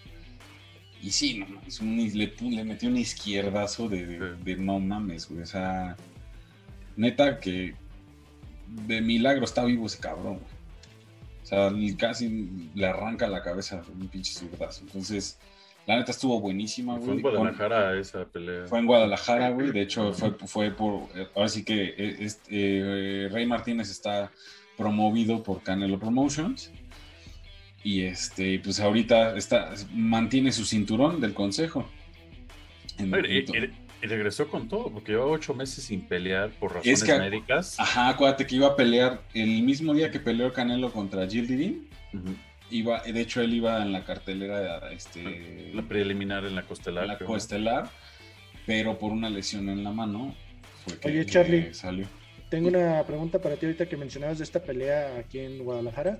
Y 1.03 1.11
sí, 1.11 1.39
no 1.39 1.47
mames, 1.47 1.81
un- 1.81 1.97
le, 1.97 2.65
metió 2.65 2.89
un 2.89 2.97
izquierdazo 2.97 3.89
de, 3.89 4.07
de- 4.07 4.37
de 4.37 4.57
no 4.57 4.79
mames, 4.79 5.29
güey. 5.29 5.43
O 5.43 5.47
sea, 5.47 5.97
neta 6.97 7.39
que 7.41 7.75
de 8.87 9.01
milagro 9.01 9.45
está 9.45 9.65
vivo 9.65 9.87
ese 9.87 9.99
cabrón, 9.99 10.35
güey. 10.39 10.61
O 11.43 11.47
sea, 11.47 11.73
casi 11.99 12.49
le 12.75 12.87
arranca 12.87 13.27
la 13.29 13.43
cabeza 13.43 13.83
un 13.99 14.07
pinche 14.09 14.33
zurdazo. 14.33 14.83
Entonces, 14.83 15.39
la 15.87 15.97
neta 15.97 16.13
estuvo 16.13 16.39
buenísima, 16.41 16.93
güey. 16.99 17.05
Fue 17.07 17.15
en 17.15 17.23
Con- 17.23 17.33
Guadalajara 17.33 17.99
esa 17.99 18.25
pelea. 18.27 18.67
fue 18.67 18.79
en 18.79 18.87
Guadalajara, 18.87 19.51
güey. 19.51 19.73
De 19.73 19.81
hecho, 19.83 20.13
fue, 20.13 20.33
fue 20.47 20.71
por. 20.71 21.09
Ahora 21.35 21.49
sí 21.49 21.65
que 21.65 21.95
este, 22.21 23.25
eh, 23.25 23.29
Rey 23.31 23.47
Martínez 23.47 23.91
está 23.91 24.31
promovido 24.77 25.43
por 25.43 25.63
Canelo 25.63 25.99
Promotions. 25.99 26.71
Y 27.83 28.03
este, 28.03 28.59
pues 28.59 28.79
ahorita 28.81 29.37
está, 29.37 29.73
mantiene 29.95 30.53
su 30.53 30.65
cinturón 30.65 31.21
del 31.21 31.33
consejo. 31.35 31.89
En- 32.99 33.15
en- 33.15 33.25
y- 33.55 33.71
y 34.03 34.07
regresó 34.07 34.49
con 34.49 34.69
todo, 34.69 34.91
porque 34.91 35.13
llevaba 35.13 35.31
ocho 35.31 35.55
meses 35.55 35.85
sin 35.85 36.03
pelear 36.03 36.51
por 36.51 36.75
razones 36.75 37.03
Es 37.03 37.05
que- 37.05 37.19
médicas. 37.19 37.79
Ajá, 37.81 38.09
acuérdate 38.11 38.47
que 38.47 38.57
iba 38.57 38.69
a 38.69 38.77
pelear 38.77 39.23
el 39.35 39.63
mismo 39.63 39.95
día 39.95 40.11
que 40.11 40.21
peleó 40.21 40.53
Canelo 40.53 40.93
contra 40.93 41.27
Jill. 41.27 41.87
Iba, 42.71 43.03
de 43.03 43.21
hecho, 43.21 43.41
él 43.41 43.53
iba 43.55 43.83
en 43.83 43.93
la 43.93 44.05
cartelera 44.05 44.93
este, 44.93 45.71
La 45.75 45.83
preliminar 45.83 46.45
en 46.45 46.55
la 46.55 46.63
costelar. 46.63 47.07
la 47.07 47.17
creo, 47.17 47.27
coestelar, 47.29 47.91
pero 48.67 48.97
por 48.99 49.11
una 49.13 49.29
lesión 49.29 49.69
en 49.71 49.83
la 49.83 49.91
mano 49.91 50.35
fue 50.85 50.99
que, 50.99 51.09
Oye, 51.09 51.25
que 51.27 51.33
Charlie. 51.33 51.75
salió. 51.75 52.07
Tengo 52.49 52.69
una 52.69 53.03
pregunta 53.05 53.41
para 53.41 53.57
ti 53.57 53.67
ahorita 53.67 53.89
que 53.89 53.97
mencionabas 53.97 54.39
de 54.39 54.45
esta 54.45 54.63
pelea 54.63 55.17
aquí 55.19 55.39
en 55.41 55.65
Guadalajara. 55.65 56.19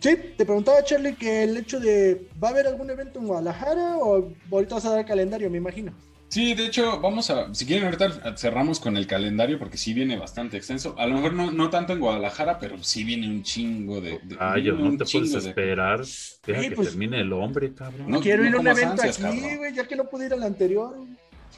Sí, 0.00 0.16
te 0.36 0.44
preguntaba 0.44 0.82
Charlie 0.84 1.14
que 1.16 1.42
el 1.44 1.56
hecho 1.56 1.80
de 1.80 2.28
¿va 2.42 2.48
a 2.48 2.50
haber 2.52 2.66
algún 2.68 2.88
evento 2.90 3.18
en 3.18 3.26
Guadalajara 3.26 3.96
o 3.98 4.32
ahorita 4.52 4.76
vas 4.76 4.84
a 4.84 4.90
dar 4.90 5.04
calendario, 5.06 5.50
me 5.50 5.58
imagino? 5.58 5.92
Sí, 6.28 6.54
de 6.54 6.66
hecho, 6.66 7.00
vamos 7.00 7.30
a, 7.30 7.52
si 7.54 7.64
quieren 7.64 7.86
ahorita 7.86 8.36
cerramos 8.36 8.80
con 8.80 8.96
el 8.98 9.06
calendario 9.06 9.58
porque 9.58 9.78
sí 9.78 9.94
viene 9.94 10.16
bastante 10.18 10.58
extenso. 10.58 10.94
A 10.98 11.06
lo 11.06 11.14
mejor 11.16 11.32
no, 11.32 11.50
no 11.50 11.70
tanto 11.70 11.94
en 11.94 12.00
Guadalajara, 12.00 12.58
pero 12.58 12.76
sí 12.84 13.02
viene 13.02 13.26
un 13.28 13.42
chingo 13.42 14.00
de... 14.02 14.20
de- 14.22 14.36
Ay, 14.38 14.68
un 14.68 14.84
no 14.96 15.04
te 15.04 15.10
puedes 15.10 15.32
de- 15.32 15.38
esperar. 15.48 16.00
Deja 16.00 16.62
Sí, 16.62 16.68
que 16.68 16.76
pues- 16.76 16.88
termine 16.90 17.20
el 17.22 17.32
hombre, 17.32 17.72
cabrón. 17.74 18.10
No, 18.10 18.20
Quiero 18.20 18.44
ir 18.44 18.54
a 18.54 18.60
un 18.60 18.66
evento 18.68 19.02
ansias, 19.02 19.24
aquí, 19.24 19.56
güey, 19.56 19.74
ya 19.74 19.88
que 19.88 19.96
no 19.96 20.04
pude 20.04 20.26
ir 20.26 20.32
al 20.34 20.42
anterior. 20.42 20.94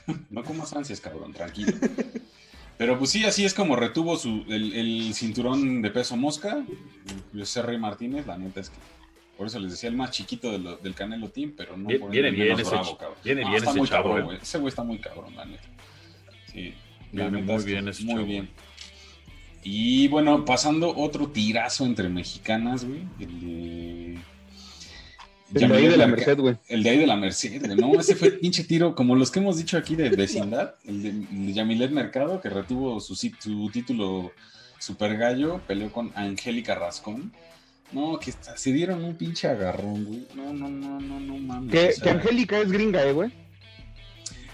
No 0.31 0.43
comas 0.45 0.73
ansias, 0.73 1.01
cabrón, 1.01 1.33
tranquilo. 1.33 1.73
Pero 2.81 2.99
pues 2.99 3.11
sí, 3.11 3.25
así 3.27 3.45
es 3.45 3.53
como 3.53 3.77
retuvo 3.77 4.17
su, 4.17 4.43
el, 4.49 4.73
el 4.73 5.13
cinturón 5.13 5.83
de 5.83 5.91
peso 5.91 6.17
mosca. 6.17 6.65
José 7.37 7.61
Rey 7.61 7.77
Martínez, 7.77 8.27
la 8.27 8.39
neta 8.39 8.61
es 8.61 8.71
que... 8.71 8.77
Por 9.37 9.47
eso 9.49 9.59
les 9.59 9.73
decía 9.73 9.91
el 9.91 9.97
más 9.97 10.11
chiquito 10.13 10.51
de 10.51 10.59
lo- 10.59 10.77
del 10.79 10.95
Canelo 10.95 11.29
Team, 11.29 11.53
pero 11.55 11.77
no 11.77 11.89
Bien- 11.89 12.01
por 12.01 12.11
viene 12.11 12.29
el 12.29 12.35
bien 12.37 12.47
menos 12.49 12.61
ese 12.63 12.71
bravo, 12.71 12.97
cabrón. 12.97 13.19
viene 13.23 13.43
No, 13.43 13.49
bien 13.49 13.59
está 13.59 13.71
ese 13.71 13.79
muy 13.81 13.89
chavo, 13.89 14.09
cabrón, 14.09 14.25
güey. 14.27 14.39
Ese 14.39 14.59
güey 14.59 14.69
está 14.71 14.83
muy 14.83 14.99
cabrón, 14.99 15.37
la 15.37 15.45
neta. 15.45 15.63
Sí. 16.53 16.75
la 17.13 17.23
Viene 17.29 17.41
neta 17.43 17.53
muy 17.55 17.65
bien 17.65 17.89
ese 17.89 18.05
Muy 18.05 18.15
chavo, 18.15 18.27
bien. 18.27 18.49
Y 19.63 20.09
bueno, 20.09 20.45
pasando 20.47 20.97
otro 20.97 21.29
tirazo 21.29 21.85
entre 21.85 22.09
mexicanas, 22.09 22.85
güey. 22.87 23.03
El 23.19 23.41
de. 23.41 24.19
El 25.55 25.69
de 25.69 25.77
ahí 25.77 25.89
de 25.89 25.97
la 25.97 26.07
Merced, 26.07 26.39
güey. 26.39 26.57
El 26.69 26.83
de 26.83 26.91
ahí 26.91 26.99
de 26.99 27.07
la 27.07 27.17
Merced, 27.17 27.61
güey. 27.65 27.77
No, 27.77 27.99
ese 28.01 28.15
fue 28.15 28.31
pinche 28.33 28.65
tiro, 28.65 28.95
como 28.95 29.17
los 29.17 29.31
que 29.31 29.41
hemos 29.41 29.57
dicho 29.59 29.77
aquí 29.77 29.97
de 29.97 30.09
vecindad. 30.11 30.75
El 30.87 31.03
de, 31.03 31.09
el 31.11 31.47
de 31.47 31.53
Yamilet 31.53 31.91
Mercado, 31.91 32.41
que 32.41 32.49
retuvo 32.49 33.01
su, 33.01 33.15
su 33.15 33.71
título 33.73 34.33
Super 34.79 35.17
Gallo, 35.17 35.61
peleó 35.67 35.91
con 35.93 36.13
Angélica 36.15 36.75
Rascón. 36.75 37.33
No, 37.93 38.19
que 38.21 38.31
está- 38.31 38.57
se 38.57 38.73
dieron 38.73 39.03
un 39.05 39.17
pinche 39.17 39.49
agarrón, 39.49 40.05
güey. 40.05 40.27
No, 40.37 40.53
no, 40.53 40.69
no, 40.69 41.01
no, 41.01 41.19
no 41.19 41.39
mames. 41.39 41.73
Que, 41.73 41.89
o 41.89 41.93
sea, 41.93 42.03
que 42.05 42.11
Angélica 42.11 42.59
es 42.61 42.71
gringa, 42.71 43.05
eh, 43.05 43.13
güey. 43.13 43.33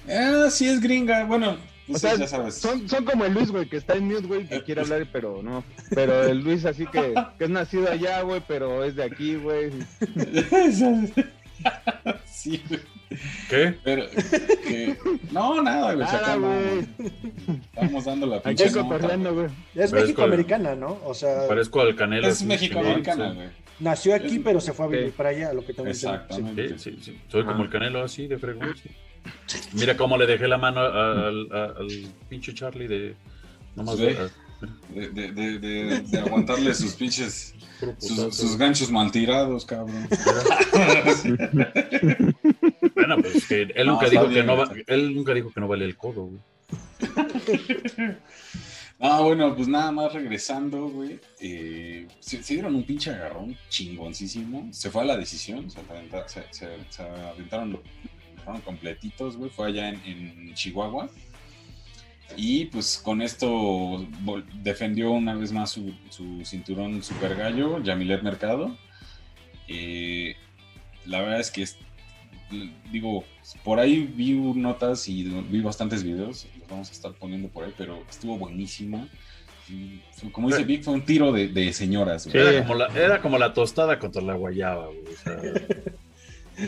Ah, 0.09 0.49
sí 0.51 0.67
es 0.67 0.81
gringa. 0.81 1.25
Bueno, 1.25 1.57
O 1.89 1.99
sea, 1.99 2.17
ya 2.17 2.27
sabes. 2.27 2.55
son, 2.57 2.89
son 2.89 3.05
como 3.05 3.25
el 3.25 3.35
Luis, 3.35 3.51
güey, 3.51 3.69
que 3.69 3.77
está 3.77 3.95
en 3.95 4.07
mute, 4.09 4.27
güey, 4.27 4.47
que 4.49 4.63
quiere 4.63 4.81
hablar, 4.81 5.07
pero 5.13 5.41
no. 5.43 5.63
Pero 5.91 6.25
el 6.25 6.41
Luis 6.43 6.65
así 6.65 6.87
que, 6.87 7.15
que 7.39 7.45
es 7.45 7.51
nacido 7.51 7.91
allá, 7.91 8.23
güey, 8.23 8.43
pero 8.49 8.83
es 8.85 8.97
de 8.97 9.05
aquí, 9.05 9.37
güey. 9.37 9.71
sí, 12.25 12.63
güey. 12.69 12.81
¿Qué? 13.49 13.75
Pero, 13.85 14.05
que- 14.67 14.97
no, 15.31 15.63
nada, 15.63 15.95
güey. 15.95 16.07
Nada, 16.07 16.37
güey. 16.37 16.87
Estamos 17.73 18.05
dando 18.05 18.27
la 18.27 18.43
pinche 18.43 18.71
nota. 18.71 19.17
güey. 19.31 19.47
Es 19.75 19.93
México-americana, 19.93 20.75
¿no? 20.75 20.99
O 21.05 21.15
sea, 21.15 21.47
Parezco 21.47 21.81
al 21.81 21.95
Canelo. 21.95 22.27
Es 22.27 22.43
México-americana, 22.43 23.31
sí, 23.31 23.37
güey. 23.37 23.49
nació 23.79 24.15
aquí, 24.15 24.37
es- 24.37 24.41
pero 24.45 24.61
se 24.61 24.73
fue 24.73 24.87
a 24.87 24.89
vivir 24.89 25.07
Sí. 25.07 25.15
para 25.17 25.29
allá, 25.31 25.53
lo 25.53 25.65
que 25.65 25.73
tengo. 25.73 25.89
Exactamente. 25.89 26.79
Sí, 26.79 26.97
sí, 26.97 26.99
sí. 27.01 27.21
Soy 27.29 27.45
como 27.45 27.61
Ah. 27.61 27.65
el 27.65 27.71
Canelo 27.71 28.03
así, 28.03 28.27
de 28.27 28.39
fregón. 28.39 28.75
Mira 29.73 29.97
cómo 29.97 30.17
le 30.17 30.27
dejé 30.27 30.49
la 30.49 30.59
mano 30.59 30.81
al, 30.81 31.49
pinche 32.29 32.55
Charlie 32.55 32.87
de... 32.89 33.15
Nomás 33.75 33.97
Sí. 33.97 34.07
De, 34.95 35.11
de, 35.11 35.33
de, 35.33 35.59
de, 35.59 36.01
de 36.01 36.19
aguantarle 36.19 36.73
sus 36.75 36.95
pinches, 36.95 37.55
sus, 37.99 38.57
ganchos 38.57 38.91
mal 38.91 39.11
tirados, 39.13 39.67
cabrón. 39.67 40.09
Bueno, 42.95 43.17
pues 43.21 43.47
que 43.47 43.63
él 43.75 43.87
nunca 43.87 44.09
dijo 44.09 44.29
que 44.29 44.43
no 44.43 44.57
va- 44.57 44.71
él 44.87 45.15
nunca 45.15 45.35
dijo 45.35 45.53
que 45.53 45.61
no 45.61 45.69
vale 45.69 45.85
el 45.85 45.97
codo, 45.97 46.27
güey. 46.27 46.41
Ah, 48.99 49.21
bueno, 49.21 49.55
pues 49.55 49.69
nada 49.69 49.93
más 49.93 50.15
regresando, 50.15 50.89
güey. 50.89 51.21
eh, 51.41 52.09
se, 52.19 52.43
se 52.43 52.55
dieron 52.55 52.75
un 52.75 52.85
pinche 52.85 53.11
agarrón 53.11 53.55
chingoncísimo. 53.69 54.69
Se 54.73 54.91
fue 54.91 55.03
a 55.03 55.05
la 55.05 55.17
decisión, 55.19 55.71
se, 55.71 55.81
se, 56.51 57.03
aventaron, 57.03 57.79
fueron 58.47 58.63
completitos, 58.63 59.37
güey. 59.37 59.51
Fue 59.51 59.67
allá 59.67 59.91
en, 59.91 60.01
en 60.07 60.55
Chihuahua. 60.55 61.11
Y 62.37 62.67
pues 62.67 62.99
con 62.99 63.23
esto 63.23 64.07
defendió 64.63 65.11
una 65.13 65.35
vez 65.35 65.53
más 65.53 65.71
su, 65.71 65.93
su 66.11 66.45
cinturón 66.45 67.03
super 67.03 67.37
gallo, 67.37 67.83
Yamilet 67.83 68.23
Mercado. 68.23 68.77
Eh, 69.69 70.35
la 71.07 71.21
verdad 71.21 71.41
es 71.41 71.51
que, 71.51 71.65
digo, 72.91 73.25
por 73.65 73.79
ahí 73.79 74.01
vi 74.03 74.33
notas 74.33 75.09
y 75.09 75.25
vi 75.25 75.61
bastantes 75.61 76.03
videos, 76.03 76.47
los 76.59 76.69
vamos 76.69 76.89
a 76.89 76.93
estar 76.93 77.13
poniendo 77.13 77.49
por 77.49 77.65
ahí, 77.65 77.73
pero 77.77 78.03
estuvo 78.09 78.37
buenísima. 78.37 79.09
Como 80.33 80.49
dice 80.49 80.65
Vic, 80.65 80.83
fue 80.83 80.95
un 80.95 81.05
tiro 81.05 81.33
de, 81.33 81.49
de 81.49 81.73
señoras. 81.73 82.27
güey. 82.27 82.39
Era, 82.39 82.63
como 82.65 82.75
la, 82.79 82.87
era 82.87 83.21
como 83.21 83.39
la 83.39 83.53
tostada 83.53 83.99
contra 83.99 84.23
la 84.23 84.35
guayaba, 84.35 84.87
güey. 84.87 85.01
o 85.13 85.17
sea, 85.17 85.37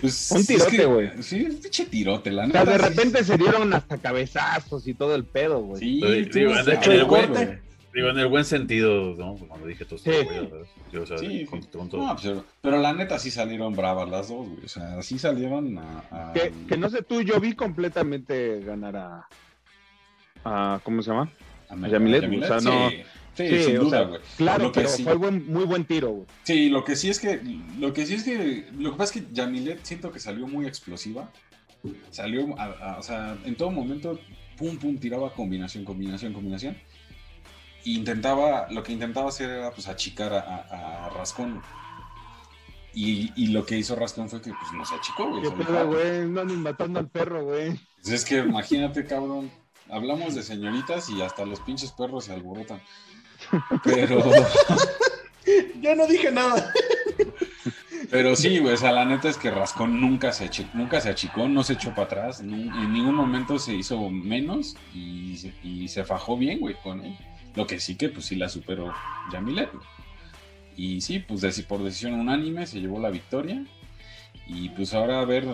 Pues, 0.00 0.30
Un 0.32 0.38
es 0.40 0.46
tirote, 0.46 0.76
que- 0.76 0.84
güey. 0.84 1.10
Sí, 1.22 1.44
un 1.44 1.56
pinche 1.60 1.86
tirote, 1.86 2.30
la 2.30 2.44
O 2.46 2.50
sea, 2.50 2.64
neta. 2.64 2.72
de 2.72 2.78
sí. 2.84 2.88
repente 2.90 3.24
se 3.24 3.36
dieron 3.38 3.72
hasta 3.72 3.96
cabezazos 3.98 4.86
y 4.86 4.94
todo 4.94 5.14
el 5.14 5.24
pedo, 5.24 5.60
güey. 5.60 5.80
Sí, 5.80 5.94
Digo, 5.96 6.52
en 6.52 6.92
el 6.92 7.04
güey. 7.06 7.26
corte. 7.26 7.62
digo, 7.94 8.10
en 8.10 8.18
el 8.18 8.26
buen 8.28 8.44
sentido, 8.44 9.14
¿no? 9.16 9.34
Cuando 9.36 9.66
dije 9.66 9.84
¿verdad? 9.88 10.66
Yo, 10.92 11.02
o 11.02 11.06
sea, 11.06 11.18
Sí, 11.18 11.46
con- 11.46 11.62
con 11.62 11.88
todo. 11.88 12.06
No, 12.06 12.16
pero, 12.22 12.44
pero 12.60 12.78
la 12.78 12.92
neta 12.92 13.18
sí 13.18 13.30
salieron 13.30 13.74
bravas 13.74 14.08
las 14.08 14.28
dos, 14.28 14.46
güey. 14.48 14.64
O 14.64 14.68
sea, 14.68 15.02
sí 15.02 15.18
salieron 15.18 15.78
a. 15.78 16.04
a- 16.10 16.32
Que, 16.34 16.52
que 16.68 16.76
no 16.76 16.90
sé 16.90 17.02
tú, 17.02 17.22
yo 17.22 17.40
vi 17.40 17.54
completamente 17.54 18.60
ganar 18.60 18.96
a. 18.96 19.28
a 20.44 20.80
¿Cómo 20.84 21.02
se 21.02 21.10
llama? 21.10 21.30
a 21.70 21.74
a 21.74 21.88
Yamilet, 21.88 22.24
o 22.42 22.46
sea, 22.46 22.60
no- 22.60 22.90
Sí, 23.46 23.62
sin 23.64 23.76
duda, 23.76 24.02
güey. 24.02 24.20
Claro, 24.36 24.64
Lo 24.64 24.72
que 24.72 24.80
pero 24.80 24.88
sí- 24.90 25.04
fue 25.04 25.14
buen, 25.14 25.46
muy 25.52 25.64
buen 25.64 25.84
tiro, 25.84 26.10
güey. 26.10 26.26
Sí, 26.44 26.68
lo 26.70 26.84
que 26.84 26.96
sí 26.96 27.08
es 27.08 27.20
que. 27.20 27.40
Lo 27.78 27.92
que 27.92 28.04
sí 28.06 28.14
es 28.14 28.24
que. 28.24 28.68
Lo 28.76 28.90
que 28.92 28.96
pasa 28.98 29.18
es 29.18 29.24
que 29.24 29.32
Yamilet 29.34 29.84
siento 29.84 30.10
que 30.10 30.18
salió 30.20 30.46
muy 30.46 30.66
explosiva. 30.66 31.30
Salió, 32.10 32.58
a- 32.58 32.64
a- 32.94 32.98
o 32.98 33.02
sea, 33.02 33.38
en 33.44 33.54
todo 33.54 33.70
momento, 33.70 34.18
pum, 34.56 34.76
pum, 34.78 34.98
tiraba 34.98 35.32
combinación, 35.32 35.84
combinación, 35.84 36.32
combinación. 36.32 36.76
E 37.84 37.90
intentaba, 37.90 38.66
lo 38.70 38.82
que 38.82 38.92
intentaba 38.92 39.28
hacer 39.28 39.48
era 39.50 39.70
pues 39.70 39.86
achicar 39.88 40.32
a, 40.32 40.40
a- 40.40 41.10
Rascón. 41.10 41.62
Y, 42.94 43.30
y 43.36 43.48
lo 43.48 43.64
que 43.64 43.78
hizo 43.78 43.94
Rascón 43.94 44.28
fue 44.28 44.40
que 44.42 44.50
pues 44.50 44.72
no 44.72 44.84
se 44.84 44.94
achicó, 44.96 45.28
güey. 45.30 45.42
Qué 45.42 45.50
pedo, 45.52 45.86
güey. 45.86 46.26
No, 46.28 46.44
ni 46.44 46.54
matando 46.54 46.98
al 46.98 47.08
perro, 47.08 47.44
güey. 47.44 47.78
Es 48.04 48.24
que 48.24 48.38
imagínate, 48.38 49.04
cabrón. 49.06 49.50
Hablamos 49.90 50.34
de 50.34 50.42
señoritas 50.42 51.08
y 51.08 51.22
hasta 51.22 51.46
los 51.46 51.60
pinches 51.60 51.92
perros 51.92 52.24
se 52.24 52.32
alborotan. 52.32 52.80
Pero, 53.84 54.22
Yo 55.80 55.94
no 55.94 56.06
dije 56.06 56.30
nada. 56.30 56.70
pero 58.10 58.36
sí, 58.36 58.58
güey. 58.58 58.74
O 58.74 58.76
sea, 58.76 58.92
la 58.92 59.04
neta 59.04 59.28
es 59.28 59.36
que 59.38 59.50
Rascón 59.50 60.00
nunca 60.00 60.32
se, 60.32 60.50
nunca 60.74 61.00
se 61.00 61.08
achicó, 61.10 61.48
no 61.48 61.62
se 61.64 61.74
echó 61.74 61.90
para 61.90 62.04
atrás. 62.04 62.40
en 62.40 62.92
ningún 62.92 63.14
momento 63.14 63.58
se 63.58 63.74
hizo 63.74 64.10
menos 64.10 64.76
y, 64.94 65.36
se- 65.38 65.54
y 65.62 65.88
se 65.88 66.04
fajó 66.04 66.36
bien, 66.36 66.60
güey, 66.60 66.74
con 66.82 67.04
él. 67.04 67.16
Lo 67.54 67.66
que 67.66 67.80
sí 67.80 67.96
que, 67.96 68.08
pues 68.10 68.26
sí 68.26 68.36
la 68.36 68.48
superó 68.48 68.92
Yamilet, 69.32 69.72
güey. 69.72 69.84
Y 70.76 71.00
sí, 71.00 71.18
pues 71.18 71.42
deci- 71.42 71.66
por 71.66 71.82
decisión 71.82 72.14
unánime 72.14 72.66
se 72.66 72.80
llevó 72.80 73.00
la 73.00 73.10
victoria. 73.10 73.64
Y 74.46 74.68
pues 74.70 74.94
ahora 74.94 75.20
a 75.20 75.24
ver 75.24 75.46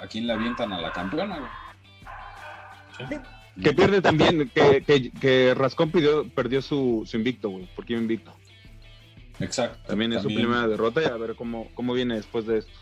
a 0.00 0.06
quién 0.08 0.26
le 0.26 0.32
avientan 0.34 0.72
a 0.72 0.80
la 0.80 0.92
campeona, 0.92 1.38
güey. 1.38 1.50
Que 3.62 3.72
pierde 3.72 4.02
también, 4.02 4.50
que, 4.52 4.82
que, 4.84 5.10
que 5.10 5.54
Rascón 5.54 5.90
pidió, 5.90 6.28
perdió 6.28 6.60
su, 6.60 7.04
su 7.06 7.16
invicto, 7.16 7.50
güey. 7.50 7.68
¿Por 7.76 7.84
qué 7.86 7.94
invicto? 7.94 8.32
Exacto. 9.40 9.78
También 9.86 10.12
es 10.12 10.22
su 10.22 10.28
primera 10.28 10.66
derrota 10.66 11.02
y 11.02 11.06
a 11.06 11.16
ver 11.16 11.34
cómo, 11.34 11.68
cómo 11.74 11.92
viene 11.94 12.16
después 12.16 12.46
de 12.46 12.58
esto. 12.58 12.72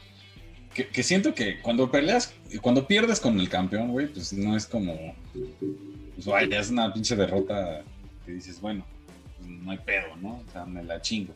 que, 0.74 0.88
que 0.88 1.02
siento 1.02 1.34
que 1.34 1.60
cuando 1.60 1.90
peleas, 1.90 2.34
cuando 2.60 2.86
pierdes 2.86 3.20
con 3.20 3.38
el 3.38 3.48
campeón, 3.48 3.88
güey, 3.88 4.06
pues 4.06 4.32
no 4.32 4.56
es 4.56 4.66
como. 4.66 5.14
Pues 6.14 6.26
vaya, 6.26 6.60
es 6.60 6.70
una 6.70 6.92
pinche 6.92 7.16
derrota 7.16 7.82
que 8.24 8.32
dices, 8.32 8.60
bueno, 8.60 8.84
pues 9.38 9.50
no 9.50 9.70
hay 9.70 9.78
pedo, 9.78 10.16
¿no? 10.20 10.42
O 10.46 10.52
sea, 10.52 10.64
me 10.64 10.82
la 10.82 11.00
chingo. 11.00 11.32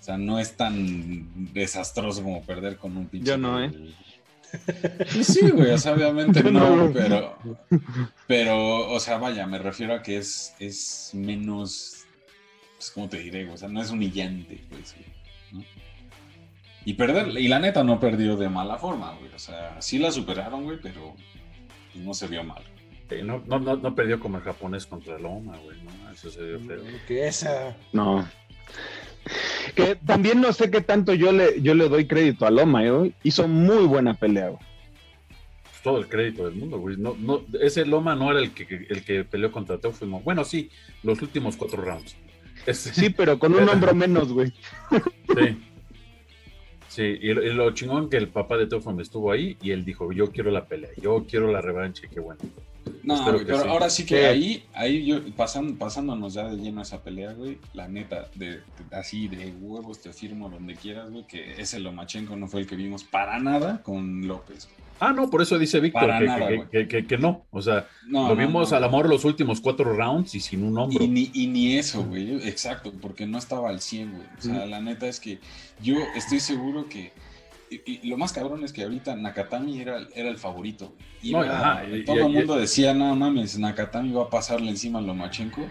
O 0.00 0.04
sea, 0.04 0.18
no 0.18 0.38
es 0.38 0.56
tan 0.56 1.52
desastroso 1.52 2.22
como 2.22 2.42
perder 2.42 2.76
con 2.76 2.96
un 2.96 3.06
pinche. 3.06 3.28
Yo 3.28 3.38
no, 3.38 3.62
¿eh? 3.62 3.72
sí, 5.22 5.50
güey, 5.50 5.70
o 5.70 5.78
sea, 5.78 5.92
obviamente 5.92 6.42
no, 6.50 6.90
pero. 6.92 7.38
Pero, 8.26 8.90
o 8.90 9.00
sea, 9.00 9.18
vaya, 9.18 9.46
me 9.46 9.58
refiero 9.58 9.94
a 9.94 10.02
que 10.02 10.18
es, 10.18 10.54
es 10.58 11.10
menos. 11.14 12.04
Pues, 12.76 12.90
¿cómo 12.90 13.08
te 13.08 13.18
diré, 13.18 13.44
güey? 13.44 13.54
O 13.54 13.58
sea, 13.58 13.68
no 13.68 13.80
es 13.80 13.90
humillante, 13.90 14.62
pues, 14.68 14.94
güey. 14.94 15.06
¿no? 15.52 15.64
Y 16.84 16.94
perder, 16.94 17.28
y 17.38 17.48
la 17.48 17.60
neta 17.60 17.84
no 17.84 18.00
perdió 18.00 18.36
de 18.36 18.48
mala 18.48 18.78
forma, 18.78 19.14
güey. 19.18 19.32
O 19.34 19.38
sea, 19.38 19.80
sí 19.80 19.98
la 19.98 20.10
superaron, 20.10 20.64
güey, 20.64 20.78
pero 20.80 21.14
no 21.94 22.14
se 22.14 22.26
vio 22.26 22.42
mal. 22.42 22.62
No, 23.24 23.42
no, 23.46 23.58
no, 23.58 23.76
no 23.76 23.94
perdió 23.94 24.18
como 24.18 24.38
el 24.38 24.42
japonés 24.42 24.86
contra 24.86 25.18
Loma, 25.18 25.58
güey, 25.58 25.76
¿no? 25.82 26.10
Eso 26.10 26.30
se 26.30 26.46
dio 26.46 26.60
feo. 26.60 26.82
Que 27.06 27.26
esa. 27.26 27.76
No. 27.92 28.26
Que 29.74 29.96
también 29.96 30.40
no 30.40 30.52
sé 30.52 30.70
qué 30.70 30.80
tanto 30.80 31.14
yo 31.14 31.32
le, 31.32 31.60
yo 31.62 31.74
le 31.74 31.88
doy 31.88 32.06
crédito 32.06 32.46
a 32.46 32.50
Loma, 32.50 32.84
¿eh. 32.84 33.12
Hizo 33.22 33.48
muy 33.48 33.86
buena 33.86 34.14
pelea, 34.14 34.48
güey. 34.48 34.62
Todo 35.82 35.98
el 35.98 36.08
crédito 36.08 36.44
del 36.44 36.54
mundo, 36.54 36.78
güey. 36.78 36.96
No, 36.96 37.16
no, 37.18 37.42
ese 37.60 37.84
Loma 37.84 38.14
no 38.14 38.30
era 38.30 38.40
el 38.40 38.52
que, 38.52 38.86
el 38.88 39.04
que 39.04 39.24
peleó 39.24 39.50
contra 39.50 39.78
Teófimo. 39.78 40.20
Bueno, 40.20 40.44
sí, 40.44 40.70
los 41.02 41.20
últimos 41.22 41.56
cuatro 41.56 41.82
rounds. 41.82 42.16
Sí, 42.72 43.10
pero 43.10 43.38
con 43.38 43.54
un 43.54 43.68
hombro 43.68 43.94
menos, 43.94 44.32
güey. 44.32 44.52
Sí. 45.36 45.58
Sí, 46.88 47.02
y 47.22 47.32
lo, 47.32 47.42
y 47.42 47.54
lo 47.54 47.70
chingón 47.70 48.10
que 48.10 48.18
el 48.18 48.28
papá 48.28 48.58
de 48.58 48.66
Teófimo 48.66 49.00
estuvo 49.00 49.32
ahí 49.32 49.56
y 49.62 49.70
él 49.70 49.82
dijo, 49.82 50.12
yo 50.12 50.30
quiero 50.30 50.50
la 50.50 50.66
pelea, 50.66 50.90
yo 51.00 51.24
quiero 51.26 51.50
la 51.50 51.62
revancha, 51.62 52.06
qué 52.12 52.20
bueno. 52.20 52.40
No, 53.02 53.22
güey, 53.24 53.44
pero 53.44 53.62
sí. 53.62 53.68
ahora 53.68 53.90
sí 53.90 54.06
que 54.06 54.18
Sí. 54.18 54.24
ahí, 54.24 54.64
ahí 54.74 55.06
yo, 55.06 55.20
pasan, 55.34 55.74
pasándonos 55.76 56.34
ya 56.34 56.44
de 56.48 56.56
lleno 56.56 56.80
a 56.80 56.82
esa 56.82 57.02
pelea, 57.02 57.32
güey, 57.32 57.58
la 57.74 57.88
neta, 57.88 58.28
de, 58.34 58.46
de- 58.56 58.62
así 58.92 59.28
de 59.28 59.52
huevos 59.60 60.00
te 60.00 60.12
firmo 60.12 60.48
donde 60.48 60.74
quieras, 60.76 61.10
güey, 61.10 61.26
que 61.26 61.60
ese 61.60 61.80
Lomachenko 61.80 62.36
no 62.36 62.46
fue 62.48 62.60
el 62.60 62.66
que 62.66 62.76
vimos 62.76 63.02
para 63.04 63.38
nada 63.40 63.82
con 63.82 64.26
López. 64.26 64.66
güey. 64.66 64.82
Ah, 65.00 65.12
no, 65.12 65.28
por 65.30 65.42
eso 65.42 65.58
dice 65.58 65.80
Víctor 65.80 66.02
que, 66.18 66.24
nada, 66.26 66.46
que- 66.48 66.56
güey. 66.56 66.68
que- 66.68 66.86
que- 66.88 67.06
que 67.08 67.18
no. 67.18 67.44
O 67.50 67.60
sea, 67.60 67.88
No, 68.06 68.28
lo 68.28 68.36
vimos 68.36 68.70
no. 68.70 68.76
al 68.76 68.84
amor 68.84 69.08
los 69.08 69.24
últimos 69.24 69.60
cuatro 69.60 69.92
rounds 69.96 70.36
y 70.36 70.40
sin 70.40 70.62
un 70.62 70.78
hombro. 70.78 71.02
Y 71.02 71.08
ni, 71.08 71.30
y 71.34 71.48
ni 71.48 71.76
eso, 71.76 72.04
güey. 72.04 72.46
Exacto, 72.48 72.92
porque 73.00 73.26
no 73.26 73.36
estaba 73.38 73.68
al 73.68 73.80
100, 73.80 74.12
güey. 74.12 74.26
O 74.38 74.42
sea, 74.42 74.64
la 74.66 74.80
neta 74.80 75.08
es 75.08 75.18
que 75.18 75.40
yo 75.82 75.96
estoy 76.14 76.38
seguro 76.38 76.88
que. 76.88 77.10
Y, 77.86 78.00
y 78.02 78.08
lo 78.08 78.16
más 78.18 78.32
cabrón 78.32 78.64
es 78.64 78.72
que 78.72 78.82
ahorita 78.82 79.16
Nakatami 79.16 79.80
era, 79.80 80.06
era 80.14 80.28
el 80.28 80.36
favorito. 80.38 80.94
No, 81.24 81.40
ajá, 81.40 81.84
y- 81.90 82.04
todo 82.04 82.16
y- 82.16 82.18
el 82.20 82.28
mundo 82.28 82.56
decía, 82.56 82.92
no 82.94 83.14
mames, 83.16 83.58
Nakatami 83.58 84.12
va 84.12 84.24
a 84.24 84.30
pasarle 84.30 84.70
encima 84.70 84.98
a 84.98 85.02
Lomachenko. 85.02 85.66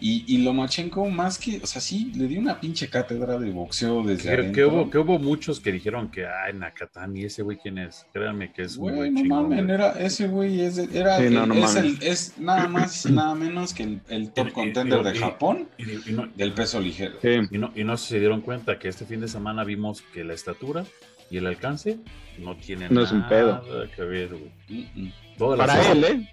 Y, 0.00 0.22
y 0.32 0.38
Lomachenko, 0.44 1.06
más 1.10 1.38
que. 1.38 1.58
O 1.60 1.66
sea, 1.66 1.80
sí, 1.82 2.12
le 2.14 2.28
dio 2.28 2.38
una 2.38 2.60
pinche 2.60 2.88
cátedra 2.88 3.36
de 3.36 3.50
boxeo 3.50 4.04
desde 4.04 4.30
Que, 4.46 4.52
que 4.52 4.64
hubo, 4.64 4.88
que 4.90 4.98
hubo 4.98 5.18
muchos 5.18 5.58
que 5.58 5.72
dijeron 5.72 6.08
que, 6.08 6.24
ay, 6.24 6.52
Nakatani, 6.54 7.24
ese 7.24 7.42
güey, 7.42 7.58
¿quién 7.60 7.78
es? 7.78 8.06
Créanme 8.12 8.52
que 8.52 8.62
es 8.62 8.76
un 8.76 8.94
Güey, 8.94 9.10
no 9.10 9.20
chingón, 9.22 9.42
mames, 9.48 9.64
güey. 9.64 9.74
era, 9.74 9.90
ese 9.98 10.28
güey 10.28 10.60
es, 10.60 10.78
era, 10.78 11.18
Sí, 11.18 11.30
no, 11.34 11.46
no 11.46 11.54
es, 11.54 11.74
el- 11.74 11.98
es 12.00 12.38
nada 12.38 12.68
más 12.68 13.06
y 13.06 13.12
nada 13.12 13.34
menos 13.34 13.74
que 13.74 13.98
el, 14.08 14.30
top 14.30 14.52
contender 14.52 15.02
de 15.02 15.16
y- 15.16 15.18
Japón 15.18 15.68
Y, 15.78 16.10
y 16.10 16.12
no, 16.12 16.28
del 16.36 16.52
peso 16.52 16.78
ligero. 16.80 17.16
Sí. 17.20 17.30
y 17.50 17.58
no- 17.58 17.72
y 17.74 17.82
no 17.82 17.96
se 17.96 18.20
dieron 18.20 18.40
cuenta 18.42 18.78
que 18.78 18.86
este 18.86 19.04
fin 19.04 19.20
de 19.20 19.26
semana 19.26 19.64
vimos 19.64 20.02
que 20.14 20.22
la 20.22 20.34
estatura 20.34 20.84
y 21.30 21.36
el 21.38 21.46
alcance 21.46 21.98
no 22.38 22.56
tienen 22.56 22.92
No 22.92 23.02
es 23.02 23.12
un 23.12 23.26
pedo. 23.28 23.62
nada 23.66 23.90
que 23.90 24.02
ver, 24.02 24.28
güey. 24.28 24.50
Mm, 24.68 25.02
mm. 25.06 25.12
Todas 25.36 25.58
las, 25.58 25.66
Para 25.68 25.92
él, 25.92 26.04
¿eh? 26.04 26.32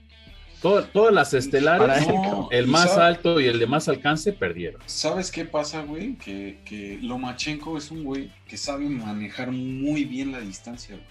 todas, 0.61 0.91
todas 0.91 1.13
las 1.13 1.33
estelares, 1.33 2.05
Para. 2.05 2.17
No, 2.21 2.47
el 2.51 2.67
más 2.67 2.89
sabe- 2.91 3.03
alto 3.05 3.39
y 3.39 3.45
el 3.45 3.59
de 3.59 3.67
más 3.67 3.87
alcance 3.89 4.33
perdieron. 4.33 4.81
¿Sabes 4.85 5.31
qué 5.31 5.45
pasa, 5.45 5.81
güey? 5.83 6.15
Que, 6.15 6.59
que 6.65 6.97
Lomachenko 7.01 7.77
es 7.77 7.91
un 7.91 8.03
güey 8.03 8.31
que 8.47 8.57
sabe 8.57 8.85
manejar 8.89 9.51
muy 9.51 10.05
bien 10.05 10.31
la 10.31 10.39
distancia, 10.39 10.95
güey. 10.95 11.07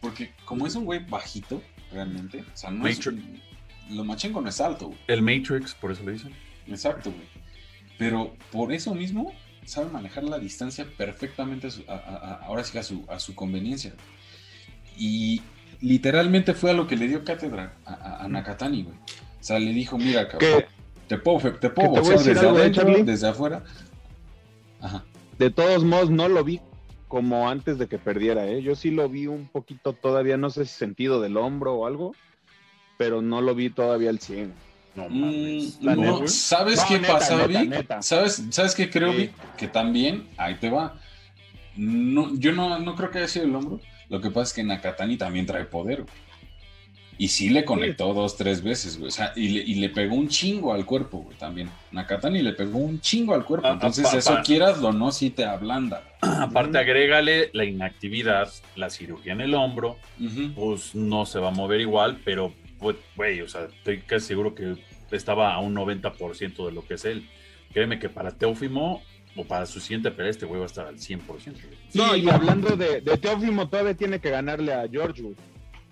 Porque 0.00 0.32
como 0.44 0.66
es 0.66 0.74
un 0.76 0.84
güey 0.86 1.04
bajito, 1.04 1.62
realmente, 1.92 2.40
o 2.40 2.56
sea, 2.56 2.70
no 2.70 2.86
es... 2.86 2.98
Lomachenko 3.90 4.40
no 4.40 4.48
es 4.48 4.60
alto, 4.60 4.86
güey. 4.86 4.98
El 5.08 5.20
Matrix, 5.22 5.74
por 5.74 5.90
eso 5.92 6.02
le 6.04 6.12
dicen. 6.12 6.32
Exacto, 6.68 7.10
güey. 7.10 7.26
Pero 7.98 8.34
por 8.52 8.72
eso 8.72 8.94
mismo 8.94 9.32
sabe 9.70 9.88
manejar 9.90 10.24
la 10.24 10.38
distancia 10.38 10.86
perfectamente, 10.98 11.68
a 11.68 11.70
su- 11.70 11.84
a- 11.88 11.94
a- 11.94 12.16
a- 12.16 12.34
ahora 12.46 12.64
sí 12.64 12.72
que 12.72 12.78
a 12.80 12.82
su, 12.82 13.04
a 13.08 13.18
su 13.18 13.34
conveniencia. 13.34 13.94
Y 14.96 15.40
literalmente 15.80 16.54
fue 16.54 16.70
a 16.70 16.74
lo 16.74 16.86
que 16.86 16.96
le 16.96 17.08
dio 17.08 17.24
cátedra 17.24 17.74
a, 17.86 18.26
Nakatani, 18.28 18.82
güey. 18.84 18.96
O 18.96 19.42
sea, 19.42 19.58
le 19.58 19.72
dijo, 19.72 19.96
mira, 19.96 20.28
cabrón, 20.28 20.60
Que 20.60 20.66
te 21.08 21.18
puedo, 21.18 21.38
te 21.54 21.70
puedo 21.70 21.92
te 21.94 22.00
boxear 22.00 22.18
decir 22.18 22.34
desde 22.34 22.46
algo, 22.46 22.58
¿eh, 22.58 22.62
adentro, 22.62 22.82
Charlie? 22.84 23.02
desde 23.04 23.28
afuera. 23.28 23.62
Ajá. 24.80 25.04
de 25.38 25.50
todos 25.50 25.84
modos 25.84 26.10
no 26.10 26.28
lo 26.28 26.42
vi 26.44 26.60
como 27.08 27.48
antes 27.48 27.78
de 27.78 27.86
que 27.86 27.98
perdiera, 27.98 28.46
¿eh? 28.46 28.62
Yo 28.62 28.74
sí 28.76 28.90
lo 28.90 29.08
vi 29.08 29.26
un 29.26 29.46
poquito 29.48 29.92
todavía, 29.94 30.36
no 30.36 30.48
sé 30.50 30.64
si 30.66 30.72
sentido 30.74 31.20
del 31.20 31.36
hombro 31.38 31.74
o 31.74 31.86
algo, 31.86 32.14
pero 32.98 33.20
no 33.22 33.40
lo 33.40 33.54
vi 33.54 33.68
todavía 33.70 34.10
al 34.10 34.20
100. 34.20 34.52
No 34.94 35.08
Mm, 35.08 35.20
mames. 35.20 35.80
no, 35.80 35.94
neta. 35.96 36.28
¿Sabes 36.28 36.76
No, 36.80 36.84
qué 36.88 36.98
neta, 36.98 37.12
pasa, 37.12 37.36
neta, 37.36 37.46
Vic? 37.60 37.70
neta. 37.70 38.02
¿Sabes, 38.02 38.42
¿Sabes 38.50 38.74
qué 38.74 38.90
creo, 38.90 39.12
Sí. 39.12 39.18
Vic? 39.18 39.32
Que 39.56 39.68
también, 39.68 40.26
ahí 40.36 40.56
te 40.56 40.68
va. 40.70 40.98
No, 41.76 42.34
yo 42.36 42.52
no, 42.52 42.78
no 42.78 42.94
creo 42.96 43.10
que 43.10 43.18
haya 43.18 43.28
sido 43.28 43.46
el 43.46 43.54
hombro. 43.54 43.80
Lo 44.08 44.20
que 44.20 44.30
pasa 44.30 44.42
es 44.48 44.52
que 44.54 44.64
Nakatani 44.64 45.16
también 45.16 45.46
trae 45.46 45.64
poder. 45.64 46.02
güey. 46.02 46.14
Y 47.16 47.28
sí 47.28 47.50
le 47.50 47.66
conectó 47.66 48.14
dos, 48.14 48.36
tres 48.38 48.62
veces, 48.62 48.96
güey. 48.96 49.08
O 49.08 49.12
sea, 49.12 49.32
y 49.36 49.48
le, 49.50 49.60
y 49.60 49.74
le 49.74 49.90
pegó 49.90 50.14
un 50.16 50.28
chingo 50.28 50.72
al 50.72 50.86
cuerpo, 50.86 51.18
güey, 51.18 51.36
también. 51.36 51.68
Nakatani 51.92 52.40
le 52.40 52.54
pegó 52.54 52.78
un 52.78 52.98
chingo 53.00 53.34
al 53.34 53.44
cuerpo. 53.44 53.66
Ah, 53.68 53.72
Entonces, 53.74 54.06
ah, 54.10 54.16
eso 54.16 54.34
pa- 54.36 54.42
quieras 54.42 54.78
o 54.82 54.90
no, 54.90 55.12
sí 55.12 55.28
te 55.28 55.44
ablanda. 55.44 56.02
Aparte, 56.22 56.78
agrégale 56.78 57.50
la 57.52 57.66
inactividad, 57.66 58.50
la 58.74 58.88
cirugía 58.88 59.34
en 59.34 59.42
el 59.42 59.54
hombro, 59.54 59.98
pues 60.56 60.94
no 60.94 61.26
se 61.26 61.38
va 61.38 61.48
a 61.48 61.52
mover 61.52 61.82
igual, 61.82 62.18
pero, 62.24 62.54
güey, 63.16 63.40
o 63.40 63.48
sea, 63.48 63.64
estoy 63.64 64.00
casi 64.00 64.26
seguro 64.28 64.54
que 64.54 64.76
estaba 65.10 65.54
a 65.54 65.58
un 65.60 65.74
90% 65.74 66.66
de 66.66 66.72
lo 66.72 66.84
que 66.84 66.94
es 66.94 67.04
él. 67.04 67.28
Créeme 67.72 67.98
que 67.98 68.08
para 68.08 68.32
Teófimo 68.32 69.02
o 69.36 69.44
para 69.44 69.66
su 69.66 69.80
siguiente 69.80 70.10
pelea, 70.10 70.30
este 70.30 70.46
güey 70.46 70.58
va 70.58 70.64
a 70.64 70.66
estar 70.66 70.86
al 70.86 70.96
100%. 70.96 71.20
güey. 71.26 71.56
No, 71.94 72.16
y 72.16 72.28
hablando 72.28 72.76
de, 72.76 73.00
de 73.00 73.16
Teófimo, 73.16 73.68
todavía 73.68 73.94
tiene 73.94 74.20
que 74.20 74.30
ganarle 74.30 74.72
a 74.72 74.88
George, 74.88 75.22
güey. 75.22 75.34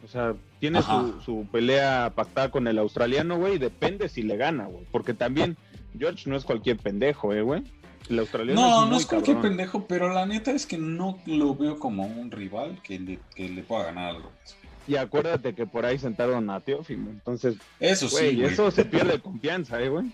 O 0.05 0.09
sea, 0.09 0.35
tiene 0.61 0.81
su, 0.83 1.21
su 1.25 1.47
pelea 1.51 2.13
pactada 2.15 2.51
con 2.51 2.67
el 2.69 2.79
australiano, 2.79 3.37
güey, 3.37 3.55
y 3.57 3.59
depende 3.59 4.09
si 4.09 4.23
le 4.23 4.37
gana, 4.37 4.65
güey. 4.67 4.85
Porque 4.91 5.13
también 5.13 5.57
George 5.99 6.31
no 6.31 6.37
es 6.37 6.45
cualquier 6.45 6.77
pendejo, 6.79 7.35
eh, 7.35 7.43
güey. 7.43 7.63
El 8.09 8.21
australiano 8.21 8.61
No, 8.61 8.87
no 8.87 8.97
es 8.97 9.05
cualquier 9.07 9.37
cabrón. 9.37 9.57
pendejo, 9.57 9.87
pero 9.87 10.13
la 10.13 10.25
neta 10.25 10.53
es 10.53 10.67
que 10.67 10.79
no 10.79 11.19
lo 11.27 11.55
veo 11.55 11.79
como 11.79 12.05
un 12.07 12.31
rival 12.31 12.81
que 12.83 12.99
le, 12.99 13.19
que 13.35 13.49
le 13.49 13.63
pueda 13.63 13.85
ganar 13.87 14.15
algo. 14.17 14.33
Y 14.89 14.97
acuérdate 14.97 15.55
que 15.55 15.67
por 15.67 15.85
ahí 15.85 15.99
sentaron 15.99 16.49
a 16.51 16.61
Teófimo. 16.61 17.11
Entonces, 17.11 17.57
Eso 17.79 18.09
güey, 18.09 18.31
sí, 18.31 18.37
güey. 18.37 18.53
eso 18.53 18.71
se 18.71 18.85
pierde 18.87 19.21
confianza, 19.21 19.81
eh, 19.81 19.89
güey. 19.91 20.07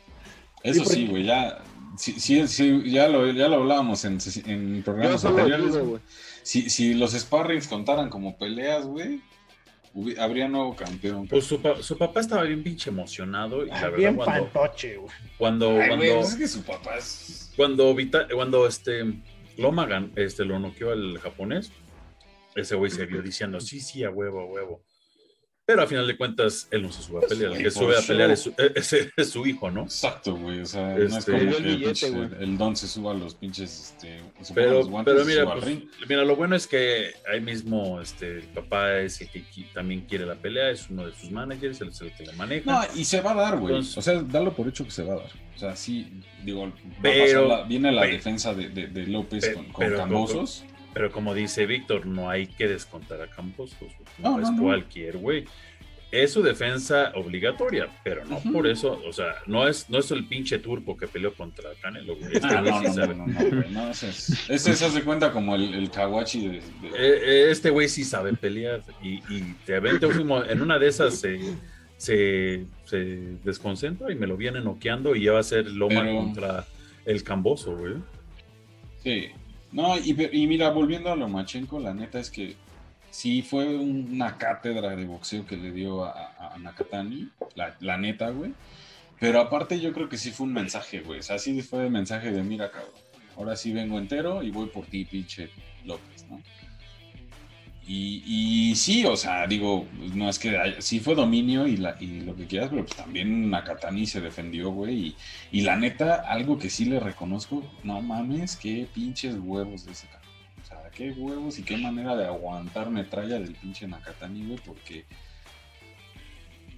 Eso 0.63 0.85
Sí, 0.85 0.95
sí, 0.95 1.07
güey, 1.07 1.25
ya. 1.25 1.63
Sí, 1.97 2.15
sí, 2.19 2.47
sí, 2.49 2.83
ya, 2.91 3.09
lo, 3.09 3.31
ya 3.31 3.49
lo 3.49 3.57
hablábamos 3.57 4.05
en, 4.05 4.19
en 4.47 4.83
programas 4.83 5.25
anteriores. 5.25 5.73
digo. 5.75 6.01
Si, 6.43 6.69
si 6.69 6.95
los 6.95 7.13
sparrings 7.13 7.69
contaran 7.69 8.11
como 8.11 8.37
peleas, 8.37 8.85
güey, 8.85 9.21
habría 10.19 10.49
nuevo 10.49 10.75
campeón. 10.75 11.29
Pues 11.29 11.45
su, 11.45 11.61
pa- 11.63 11.81
su 11.81 11.97
papá 11.97 12.19
estaba 12.21 12.43
bien 12.43 12.65
pinche 12.65 12.91
emocionado 12.91 13.65
y 13.65 13.69
la 13.69 13.81
verdad 13.83 13.97
Bien 13.97 14.17
cuando, 14.17 14.49
pantoche, 14.49 14.97
güey. 14.97 15.13
cuando, 15.39 15.71
Ay, 15.71 15.87
cuando, 15.89 15.97
güey, 16.07 16.19
es 16.19 16.35
que 16.35 16.49
su 16.49 16.63
papá 16.63 16.97
es. 16.99 17.53
cuando, 17.57 17.95
Vita- 17.95 18.27
cuando 18.35 18.67
este 18.67 19.05
Loma 19.57 19.87
gan- 19.87 20.11
este, 20.17 20.45
lo 20.45 20.59
noqueó 20.59 20.91
al 20.91 21.19
japonés, 21.21 21.71
ese 22.57 22.75
güey 22.77 22.91
se 22.91 23.07
vio 23.07 23.23
diciendo, 23.23 23.61
sí, 23.61 23.81
sí, 23.81 24.05
a 24.05 24.11
huevo, 24.11 24.41
a 24.41 24.47
huevo. 24.47 24.85
Pero 25.67 25.81
a 25.81 25.87
final 25.87 26.07
de 26.07 26.15
cuentas, 26.19 26.69
él 26.71 26.83
no 26.83 26.93
se 26.93 27.03
sube 27.03 27.25
a 27.25 27.27
pelear. 27.27 27.53
El 27.53 27.63
que 27.63 27.71
sube 27.71 27.97
a 27.97 28.03
pelear 28.03 28.31
es 28.31 28.41
su, 28.41 28.53
es- 28.59 28.93
es 29.17 29.31
su 29.31 29.47
hijo, 29.47 29.71
¿no? 29.71 29.85
Exacto, 29.85 30.37
güey. 30.37 30.61
O 30.61 30.67
sea, 30.67 30.95
no 30.95 31.03
es 31.03 31.15
Este- 31.17 31.33
como 31.33 31.43
Dio 31.45 31.51
que 31.53 31.57
el 31.57 31.65
el, 31.65 31.77
billete, 31.79 32.13
pinche- 32.13 32.37
el 32.43 32.59
don 32.59 32.77
se 32.77 32.87
suba 32.87 33.13
a 33.13 33.15
los 33.15 33.35
pinches. 33.35 33.95
Este, 33.99 34.21
Pero, 34.55 34.73
los 34.75 34.91
guantes 34.91 35.15
pero 35.15 35.25
y 35.25 35.27
mira, 35.27 35.51
pues, 35.55 35.79
mira, 36.07 36.23
lo 36.27 36.37
bueno 36.37 36.55
es 36.55 36.67
que 36.67 37.15
ahí 37.33 37.41
mismo 37.41 37.99
este, 38.03 38.41
el 38.41 38.49
papá 38.49 38.99
es 39.01 39.23
el 39.23 39.31
que 39.31 39.43
también 39.73 40.03
quiere 40.03 40.27
la 40.27 40.35
pelea, 40.35 40.69
es 40.71 40.91
uno 40.91 41.07
de 41.07 41.15
sus 41.15 41.31
managers, 41.31 41.81
él 41.81 41.89
es 41.89 42.01
el 42.03 42.13
que 42.15 42.27
la 42.27 42.35
maneja. 42.35 42.71
No, 42.71 42.83
y 43.01 43.03
se 43.07 43.23
va 43.23 43.31
a 43.31 43.35
dar, 43.35 43.59
güey. 43.59 43.77
O 43.77 43.83
sea, 43.83 44.21
dalo 44.23 44.53
por 44.55 44.69
hecho 44.69 44.85
que 44.85 44.91
se 44.91 45.03
va 45.03 45.15
a 45.15 45.17
dar. 45.17 45.31
O 45.55 45.59
sea, 45.59 45.75
sí, 45.77 46.21
digo, 46.45 46.61
va 46.67 46.69
a 46.69 47.03
Pero- 47.03 47.25
pasar 47.49 47.61
la- 47.61 47.63
viene 47.67 47.91
la 47.91 48.03
pero- 48.03 48.13
defensa 48.13 48.53
de, 48.53 48.69
de- 48.69 48.89
de 48.89 49.07
López 49.07 49.47
Pe- 49.47 49.55
con, 49.55 49.65
con 49.73 49.87
pero- 49.87 49.97
Cambosos. 49.97 50.63
Pero 50.95 51.11
como 51.13 51.35
dice 51.35 51.67
Víctor, 51.67 52.07
no 52.07 52.31
hay 52.31 52.47
que 52.47 52.69
descontar 52.69 53.21
a 53.21 53.27
Campos, 53.29 53.75
pues, 53.79 53.93
No, 54.19 54.39
no, 54.39 54.43
es 54.43 54.51
no, 54.53 54.63
cualquier 54.63 55.17
güey. 55.19 55.45
Es 56.13 56.33
su 56.33 56.43
defensa 56.45 57.11
obligatoria, 57.17 57.89
pero 58.05 58.25
no 58.25 58.39
por 58.53 58.69
eso, 58.69 59.03
o 59.05 59.13
sea, 59.13 59.35
no 59.49 59.67
es, 59.67 59.91
no 59.91 59.99
es 59.99 60.09
el 60.13 60.29
pinche 60.29 60.61
turco 60.61 60.97
que 60.97 61.09
peleó 61.09 61.35
contra 61.35 61.71
Canelo, 61.83 62.15
güey. 62.15 62.35
Este 62.35 62.47
Ah, 62.47 62.61
güey 62.61 62.71
no, 62.73 62.79
sí 62.81 62.87
no, 62.87 62.95
sabe. 62.95 63.15
no, 63.17 63.27
no, 63.27 63.41
no, 63.43 63.51
güey, 63.57 63.71
no, 63.73 63.91
ese 63.91 64.11
es- 64.11 64.49
ese 64.49 64.75
se 64.77 64.85
hace 64.87 65.03
cuenta 65.03 65.33
como 65.33 65.57
el, 65.57 65.75
el 65.75 65.91
Kawachi 65.91 66.47
de, 66.47 66.53
de- 66.53 66.61
Eh, 66.61 66.93
eh, 66.97 67.51
Este 67.51 67.71
güey 67.71 67.89
sí 67.89 68.05
sabe 68.05 68.33
pelear 68.35 68.83
y, 69.03 69.15
y 69.29 69.41
de 69.67 69.81
repente 69.81 70.07
fuimos- 70.07 70.49
en 70.49 70.63
una 70.63 70.79
de 70.79 70.87
esas 70.87 71.17
se, 71.19 71.41
se, 71.97 72.65
se 72.85 72.99
desconcentra 73.43 74.13
y 74.13 74.15
me 74.15 74.29
lo 74.29 74.37
viene 74.37 74.61
noqueando 74.61 75.17
y 75.17 75.25
ya 75.25 75.33
va 75.33 75.41
a 75.41 75.43
ser 75.43 75.67
Loma 75.69 76.03
Pero- 76.03 76.15
contra 76.17 76.65
el 77.07 77.25
Camboso, 77.25 77.77
güey. 77.77 77.95
Sí. 79.03 79.31
No, 79.75 79.99
y, 79.99 80.17
y 80.33 80.47
mira, 80.47 80.71
volviendo 80.71 81.11
a 81.11 81.17
Lomachenko, 81.17 81.81
la 81.81 81.93
neta 81.93 82.21
es 82.21 82.31
que 82.31 82.55
sí 83.11 83.43
fue 83.43 83.77
una 83.77 84.39
cátedra 84.39 84.95
de 84.95 85.05
boxeo 85.05 85.45
que 85.47 85.57
le 85.57 85.73
dio 85.73 86.05
a, 86.05 86.13
a- 86.55 86.59
Nakatani, 86.59 87.29
la, 87.57 87.75
la 87.81 87.99
neta, 87.99 88.31
güey. 88.31 88.53
Pero 89.19 89.41
aparte 89.41 89.81
yo 89.81 89.93
creo 89.93 90.09
que 90.09 90.17
sí 90.17 90.31
fue 90.31 90.47
un 90.47 90.53
mensaje, 90.53 91.01
güey. 91.01 91.19
O 91.21 91.23
sea, 91.23 91.39
sí 91.39 91.61
fue 91.63 91.85
el 91.87 91.91
mensaje 91.91 92.31
de, 92.31 92.43
mira, 92.43 92.71
cabrón, 92.71 92.93
ahora 93.37 93.57
sí 93.57 93.73
vengo 93.73 93.99
entero 93.99 94.43
y 94.45 94.51
voy 94.51 94.67
por 94.69 94.87
ti, 94.87 95.05
pinche 95.05 95.51
López, 95.85 96.25
¿no? 96.31 96.41
Y, 97.87 98.23
y 98.71 98.75
sí, 98.77 99.05
o 99.05 99.15
sea, 99.15 99.47
digo, 99.47 99.87
no 100.15 100.31
es 100.31 100.39
que 100.39 100.57
haya- 100.57 100.81
sí 100.81 101.01
fue 101.01 101.15
dominio 101.15 101.67
y, 101.67 101.77
la, 101.77 101.97
y 102.01 102.21
lo 102.23 102.35
que 102.35 102.47
quieras, 102.47 102.71
pero 102.71 102.85
pues 102.87 102.97
también 102.97 103.51
Nakatani 103.51 104.07
se 104.07 104.23
defendió, 104.23 104.71
güey. 104.71 104.95
Y, 105.09 105.17
y 105.53 105.61
la 105.63 105.77
neta, 105.77 106.15
algo 106.27 106.59
que 106.59 106.71
sí 106.71 106.87
le 106.87 106.99
reconozco, 106.99 107.63
no 107.83 108.01
mames, 108.01 108.57
qué 108.57 108.87
pinches 108.95 109.37
huevos 109.39 109.85
de 109.85 109.93
ese 109.93 110.07
cabrón. 110.07 110.25
O 110.63 110.67
sea, 110.67 110.79
qué 110.95 111.11
huevos 111.11 111.59
y 111.59 111.63
qué 111.63 111.77
manera 111.77 112.17
de 112.17 112.25
aguantar 112.25 112.89
metralla 112.91 113.39
del 113.39 113.53
pinche 113.55 113.87
Nakatani, 113.87 114.47
güey, 114.47 114.59
porque 114.65 115.05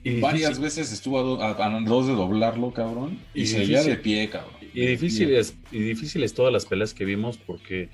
Y 0.02 0.20
varias 0.20 0.58
veces 0.60 0.92
estuvo 0.92 1.18
a, 1.18 1.22
do- 1.22 1.40
a- 1.42 1.66
a 1.66 1.80
dos 1.82 2.06
de 2.08 2.14
doblarlo, 2.14 2.72
cabrón, 2.72 3.18
y, 3.34 3.42
Y 3.42 3.46
seguía 3.46 3.82
de 3.84 3.96
pie, 3.96 4.28
cabrón. 4.28 4.54
y 4.74 4.86
difíciles, 4.86 5.56
y 5.72 5.78
difíciles 5.78 6.34
todas 6.34 6.52
las 6.52 6.66
peleas 6.66 6.94
que 6.94 7.04
vimos 7.04 7.38
porque 7.38 7.90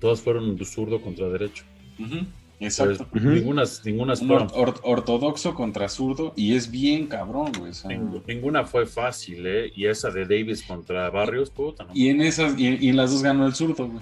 todas 0.00 0.20
fueron 0.20 0.58
zurdo 0.64 1.00
contra 1.00 1.28
derecho. 1.28 1.64
Pues, 1.96 2.10
exacto. 2.60 3.06
Fueron- 4.26 4.48
or- 4.54 4.68
or- 4.68 4.80
ortodoxo 4.82 5.54
contra 5.54 5.88
zurdo, 5.88 6.32
y 6.36 6.54
es 6.56 6.70
bien 6.70 7.06
cabrón, 7.06 7.52
güey. 7.58 7.70
o 7.70 7.74
sea, 7.74 7.90
ning- 7.90 8.22
ninguna 8.26 8.64
fue 8.64 8.86
fácil, 8.86 9.46
¿eh? 9.46 9.72
Y 9.74 9.86
esa 9.86 10.10
de 10.10 10.22
Davis 10.22 10.62
contra 10.62 11.10
Barrios, 11.10 11.50
puta, 11.50 11.84
¿no? 11.84 11.90
Y 11.94 12.08
en 12.08 12.20
esas, 12.22 12.58
y, 12.58 12.76
y 12.80 12.88
en 12.88 12.96
las 12.96 13.10
dos 13.12 13.22
ganó 13.22 13.46
el 13.46 13.54
zurdo, 13.54 13.86
güey. 13.88 14.00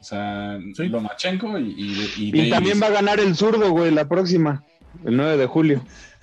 O 0.00 0.04
sea, 0.04 0.58
Sí. 0.76 0.84
Lomachenko 0.88 1.58
y, 1.58 1.70
y, 1.76 2.12
y 2.16 2.28
Y 2.28 2.32
Davis. 2.32 2.50
también 2.50 2.82
va 2.82 2.86
a 2.88 2.90
ganar 2.90 3.20
el 3.20 3.34
zurdo, 3.34 3.70
güey, 3.70 3.90
la 3.90 4.06
próxima. 4.08 4.62
El 5.04 5.16
9 5.16 5.36
de 5.38 5.46
julio. 5.46 5.82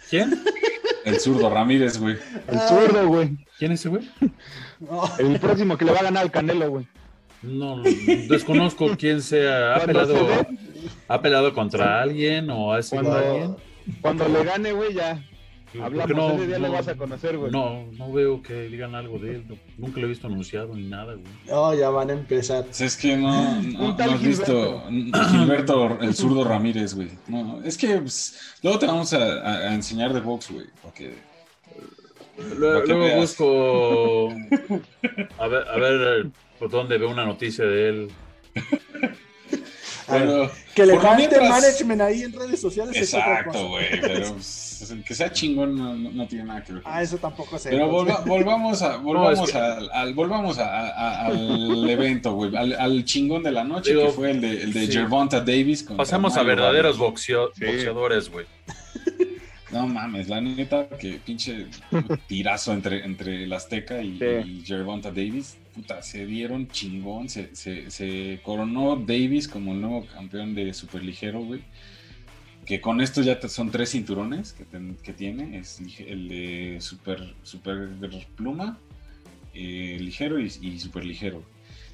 ¿Quién? 0.09 0.39
El 1.03 1.19
zurdo 1.19 1.49
Ramírez, 1.49 1.97
güey. 1.99 2.15
El 2.47 2.59
zurdo, 2.59 3.07
güey. 3.07 3.37
¿Quién 3.57 3.71
es 3.71 3.79
ese 3.79 3.89
güey? 3.89 4.07
No, 4.79 5.03
El 5.17 5.39
próximo 5.39 5.77
que 5.77 5.85
le 5.85 5.91
va 5.93 5.99
a 5.99 6.03
ganar 6.03 6.23
al 6.23 6.31
Canelo, 6.31 6.69
güey. 6.69 6.87
No, 7.43 7.77
no, 7.77 7.83
desconozco 7.83 8.89
quién 8.97 9.21
sea. 9.21 9.75
¿Ha 9.75 9.79
Cuando 9.85 10.05
se 10.05 10.47
¿Ha 11.07 11.21
peleado 11.21 11.53
contra 11.53 12.01
alguien 12.01 12.49
o 12.49 12.73
ha 12.73 12.81
sido 12.81 12.99
alguien? 13.15 13.55
Cuando, 14.01 14.23
cuando 14.25 14.27
le 14.29 14.43
gane, 14.45 14.71
güey, 14.71 14.93
ya. 14.93 15.23
¿Por 15.73 15.83
Hablamos, 15.83 16.15
no- 16.17 16.33
ese 16.33 16.47
día 16.47 16.59
le 16.59 16.67
no- 16.67 16.73
vas 16.73 16.87
a 16.89 16.95
conocer, 16.95 17.37
güey. 17.37 17.49
No, 17.49 17.85
no 17.93 18.11
veo 18.11 18.41
que 18.41 18.63
digan 18.67 18.93
algo 18.93 19.17
de 19.19 19.35
él. 19.35 19.45
no- 19.47 19.55
nunca 19.77 20.01
lo 20.01 20.05
he 20.05 20.09
visto 20.09 20.27
anunciado 20.27 20.75
ni 20.75 20.87
nada, 20.89 21.13
güey. 21.13 21.25
no, 21.47 21.73
ya 21.73 21.89
van 21.89 22.09
a 22.09 22.13
empezar. 22.13 22.65
Pues 22.65 22.81
es 22.81 22.97
que 22.97 23.15
no, 23.15 23.61
no, 23.61 23.95
has 23.97 24.21
visto 24.21 24.83
Gilberto. 25.31 25.97
El 26.01 26.13
zurdo 26.13 26.43
Ramírez, 26.43 26.93
güey. 26.93 27.07
No, 27.27 27.61
es 27.63 27.77
que 27.77 27.97
pues, 27.99 28.37
luego 28.61 28.79
te 28.79 28.85
vamos 28.85 29.13
a, 29.13 29.17
a- 29.41 29.57
a 29.69 29.73
enseñar 29.73 30.11
de 30.13 30.19
box, 30.19 30.51
güey. 30.51 30.65
Porque 30.81 31.13
Luego, 32.57 32.85
luego 32.85 33.15
busco 33.21 34.29
a 35.37 35.47
ver, 35.47 35.67
a 35.67 35.77
ver 35.77 36.27
por 36.61 36.69
dónde 36.69 36.99
veo 36.99 37.09
una 37.09 37.25
noticia 37.25 37.65
de 37.65 37.89
él. 37.89 38.11
Que 40.75 40.85
le 40.85 40.99
falte 40.99 41.17
mientras- 41.17 41.49
management 41.49 42.01
ahí 42.01 42.23
en 42.23 42.33
redes 42.33 42.59
sociales 42.59 42.95
Exacto, 42.97 43.67
güey. 43.69 43.85
Pero 44.01 44.33
pues, 44.33 44.93
que 45.05 45.15
sea 45.15 45.31
chingón 45.31 45.77
no, 45.77 45.93
no- 46.11 46.27
tiene 46.27 46.43
nada 46.45 46.61
que 46.63 46.73
ver. 46.73 46.81
Ah, 46.85 47.01
eso 47.01 47.17
tampoco 47.17 47.57
sé. 47.57 47.69
Pero 47.69 47.87
volva- 47.87 48.21
volvamos 48.25 48.81
a, 48.81 48.97
volvamos 49.07 49.47
es 49.47 49.51
que- 49.53 49.57
al, 49.57 49.89
al- 49.93 50.13
volvamos 50.13 50.57
a- 50.59 50.89
a- 50.89 51.25
al 51.27 51.89
evento, 51.89 52.33
güey, 52.33 52.53
al, 52.57 52.73
al 52.73 53.05
chingón 53.05 53.41
de 53.43 53.51
la 53.51 53.63
noche 53.63 53.91
Digo, 53.91 54.07
que 54.07 54.11
fue 54.11 54.31
el 54.31 54.41
de, 54.41 54.63
el 54.63 54.73
de 54.73 54.85
sí. 54.87 54.91
Gervonta 54.91 55.39
Davis. 55.39 55.83
Pasamos 55.83 56.35
a 56.35 56.43
verdaderos 56.43 56.97
boxeo- 56.99 57.51
Sí. 57.57 57.65
boxeadores, 57.65 58.29
güey. 58.29 58.45
No 59.71 59.87
mames, 59.87 60.27
la 60.27 60.41
neta 60.41 60.87
que 60.99 61.13
pinche 61.25 61.67
tirazo 62.27 62.73
entre, 62.73 63.05
entre 63.05 63.43
el 63.45 63.53
Azteca 63.53 64.01
y, 64.01 64.17
Sí. 64.19 64.25
y 64.49 64.65
Gervonta 64.65 65.09
Davis. 65.11 65.57
Puta, 65.73 66.01
se 66.01 66.25
dieron 66.25 66.67
chingón, 66.67 67.29
se, 67.29 67.55
se, 67.55 67.89
se 67.89 68.41
coronó 68.43 68.97
Davis 68.97 69.47
como 69.47 69.71
el 69.73 69.79
nuevo 69.81 70.05
campeón 70.05 70.53
de 70.53 70.73
superligero, 70.73 71.39
güey. 71.41 71.61
Que 72.65 72.81
con 72.81 72.99
esto 73.01 73.21
ya 73.21 73.39
son 73.47 73.71
tres 73.71 73.91
cinturones 73.91 74.53
que, 74.53 74.65
ten- 74.65 74.97
que 75.01 75.13
tiene. 75.13 75.57
Es 75.57 75.79
el 75.99 76.27
de 76.27 76.77
super, 76.81 77.33
super 77.43 77.87
pluma, 78.35 78.77
eh, 79.53 79.97
ligero 79.99 80.39
y, 80.39 80.51
y 80.61 80.79
super 80.79 81.05
ligero. 81.05 81.43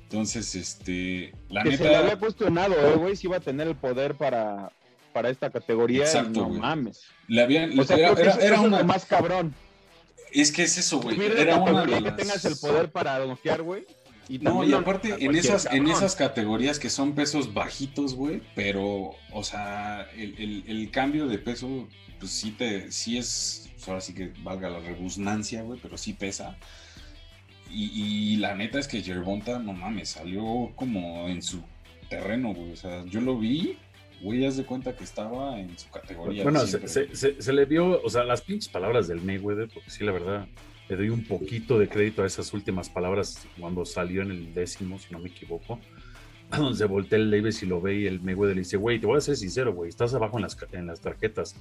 Entonces, 0.03 0.55
este, 0.55 1.34
la 1.49 1.63
que 1.63 1.78
se 1.78 1.84
le 1.84 1.89
neta, 1.89 1.99
había 1.99 2.15
cuestionado, 2.17 2.73
eh, 2.75 2.95
güey, 2.95 3.15
si 3.15 3.28
iba 3.28 3.38
a 3.38 3.41
tener 3.41 3.67
el 3.67 3.75
poder 3.75 4.15
para, 4.15 4.71
para 5.18 5.30
esta 5.32 5.49
categoría. 5.49 6.03
Exacto, 6.03 6.41
no 6.41 6.49
mames. 6.49 7.01
le 7.28 7.41
habían, 7.41 7.78
O 7.80 7.84
sea, 7.84 7.97
era, 7.97 8.11
era- 8.11 8.36
era 8.36 8.61
una, 8.61 8.84
más 8.84 9.03
cabrón. 9.05 9.55
es 10.32 10.51
que 10.51 10.61
es 10.63 10.78
eso, 10.78 10.99
güey. 10.99 11.20
Era 11.20 11.55
una 11.57 11.86
de 11.86 12.03
que 12.03 12.11
tengas 12.11 12.45
el 12.45 12.55
poder 12.57 12.91
para 12.91 13.18
noquear, 13.26 13.63
güey. 13.63 13.84
Y 14.30 14.38
No, 14.38 14.63
y 14.63 14.74
aparte 14.74 15.15
en 15.26 15.36
esas, 15.36 15.68
en 15.72 15.88
esas 15.88 16.15
categorías 16.15 16.78
que 16.78 16.89
son 16.91 17.15
pesos 17.15 17.53
bajitos, 17.55 18.13
güey, 18.13 18.41
pero, 18.53 19.15
o 19.32 19.43
sea, 19.43 20.05
el, 20.15 20.36
el- 20.38 20.63
el 20.68 20.91
cambio 20.91 21.26
de 21.28 21.39
peso, 21.39 21.88
pues 22.20 22.32
sí 22.32 22.51
te, 22.51 22.91
sí 22.91 23.18
es, 23.18 23.70
pues 23.76 23.88
ahora 23.88 24.01
sí 24.01 24.13
que 24.13 24.34
valga 24.43 24.70
la 24.70 24.80
rebusnancia, 24.82 25.63
güey, 25.63 25.80
pero 25.82 25.97
sí 25.97 26.13
pesa. 26.13 26.57
Y, 27.72 28.34
y 28.34 28.36
la 28.38 28.53
neta 28.55 28.80
es 28.80 28.88
que 28.88 29.01
Yerbonta, 29.01 29.57
no 29.59 29.74
mames, 29.74 30.09
salió 30.09 30.72
como 30.76 31.28
en 31.28 31.41
su 31.41 31.61
terreno, 32.09 32.53
güey. 32.53 32.72
O 32.72 32.76
sea, 32.78 33.03
yo 33.05 33.20
lo 33.22 33.38
vi, 33.38 33.78
güey, 34.22 34.45
haz 34.45 34.57
de 34.57 34.65
cuenta 34.65 34.95
que 34.95 35.03
estaba 35.03 35.59
en 35.59 35.78
su 35.78 35.89
categoría. 35.89 36.43
Bueno, 36.43 36.59
se, 36.61 36.68
siempre. 36.68 36.89
se- 36.89 37.15
se- 37.15 37.41
se 37.41 37.53
le 37.53 37.65
vio, 37.65 38.01
o 38.03 38.09
sea, 38.09 38.24
las 38.24 38.41
pinches 38.41 38.70
palabras 38.70 39.07
del 39.07 39.22
Mayweather, 39.22 39.70
porque 39.74 39.89
sí, 39.89 40.03
la 40.03 40.11
verdad, 40.11 40.47
le 40.89 40.95
doy 40.95 41.09
un 41.09 41.24
poquito 41.26 41.78
de 41.80 41.88
crédito 41.89 42.24
a 42.24 42.26
esas 42.28 42.53
últimas 42.53 42.89
palabras 42.89 43.45
cuando 43.59 43.86
salió 43.86 44.22
en 44.22 44.32
el 44.32 44.53
décimo, 44.53 44.97
si 44.99 45.11
no 45.13 45.20
me 45.20 45.30
equivoco, 45.30 45.80
donde 46.49 46.76
se 46.78 46.86
voltea 46.86 47.20
el 47.20 47.30
Davis 47.30 47.61
y 47.63 47.65
lo 47.65 47.82
ve 47.82 47.99
y 47.99 48.05
el 48.07 48.22
Mayweather 48.22 48.55
le 48.55 48.61
dice, 48.61 48.78
güey, 48.78 48.99
te 48.99 49.05
voy 49.05 49.18
a 49.18 49.22
ser 49.22 49.36
sincero, 49.36 49.74
güey, 49.74 49.89
estás 49.89 50.13
abajo 50.13 50.38
en 50.38 50.43
las, 50.43 50.57
en 50.72 50.88
las 50.88 51.01
tarjetas, 51.01 51.55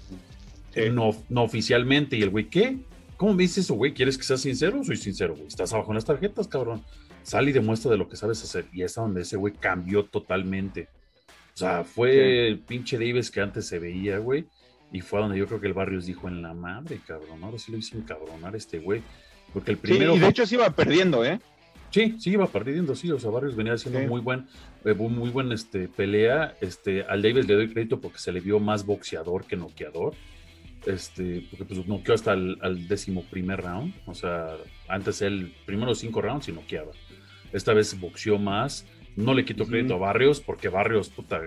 Sí. 0.75 0.83
no, 0.93 1.11
no 1.31 1.43
oficialmente, 1.43 2.17
y 2.17 2.23
el 2.23 2.31
güey, 2.31 2.49
¿qué? 2.51 2.77
¿Cómo 3.17 3.33
me 3.33 3.45
dices 3.45 3.65
eso, 3.65 3.75
güey? 3.75 3.95
¿Quieres 3.95 4.19
que 4.19 4.25
sea 4.25 4.37
sincero? 4.37 4.85
Soy 4.85 4.97
sincero, 4.99 5.35
güey, 5.35 5.47
estás 5.49 5.73
abajo 5.73 5.91
en 5.91 5.95
las 5.95 6.05
tarjetas, 6.05 6.47
cabrón. 6.49 6.83
Sal 7.23 7.49
y 7.49 7.53
demuestra 7.53 7.91
de 7.91 7.97
lo 7.97 8.09
que 8.09 8.17
sabes 8.17 8.43
hacer, 8.45 8.67
y 8.73 8.83
es 8.83 8.95
donde 8.95 9.23
ese 9.23 9.37
güey 9.39 9.55
cambió 9.55 10.05
totalmente. 10.05 10.89
O 11.57 11.59
sea, 11.59 11.85
fue 11.85 12.49
el 12.49 12.59
pinche 12.59 12.99
Davis 12.99 13.31
que 13.31 13.41
antes 13.41 13.67
se 13.67 13.79
veía, 13.79 14.19
güey. 14.19 14.45
Y 14.93 15.01
fue 15.01 15.19
a 15.19 15.23
donde 15.23 15.39
yo 15.39 15.47
creo 15.47 15.59
que 15.59 15.67
el 15.69 15.73
Barrios 15.73 16.05
dijo 16.05 16.29
en 16.29 16.43
la 16.43 16.53
madre, 16.53 17.01
cabrón. 17.07 17.43
Ahora 17.43 17.59
sí 17.59 17.73
lo 17.73 17.79
hice 17.79 17.97
encabronar 17.97 18.55
este 18.55 18.79
güey. 18.79 19.01
Porque 19.55 19.71
el 19.71 19.79
Sí, 19.79 19.83
primero. 19.83 20.15
y 20.15 20.19
de 20.19 20.29
hecho 20.29 20.45
se 20.45 20.57
iba 20.57 20.69
perdiendo, 20.69 21.25
¿eh? 21.25 21.41
Sí, 21.91 22.17
sí, 22.19 22.33
iba 22.33 22.47
perdiendo, 22.47 22.95
sí. 22.95 23.11
O 23.11 23.19
sea, 23.19 23.31
Barrios 23.31 23.57
venía 23.57 23.73
haciendo 23.73 24.01
Sí. 24.01 24.07
muy 24.07 24.21
buen, 24.21 24.47
eh, 24.85 24.93
muy 24.93 25.31
buen 25.31 25.51
este, 25.51 25.89
pelea. 25.89 26.55
Este, 26.61 27.05
al 27.05 27.23
Davis 27.23 27.49
le 27.49 27.55
doy 27.55 27.73
crédito 27.73 28.03
porque 28.03 28.19
se 28.19 28.33
le 28.33 28.41
vio 28.41 28.61
más 28.61 28.85
boxeador 28.85 29.47
que 29.47 29.57
noqueador. 29.57 30.13
Este, 30.85 31.47
porque 31.51 31.65
pues 31.65 31.87
noqueó 31.87 32.15
hasta 32.15 32.35
el 32.35 32.59
al 32.61 32.87
décimo 32.87 33.25
primer 33.31 33.63
round. 33.63 33.95
O 34.05 34.15
sea, 34.15 34.57
antes 34.89 35.23
él, 35.23 35.55
primero 35.65 35.95
cinco 35.95 36.21
rounds 36.21 36.49
y 36.49 36.53
noqueaba. 36.53 36.93
Esta 37.51 37.73
vez 37.73 37.99
boxeó 37.99 38.39
más. 38.39 38.85
No 39.17 39.35
le 39.35 39.45
quito 39.45 39.67
crédito 39.67 39.95
a 39.95 39.99
Barrios 39.99 40.41
porque 40.41 40.69
Barrios, 40.69 41.09
puta, 41.09 41.41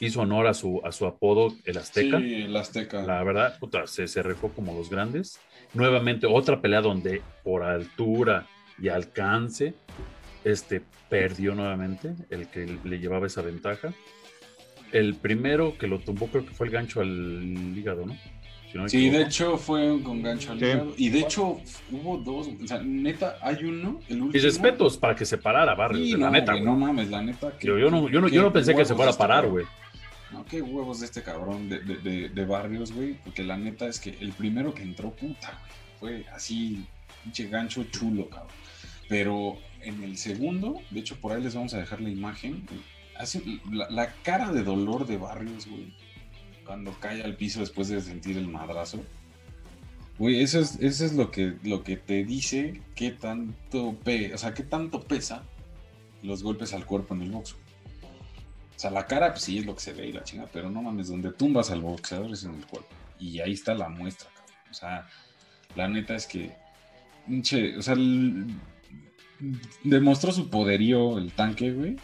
hizo 0.00 0.22
honor 0.22 0.46
a 0.46 0.54
su, 0.54 0.80
a 0.84 0.90
su 0.90 1.06
apodo, 1.06 1.54
el 1.64 1.76
Azteca. 1.76 2.18
Sí, 2.18 2.34
el 2.42 2.56
Azteca. 2.56 3.02
La 3.02 3.22
verdad, 3.22 3.58
puta, 3.58 3.86
se, 3.86 4.08
se 4.08 4.22
como 4.56 4.74
los 4.74 4.90
grandes. 4.90 5.38
Nuevamente, 5.74 6.26
otra 6.26 6.60
pelea 6.60 6.80
donde 6.80 7.22
por 7.44 7.62
altura 7.62 8.46
y 8.80 8.88
alcance, 8.88 9.74
este 10.44 10.82
perdió 11.08 11.54
nuevamente 11.54 12.14
el 12.30 12.48
que 12.48 12.78
le 12.82 12.98
llevaba 12.98 13.26
esa 13.26 13.42
ventaja. 13.42 13.92
El 14.92 15.14
primero 15.14 15.76
que 15.78 15.86
lo 15.86 16.00
tumbó, 16.00 16.26
creo 16.28 16.44
que 16.46 16.54
fue 16.54 16.66
el 16.66 16.72
gancho 16.72 17.00
al 17.00 17.76
hígado, 17.76 18.06
¿no? 18.06 18.16
Si 18.70 18.76
no 18.76 18.82
me 18.84 18.88
Sí, 18.88 19.10
de 19.10 19.22
hecho 19.22 19.56
fue 19.58 20.00
con 20.02 20.22
gancho 20.22 20.52
al 20.52 20.58
hígado. 20.62 20.94
Y 20.96 21.08
de 21.08 21.20
hecho 21.20 21.60
hubo 21.90 22.18
dos. 22.18 22.48
O 22.62 22.66
sea, 22.66 22.80
neta, 22.82 23.36
hay 23.42 23.64
uno, 23.64 24.00
el 24.08 24.22
último. 24.22 24.30
Y 24.34 24.38
respetos 24.38 24.96
para 24.96 25.14
que 25.16 25.24
se 25.26 25.38
parara 25.38 25.74
Barrios, 25.74 26.06
Sí, 26.06 26.12
la 26.12 26.26
no, 26.26 26.30
neta, 26.32 26.52
güey, 26.52 26.64
güey. 26.64 26.74
no 26.74 26.78
mames, 26.86 27.08
la 27.10 27.22
neta. 27.22 27.56
que- 27.58 27.66
Yo, 27.66 27.78
yo 27.78 27.90
no, 27.90 28.08
yo, 28.08 28.20
no, 28.20 28.28
yo 28.28 28.42
no 28.42 28.52
pensé 28.52 28.74
que 28.74 28.84
se 28.84 28.94
fuera 28.94 29.08
a 29.08 29.10
este 29.10 29.18
parar, 29.22 29.48
güey. 29.48 29.66
No, 30.32 30.44
qué 30.44 30.62
huevos 30.62 31.00
de 31.00 31.06
este 31.06 31.22
cabrón 31.24 31.68
de, 31.68 31.80
de, 31.80 31.96
de- 31.96 32.28
de 32.28 32.44
Barrios, 32.44 32.92
güey. 32.92 33.14
Porque 33.24 33.42
la 33.42 33.56
neta 33.56 33.88
es 33.88 33.98
que 33.98 34.16
el 34.20 34.30
primero 34.32 34.72
que 34.72 34.82
entró, 34.82 35.10
puta, 35.10 35.58
güey. 36.00 36.22
Fue 36.22 36.30
así, 36.32 36.86
pinche 37.24 37.48
gancho 37.48 37.82
chulo, 37.90 38.28
cabrón. 38.28 38.48
Pero 39.08 39.56
en 39.82 40.04
el 40.04 40.16
segundo, 40.16 40.80
de 40.90 41.00
hecho, 41.00 41.16
por 41.16 41.32
ahí 41.32 41.42
les 41.42 41.54
vamos 41.56 41.74
a 41.74 41.78
dejar 41.78 42.00
la 42.00 42.10
imagen. 42.10 42.62
güey, 42.68 42.80
Hace 43.18 43.42
la, 43.70 43.90
la 43.90 44.12
cara 44.22 44.50
de 44.52 44.62
dolor 44.62 45.06
de 45.06 45.16
Barrios, 45.18 45.66
güey. 45.66 45.92
Cuando 46.70 46.92
cae 47.00 47.20
al 47.24 47.34
piso 47.34 47.58
después 47.58 47.88
de 47.88 48.00
sentir 48.00 48.38
el 48.38 48.46
madrazo. 48.46 49.02
Güey, 50.20 50.40
eso 50.40 50.60
es, 50.60 50.78
eso 50.80 51.04
es 51.04 51.14
lo 51.14 51.32
que, 51.32 51.56
lo 51.64 51.82
que 51.82 51.96
te 51.96 52.22
dice 52.22 52.80
qué 52.94 53.10
tanto 53.10 53.96
pe, 54.04 54.32
o 54.32 54.38
sea, 54.38 54.54
qué 54.54 54.62
tanto 54.62 55.02
pesa 55.02 55.42
los 56.22 56.44
golpes 56.44 56.72
al 56.72 56.86
cuerpo 56.86 57.14
en 57.14 57.22
el 57.22 57.32
box. 57.32 57.54
O 57.54 58.78
sea, 58.78 58.92
la 58.92 59.08
cara 59.08 59.32
pues, 59.32 59.42
sí 59.42 59.58
es 59.58 59.66
lo 59.66 59.74
que 59.74 59.80
se 59.80 59.94
ve 59.94 60.06
y 60.06 60.12
la 60.12 60.22
chinga, 60.22 60.46
pero 60.52 60.70
no 60.70 60.80
mames, 60.80 61.08
donde 61.08 61.32
tumbas 61.32 61.72
al 61.72 61.80
boxeador 61.80 62.30
es 62.30 62.44
en 62.44 62.54
el 62.54 62.64
cuerpo. 62.64 62.88
Y 63.18 63.40
ahí 63.40 63.54
está 63.54 63.74
la 63.74 63.88
muestra, 63.88 64.28
cabrón. 64.32 64.54
O 64.70 64.74
sea, 64.74 65.08
la 65.74 65.88
neta 65.88 66.14
es 66.14 66.28
que, 66.28 66.52
pinche, 67.26 67.76
o 67.78 67.82
sea, 67.82 67.96
demostró 69.82 70.30
su 70.30 70.48
poderío 70.48 71.18
el 71.18 71.32
tanque, 71.32 71.72
güey. 71.72 71.96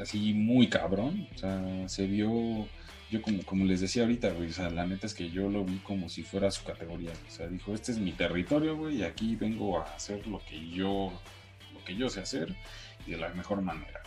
Así 0.00 0.32
muy 0.32 0.68
cabrón. 0.68 1.26
O 1.34 1.38
sea, 1.38 1.88
se 1.88 2.06
vio, 2.06 2.68
yo 3.12 3.20
como, 3.22 3.42
como 3.44 3.64
les 3.66 3.80
decía 3.82 4.02
ahorita, 4.04 4.30
güey, 4.30 4.48
o 4.48 4.52
sea, 4.52 4.70
la 4.70 4.86
neta 4.86 5.06
es 5.06 5.12
que 5.14 5.28
yo 5.30 5.50
lo 5.50 5.64
vi 5.64 5.76
como 5.84 6.08
si 6.08 6.22
fuera 6.22 6.50
su 6.50 6.64
categoría. 6.64 7.10
O 7.28 7.30
sea, 7.30 7.46
dijo, 7.46 7.74
este 7.74 7.92
es 7.92 7.98
mi 7.98 8.12
territorio, 8.12 8.74
güey, 8.76 8.96
y 8.96 9.02
aquí 9.04 9.36
vengo 9.36 9.78
a 9.78 9.82
hacer 9.94 10.26
lo 10.26 10.40
que 10.48 10.68
yo, 10.70 11.12
lo 11.74 11.84
que 11.84 11.94
yo 11.94 12.08
sé 12.08 12.20
hacer 12.20 12.54
y 13.06 13.10
de 13.10 13.18
la 13.18 13.28
mejor 13.34 13.60
manera. 13.60 14.00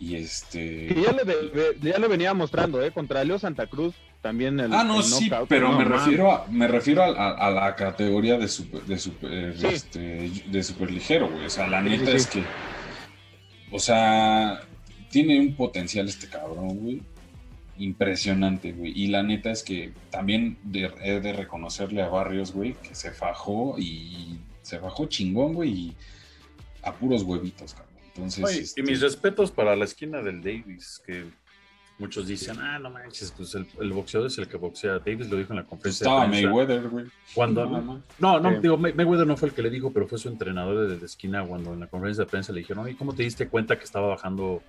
Y 0.00 0.16
este... 0.16 0.88
Que 0.88 1.02
ya 1.02 1.12
lo, 1.12 1.24
de- 1.24 1.76
ya 1.80 1.98
lo 1.98 2.08
venía 2.08 2.34
mostrando, 2.34 2.82
¿eh? 2.84 2.90
Contra 2.90 3.22
Leo 3.22 3.38
Santa 3.38 3.66
Cruz 3.68 3.94
también 4.22 4.58
el. 4.58 4.72
Ah, 4.72 4.82
no, 4.82 4.96
el 4.98 5.02
sí, 5.04 5.28
knockout, 5.30 5.48
pero 5.48 5.70
no 5.70 5.78
me 5.78 5.84
refiero 5.84 6.32
a, 6.32 6.46
me 6.48 6.66
refiero 6.68 7.02
a, 7.02 7.06
a- 7.08 7.46
a 7.46 7.50
la 7.50 7.76
categoría 7.76 8.36
de 8.38 8.48
super, 8.48 8.82
de 8.82 8.98
super, 8.98 9.56
Sí. 9.56 9.66
este, 9.66 10.30
de 10.50 10.62
super 10.64 10.90
ligero, 10.90 11.28
güey. 11.30 11.46
O 11.46 11.50
sea, 11.50 11.68
la 11.68 11.80
neta 11.80 12.06
sí, 12.10 12.16
es 12.16 12.26
que, 12.26 12.42
o 13.70 13.78
sea, 13.78 14.60
tiene 15.10 15.38
un 15.38 15.54
potencial 15.54 16.08
este 16.08 16.28
cabrón, 16.28 16.78
güey. 16.78 17.02
Impresionante, 17.84 18.72
güey. 18.72 18.92
Y 18.94 19.06
la 19.08 19.22
neta 19.22 19.50
es 19.50 19.62
que 19.62 19.92
también 20.10 20.58
de- 20.62 20.92
he 21.02 21.20
de 21.20 21.32
reconocerle 21.32 22.02
a 22.02 22.08
Barrios, 22.08 22.52
güey, 22.52 22.74
que 22.74 22.94
se 22.94 23.10
fajó 23.10 23.76
y 23.78 24.38
se 24.62 24.78
fajó 24.78 25.06
chingón, 25.06 25.54
güey, 25.54 25.70
y 25.70 25.96
a 26.82 26.92
puros 26.92 27.22
huevitos, 27.22 27.74
cabrón. 27.74 27.90
Entonces, 28.14 28.44
Oye, 28.44 28.60
este, 28.60 28.80
Y 28.82 28.84
mis 28.84 29.00
respetos 29.00 29.50
para 29.50 29.74
la 29.76 29.84
esquina 29.86 30.20
del 30.22 30.42
Davis, 30.42 31.00
que 31.06 31.24
muchos 31.98 32.26
dicen, 32.26 32.58
ah, 32.60 32.78
no 32.78 32.90
manches, 32.90 33.32
pues 33.36 33.54
el, 33.54 33.66
el 33.80 33.92
boxeador 33.92 34.26
es 34.28 34.36
el 34.38 34.46
que 34.48 34.56
boxea. 34.56 34.98
Davis 34.98 35.30
lo 35.30 35.36
dijo 35.38 35.52
en 35.52 35.56
la 35.58 35.62
pues 35.64 35.70
conferencia 35.70 36.04
estaba 36.04 36.24
de 36.24 36.30
prensa. 36.30 36.48
Mayweather, 36.48 36.88
güey. 36.88 37.04
Cuando, 37.34 37.66
no, 38.18 38.40
no, 38.40 38.60
digo, 38.60 38.76
May- 38.76 38.92
Mayweather 38.94 39.26
no 39.26 39.36
fue 39.36 39.48
el 39.48 39.54
que 39.54 39.62
le 39.62 39.70
dijo, 39.70 39.90
pero 39.92 40.06
fue 40.06 40.18
su 40.18 40.28
entrenador 40.28 40.86
de 40.88 40.98
la 40.98 41.04
esquina 41.06 41.44
cuando 41.44 41.72
en 41.72 41.80
la 41.80 41.86
conferencia 41.86 42.24
de 42.24 42.30
prensa 42.30 42.52
le 42.52 42.60
dijeron, 42.60 42.88
¿y 42.88 42.94
cómo 42.94 43.14
te 43.14 43.22
diste 43.22 43.48
cuenta 43.48 43.78
que 43.78 43.84
estaba 43.84 44.08
bajando 44.08 44.62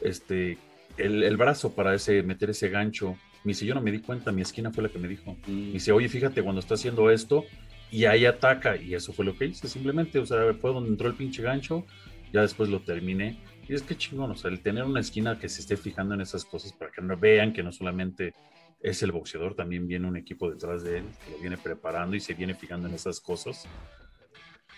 este 0.00 0.58
el, 0.98 1.22
el 1.22 1.36
brazo 1.36 1.74
para 1.74 1.94
ese 1.94 2.22
meter 2.22 2.50
ese 2.50 2.68
gancho? 2.68 3.16
Me 3.44 3.50
dice, 3.52 3.64
yo 3.66 3.74
no 3.74 3.80
me 3.80 3.92
di 3.92 4.00
cuenta, 4.00 4.32
mi 4.32 4.42
esquina 4.42 4.70
fue 4.72 4.82
la 4.82 4.88
que 4.88 4.98
me 4.98 5.08
dijo. 5.08 5.36
Me 5.46 5.52
Mm. 5.52 5.72
dice, 5.72 5.92
oye, 5.92 6.08
fíjate, 6.08 6.42
cuando 6.42 6.60
está 6.60 6.74
haciendo 6.74 7.10
esto, 7.10 7.44
y 7.90 8.04
ahí 8.04 8.26
ataca, 8.26 8.76
y 8.76 8.94
eso 8.94 9.12
fue 9.12 9.24
lo 9.24 9.36
que 9.36 9.46
hice, 9.46 9.68
simplemente, 9.68 10.18
o 10.18 10.26
sea, 10.26 10.52
fue 10.60 10.72
donde 10.72 10.90
entró 10.90 11.08
el 11.08 11.14
pinche 11.14 11.42
gancho, 11.42 11.86
ya 12.32 12.42
después 12.42 12.68
lo 12.68 12.80
terminé. 12.80 13.38
Y 13.68 13.74
es 13.74 13.82
que 13.82 13.96
chingón, 13.96 14.30
o 14.30 14.36
sea, 14.36 14.50
el 14.50 14.60
tener 14.60 14.84
una 14.84 15.00
esquina 15.00 15.38
que 15.38 15.48
se 15.48 15.60
esté 15.60 15.76
fijando 15.76 16.14
en 16.14 16.20
esas 16.20 16.44
cosas 16.44 16.72
para 16.72 16.90
que 16.90 17.00
no 17.00 17.16
vean 17.16 17.52
que 17.52 17.62
no 17.62 17.72
solamente 17.72 18.34
es 18.82 19.02
el 19.02 19.12
boxeador, 19.12 19.54
también 19.54 19.86
viene 19.88 20.06
un 20.06 20.16
equipo 20.16 20.50
detrás 20.50 20.82
de 20.84 20.98
él 20.98 21.04
que 21.24 21.30
lo 21.32 21.38
viene 21.38 21.56
preparando 21.58 22.16
y 22.16 22.20
se 22.20 22.34
viene 22.34 22.54
fijando 22.54 22.88
en 22.88 22.94
esas 22.94 23.20
cosas. 23.20 23.66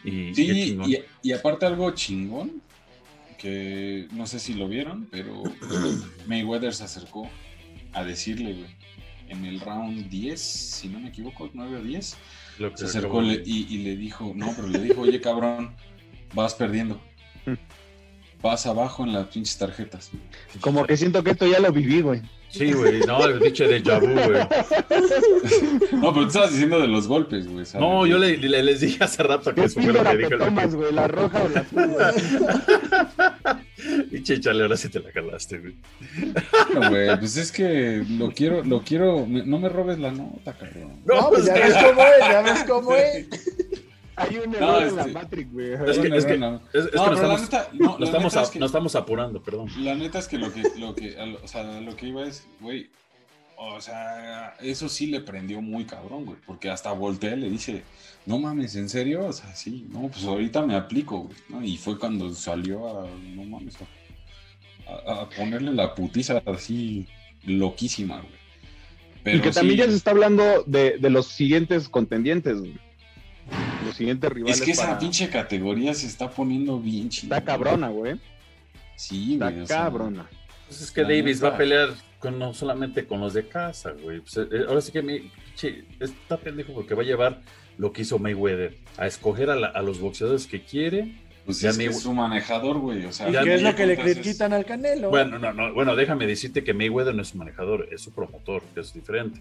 Sí, 0.03 0.79
y, 0.87 0.99
y 1.23 1.33
aparte 1.33 1.67
algo 1.67 1.91
chingón, 1.93 2.63
que 3.41 4.07
no 4.13 4.27
sé 4.27 4.39
si 4.39 4.55
lo 4.55 4.69
vieron, 4.69 5.09
pero 5.11 5.43
Mayweather 6.27 6.75
se 6.75 6.85
acercó 6.85 7.29
a 7.93 8.05
decirle, 8.05 8.53
güey, 8.55 8.67
en 9.29 9.45
el 9.47 9.61
round 9.61 10.09
10, 10.09 10.41
si 10.41 10.89
no 10.89 11.01
me 11.01 11.09
equivoco, 11.09 11.49
9 11.55 11.77
o 11.79 11.83
10, 11.83 12.17
Lo 12.59 12.71
que 12.73 12.77
se 12.79 12.85
acercó 12.87 13.23
le- 13.23 13.43
y, 13.45 13.67
y 13.71 13.79
le 13.79 13.97
dijo, 13.97 14.33
no, 14.37 14.53
pero 14.55 14.69
le 14.69 14.79
dijo, 14.81 15.01
oye 15.03 15.21
cabrón, 15.21 15.75
vas 16.35 16.55
perdiendo. 16.55 17.01
Vas 18.43 18.65
abajo 18.65 19.05
en 19.05 19.13
las 19.13 19.27
pinches 19.27 19.59
tarjetas. 19.59 20.11
Como 20.63 20.87
que 20.87 20.97
siento 20.97 21.23
que 21.23 21.33
esto 21.33 21.47
ya 21.47 21.61
lo 21.61 21.71
viví, 21.73 22.01
güey. 22.01 22.23
Sí, 22.49 22.73
güey, 22.73 23.01
no, 23.01 23.23
el 23.27 23.39
pinche 23.39 23.69
de 23.69 23.81
vu, 23.81 24.07
güey. 24.07 24.41
No, 25.93 26.11
pero 26.15 26.23
tú 26.23 26.29
estabas 26.29 26.51
diciendo 26.53 26.81
de 26.81 26.89
los 26.89 27.07
golpes, 27.07 27.47
güey. 27.47 27.67
¿sabes? 27.67 27.87
No, 27.87 28.07
yo 28.07 28.17
le, 28.17 28.39
le- 28.39 28.63
les 28.63 28.81
dije 28.81 29.05
hace 29.05 29.23
rato 29.25 29.55
que 29.55 29.61
¿Qué 29.61 29.67
eso 29.67 29.83
fue 29.83 29.93
lo 29.93 30.03
que 30.03 30.17
dije. 30.17 30.39
tomas, 30.39 30.75
güey? 30.75 30.91
¿La 30.91 31.07
roja 31.07 31.43
o 31.43 31.49
la 31.51 31.61
azul, 31.61 31.87
güey? 31.87 32.07
Pinche 34.11 34.41
chale, 34.41 34.63
ahora 34.63 34.77
sí 34.77 34.89
te 34.89 35.01
la 35.01 35.11
jalaste, 35.13 35.59
güey. 35.59 35.75
No, 36.75 36.89
güey, 36.91 37.19
pues 37.19 37.37
es 37.37 37.51
que 37.53 38.05
lo 38.09 38.31
quiero, 38.33 38.63
lo 38.65 38.83
quiero, 38.83 39.27
no 39.27 39.59
me 39.59 39.69
robes 39.69 39.99
la 39.99 40.11
nota, 40.13 40.53
cabrón. 40.55 41.01
No, 41.05 41.29
pues 41.31 41.45
ya 41.47 41.55
ves 41.55 41.75
cómo 41.85 42.03
es, 42.03 42.19
ya 42.21 42.43
ves 42.43 42.65
cómo 42.69 42.95
es. 42.95 43.29
Hay 44.17 44.37
un 44.37 44.51
No, 44.53 44.57
error 44.81 44.83
en 44.89 44.97
la 44.97 45.07
Matrix, 45.07 45.53
güey. 45.53 45.73
Es 45.73 45.99
que- 45.99 46.09
No, 46.11 46.15
es 46.17 46.27
que- 46.27 46.37
no, 46.39 46.61
Es, 46.75 46.85
es 46.87 46.95
no, 46.95 47.05
que 47.05 47.11
la 47.11 47.15
estamos, 47.15 47.41
neta, 47.43 47.69
no, 47.73 47.87
nos 47.91 48.01
la 48.01 48.07
estamos, 48.07 48.33
neta 48.33 48.41
a- 48.41 48.43
es 48.45 48.51
que- 48.51 48.59
nos 48.59 48.67
estamos 48.71 48.95
apurando, 48.97 49.43
perdón. 49.43 49.69
La 49.79 49.95
neta 49.95 50.19
es 50.19 50.29
que 50.29 50.37
lo 50.39 50.53
que, 50.53 50.63
lo 50.79 50.95
que, 50.95 51.19
a 51.19 51.25
lo- 51.27 51.43
o 51.43 51.49
sea, 51.49 51.81
lo 51.81 51.97
que 51.97 52.09
iba 52.09 52.23
es, 52.25 52.47
güey, 52.61 52.91
o 53.57 53.81
sea, 53.81 54.55
eso 54.61 54.89
sí 54.89 55.07
le 55.07 55.21
prendió 55.21 55.63
muy 55.63 55.85
cabrón, 55.85 56.27
güey, 56.27 56.39
porque 56.47 56.71
hasta 56.71 56.93
voltea 56.93 57.35
y 57.35 57.41
le 57.41 57.51
dice, 57.51 57.83
no 58.31 58.39
mames, 58.39 58.77
¿en 58.77 58.89
serio? 58.89 59.27
O 59.27 59.33
sea, 59.33 59.55
sí, 59.57 59.87
no, 59.93 60.09
pues 60.09 60.25
ahorita 60.25 60.63
me 60.65 60.77
aplico, 60.77 61.23
güey, 61.23 61.37
¿no? 61.49 61.63
Y 61.65 61.77
fue 61.77 61.99
cuando 61.99 62.33
salió 62.33 62.87
a, 63.03 63.09
no 63.35 63.43
mames, 63.45 63.77
a, 64.87 65.13
a 65.23 65.29
ponerle 65.29 65.73
la 65.73 65.95
putiza 65.95 66.41
así 66.47 67.07
loquísima, 67.45 68.19
güey. 68.21 68.41
Pero 69.25 69.39
y 69.39 69.41
que 69.41 69.51
también 69.51 69.79
ya 69.81 69.87
se 69.87 69.97
está 69.97 70.13
hablando 70.13 70.63
de, 70.67 70.99
de 70.99 71.11
los 71.11 71.27
siguientes 71.27 71.89
contendientes, 71.89 72.59
güey. 72.61 72.75
Los 73.85 73.97
siguientes 73.97 74.31
rivales. 74.31 74.59
Es 74.61 74.65
que 74.65 74.71
esa 74.71 74.87
para- 74.87 74.99
pinche 74.99 75.29
categoría 75.29 75.93
se 75.93 76.07
está 76.07 76.31
poniendo 76.31 76.79
bien 76.79 77.09
chida. 77.09 77.39
Está 77.39 77.53
cabrona, 77.53 77.89
güey. 77.89 78.21
Sí, 78.97 79.35
Está 79.35 79.51
güey. 79.51 79.63
o 79.63 79.67
sea, 79.67 79.77
cabrona. 79.79 80.31
Pues 80.69 80.83
es 80.83 80.91
que 80.93 81.03
La 81.03 81.09
Davis 81.09 81.43
va 81.43 81.49
a 81.49 81.57
pelear 81.57 81.89
con, 82.21 82.39
no 82.39 82.55
solamente 82.55 83.07
con 83.07 83.21
los 83.21 83.35
de 83.35 83.49
casa, 83.49 83.91
güey. 83.91 84.21
Pues, 84.21 84.37
eh, 84.37 84.65
ahora 84.69 84.81
sí 84.81 84.93
que 84.93 85.03
mi, 85.03 85.33
che, 85.57 85.85
está 85.99 86.37
pendejo 86.37 86.73
porque 86.73 86.95
va 86.95 87.03
a 87.03 87.07
llevar 87.07 87.43
lo 87.81 87.93
que 87.93 88.03
hizo 88.03 88.19
Mayweather, 88.19 88.77
a 88.99 89.07
escoger 89.07 89.49
a, 89.49 89.57
la- 89.57 89.69
a 89.69 89.81
los 89.81 90.01
boxeadores 90.01 90.47
que 90.47 90.63
quiere. 90.63 91.15
Pues 91.47 91.61
Ya 91.63 91.71
es, 91.71 91.79
que 91.79 91.85
May- 91.87 91.95
es 91.97 92.03
su 92.03 92.13
manejador, 92.13 92.79
güey. 92.79 93.07
O 93.07 93.13
sea, 93.13 93.31
¿Y 93.31 93.33
Ya 93.33 93.43
qué 93.43 93.55
es 93.55 93.63
lo 93.63 93.75
que 93.75 93.87
le 93.87 93.95
es- 93.95 94.19
quitan 94.19 94.53
al 94.53 94.67
Canelo? 94.67 95.09
Bueno, 95.09 95.39
no, 95.39 95.53
no, 95.55 95.73
bueno, 95.73 95.97
déjame 95.97 96.27
decirte 96.27 96.63
que 96.63 96.75
Mayweather 96.75 97.15
no 97.15 97.23
es 97.23 97.29
su 97.29 97.39
manejador, 97.39 97.89
es 97.91 98.03
su 98.03 98.13
promotor, 98.13 98.63
que 98.75 98.81
es 98.81 98.93
diferente. 98.93 99.41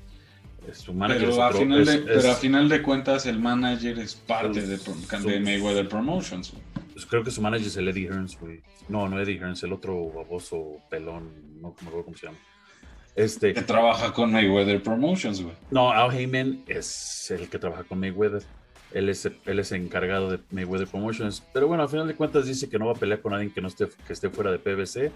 Es 0.69 0.77
su 0.77 0.93
manager. 0.93 1.23
es 1.23 1.29
Pero 1.31 1.43
a, 1.43 1.47
otro- 1.49 1.59
final 1.59 1.85
de, 1.85 1.91
es- 1.95 1.99
pero 1.99 2.19
es- 2.19 2.25
a 2.25 2.35
final 2.35 2.69
de 2.69 2.81
cuentas, 2.81 3.25
el 3.25 3.39
manager 3.39 3.99
es 3.99 4.15
parte 4.15 4.61
de, 4.61 5.39
Mayweather 5.41 5.89
Promotions. 5.89 6.51
güey. 6.51 6.63
pues 6.93 7.05
creo 7.05 7.23
que 7.23 7.31
su 7.31 7.41
manager 7.41 7.67
es 7.67 7.77
el 7.77 7.87
Eddie 7.89 8.07
Hearns, 8.07 8.37
güey. 8.39 8.61
No, 8.89 9.07
no 9.09 9.19
Eddie 9.21 9.37
Hearns, 9.37 9.63
el 9.63 9.71
otro 9.73 10.09
baboso 10.11 10.77
pelón, 10.89 11.29
no 11.61 11.75
me 11.81 11.87
acuerdo 11.87 12.05
cómo 12.05 12.17
se 12.17 12.25
llama. 12.27 12.37
Este, 13.19 13.53
Que 13.53 13.61
trabaja 13.61 14.13
con 14.13 14.31
Mayweather 14.31 14.81
Promotions, 14.81 15.41
güey. 15.41 15.53
No, 15.71 15.91
Al 15.91 16.15
Heyman 16.15 16.63
es 16.67 17.29
el 17.31 17.49
que 17.49 17.59
trabaja 17.59 17.83
con 17.83 17.99
Mayweather. 17.99 18.43
Él 18.93 19.09
es, 19.09 19.25
él 19.45 19.59
es 19.59 19.71
encargado 19.73 20.31
de 20.31 20.39
Mayweather 20.51 20.87
Promotions. 20.87 21.43
Pero 21.53 21.67
bueno, 21.67 21.83
al 21.83 21.89
final 21.89 22.07
de 22.07 22.15
cuentas 22.15 22.45
dice 22.45 22.69
que 22.69 22.79
no 22.79 22.85
va 22.85 22.93
a 22.93 22.95
pelear 22.95 23.19
con 23.21 23.33
alguien 23.33 23.53
que 23.53 23.59
no 23.61 23.67
esté, 23.67 23.87
que 24.07 24.13
esté 24.13 24.29
fuera 24.29 24.51
de 24.51 24.59
PBC 24.59 25.11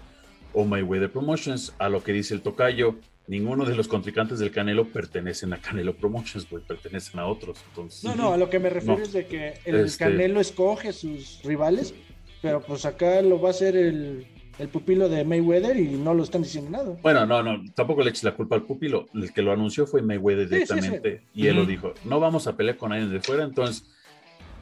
o 0.52 0.64
Mayweather 0.66 1.10
Promotions. 1.10 1.72
A 1.78 1.88
lo 1.88 2.04
que 2.04 2.12
dice 2.12 2.34
el 2.34 2.42
tocayo, 2.42 2.96
ninguno 3.26 3.64
de 3.64 3.74
los 3.74 3.88
contrincantes 3.88 4.38
del 4.38 4.50
Canelo 4.50 4.86
pertenecen 4.86 5.54
a 5.54 5.58
Canelo 5.58 5.94
Promotions, 5.96 6.48
güey, 6.50 6.62
pertenecen 6.62 7.18
a 7.20 7.26
otros. 7.26 7.58
Entonces, 7.70 8.04
No, 8.04 8.14
no, 8.14 8.32
a 8.34 8.36
lo 8.36 8.50
que 8.50 8.58
me 8.58 8.68
refiero 8.68 8.98
No. 8.98 9.02
es 9.02 9.12
de 9.14 9.26
que 9.26 9.54
el 9.64 9.76
Este- 9.76 10.04
Canelo 10.04 10.40
escoge 10.40 10.92
sus 10.92 11.40
rivales, 11.42 11.94
pero 12.42 12.60
pues 12.60 12.84
acá 12.84 13.22
lo 13.22 13.40
va 13.40 13.48
a 13.48 13.52
hacer 13.52 13.74
el, 13.76 14.26
el 14.58 14.68
pupilo 14.68 15.08
de 15.08 15.24
Mayweather 15.24 15.76
y 15.78 15.88
no 15.88 16.14
lo 16.14 16.22
están 16.22 16.42
diciendo 16.42 16.70
nada. 16.70 16.96
Bueno, 17.02 17.26
no, 17.26 17.42
no, 17.42 17.62
tampoco 17.74 18.02
le 18.02 18.10
eches 18.10 18.22
la 18.24 18.34
culpa 18.34 18.54
al 18.56 18.62
pupilo. 18.62 19.06
El 19.14 19.32
que 19.32 19.42
lo 19.42 19.52
anunció 19.52 19.86
fue 19.86 20.00
Mayweather 20.02 20.48
Sí, 20.48 20.54
sí, 20.54 20.66
sí. 20.66 20.74
directamente 20.74 21.22
y 21.34 21.46
él 21.48 21.56
lo 21.56 21.66
dijo. 21.66 21.94
No 22.04 22.20
vamos 22.20 22.46
a 22.46 22.56
pelear 22.56 22.76
con 22.76 22.90
nadie 22.90 23.06
de 23.06 23.20
fuera. 23.20 23.44
Entonces, 23.44 23.84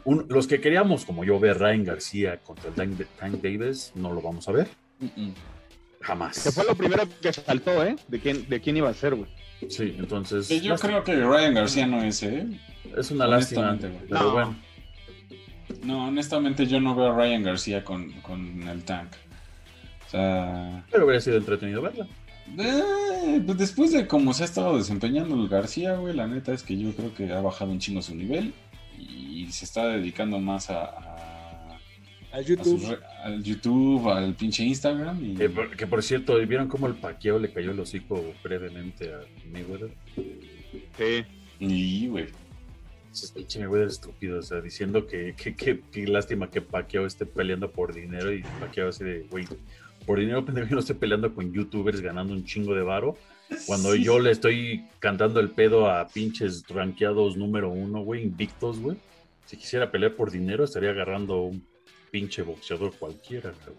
un- 0.05 0.27
los 0.29 0.47
que 0.47 0.61
queríamos, 0.61 1.05
como 1.05 1.25
yo, 1.25 1.39
ver 1.39 1.59
Ryan 1.59 1.85
García 1.85 2.39
contra 2.39 2.69
el 2.71 2.75
Tank, 2.75 3.01
Tank 3.19 3.43
Davis, 3.43 3.93
no 3.95 4.13
lo 4.13 4.21
vamos 4.23 4.49
a 4.49 4.53
ver. 4.53 4.69
Jamás. 6.01 6.43
Que 6.43 6.51
fue 6.51 6.65
lo 6.65 6.75
primero 6.75 7.05
que 7.21 7.33
faltó, 7.33 7.85
¿eh? 7.85 7.97
De 8.09 8.19
quién, 8.19 8.49
de 8.49 8.61
quién 8.61 8.77
iba 8.77 8.89
a 8.89 8.95
ser, 8.95 9.15
güey. 9.15 9.29
Sí, 9.69 9.95
entonces. 9.99 10.49
Que 10.49 10.61
yo 10.61 10.71
lástima. 10.71 11.03
creo 11.03 11.05
que 11.05 11.25
Ryan 11.25 11.55
García 11.55 11.87
no 11.87 12.03
es, 12.03 12.23
¿eh? 12.25 12.47
Es 12.97 13.11
una 13.13 13.27
lástima. 13.29 13.79
Pero 13.81 13.95
No. 14.09 14.33
bueno. 14.33 14.57
No, 15.85 16.09
honestamente 16.09 16.67
yo 16.67 16.81
no 16.81 16.95
veo 16.95 17.13
a 17.13 17.17
Ryan 17.17 17.43
García 17.45 17.85
con, 17.85 18.11
con 18.23 18.67
el 18.69 18.83
tank. 18.85 19.13
Sea, 20.13 20.85
Pero 20.91 21.07
hubiera 21.07 21.21
sido 21.21 21.39
entretenido 21.39 21.83
verla. 21.83 22.07
eh, 22.59 23.43
pues 23.45 23.59
después 23.59 23.93
de 23.93 24.07
cómo 24.07 24.35
se 24.35 24.43
ha 24.43 24.47
estado 24.47 24.77
desempeñando 24.77 25.35
el 25.35 25.49
García, 25.49 25.95
güey, 25.97 26.15
la 26.15 26.27
neta 26.27 26.53
es 26.53 26.63
que 26.63 26.79
yo 26.79 26.93
creo 26.95 27.15
que 27.15 27.33
ha 27.33 27.41
bajado 27.41 27.71
un 27.73 27.79
chingo 27.79 28.03
su 28.03 28.15
nivel 28.15 28.53
y 28.99 29.49
se 29.51 29.65
está 29.65 29.89
dedicando 29.89 30.39
más 30.39 30.69
a, 30.71 31.79
al 32.31 33.43
YouTube, 33.43 34.09
al 34.09 34.35
pinche 34.35 34.65
Instagram 34.65 35.25
y 35.25 35.35
Que 35.35 35.49
por, 35.49 35.77
que 35.77 35.87
por 35.87 36.03
cierto, 36.03 36.37
¿vieron 36.47 36.69
cómo 36.69 36.87
el 36.87 36.95
paqueo 36.95 37.39
le 37.39 37.51
cayó 37.53 37.71
el 37.73 37.81
hocico 37.81 38.23
brevemente 38.45 39.13
a 39.15 39.21
Mayweather? 39.51 39.91
Sí. 40.97 41.25
y, 41.59 42.09
güey. 42.09 42.27
Ese 43.13 43.33
pinche 43.35 43.61
Mayweather 43.61 43.89
estúpido, 43.89 44.39
o 44.39 44.43
sea, 44.43 44.61
diciendo 44.61 45.07
que, 45.07 45.35
que 45.37 46.07
lástima 46.07 46.51
que 46.51 46.63
Pacquiao 46.63 47.05
esté 47.07 47.27
peleando 47.27 47.71
por 47.71 47.93
dinero 47.95 48.33
y 48.33 48.43
Pacquiao 48.61 48.89
así 48.89 49.05
de, 49.05 49.27
güey, 49.31 49.47
por 50.07 50.19
dinero 50.21 50.45
pendejo 50.45 50.69
yo 50.69 50.75
no 50.77 50.81
estoy 50.81 50.97
peleando 50.97 51.35
con 51.35 51.53
youtubers 51.53 52.01
ganando 52.01 52.33
un 52.35 52.45
chingo 52.45 52.75
de 52.75 52.83
varo, 52.83 53.17
cuando 53.67 53.95
yo 53.95 54.19
le 54.19 54.31
estoy 54.31 54.85
cantando 54.99 55.41
el 55.41 55.51
pedo 55.51 55.91
a 55.91 56.07
pinches 56.09 56.65
rankeados 56.69 57.37
número 57.37 57.71
uno, 57.71 58.01
güey, 58.03 58.23
invictos, 58.23 58.79
güey. 58.79 58.97
Si 59.47 59.57
quisiera 59.57 59.91
pelear 59.91 60.15
por 60.15 60.31
dinero 60.31 60.65
estaría 60.65 60.91
agarrando 60.91 61.43
un 61.43 61.67
pinche 62.11 62.43
boxeador 62.43 62.95
cualquiera, 62.99 63.53
cabrón. 63.53 63.77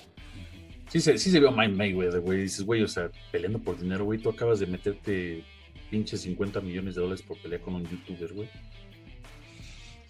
Sí 0.90 1.00
se, 1.02 1.18
sí 1.18 1.32
se 1.32 1.40
vio 1.40 1.52
May- 1.52 1.72
Mayweather, 1.74 2.22
güey, 2.22 2.42
dices, 2.42 2.64
güey, 2.66 2.84
o 2.84 2.88
sea, 2.88 3.10
peleando 3.32 3.58
por 3.60 3.80
dinero, 3.80 4.06
güey, 4.06 4.20
tú 4.20 4.30
acabas 4.30 4.60
de 4.60 4.68
meterte 4.68 5.44
pinches 5.90 6.22
50 6.22 6.62
millones 6.62 6.96
de 6.96 7.02
dólares 7.02 7.24
por 7.24 7.38
pelear 7.40 7.62
con 7.62 7.76
un 7.76 7.88
youtuber, 7.88 8.32
güey. 8.34 8.50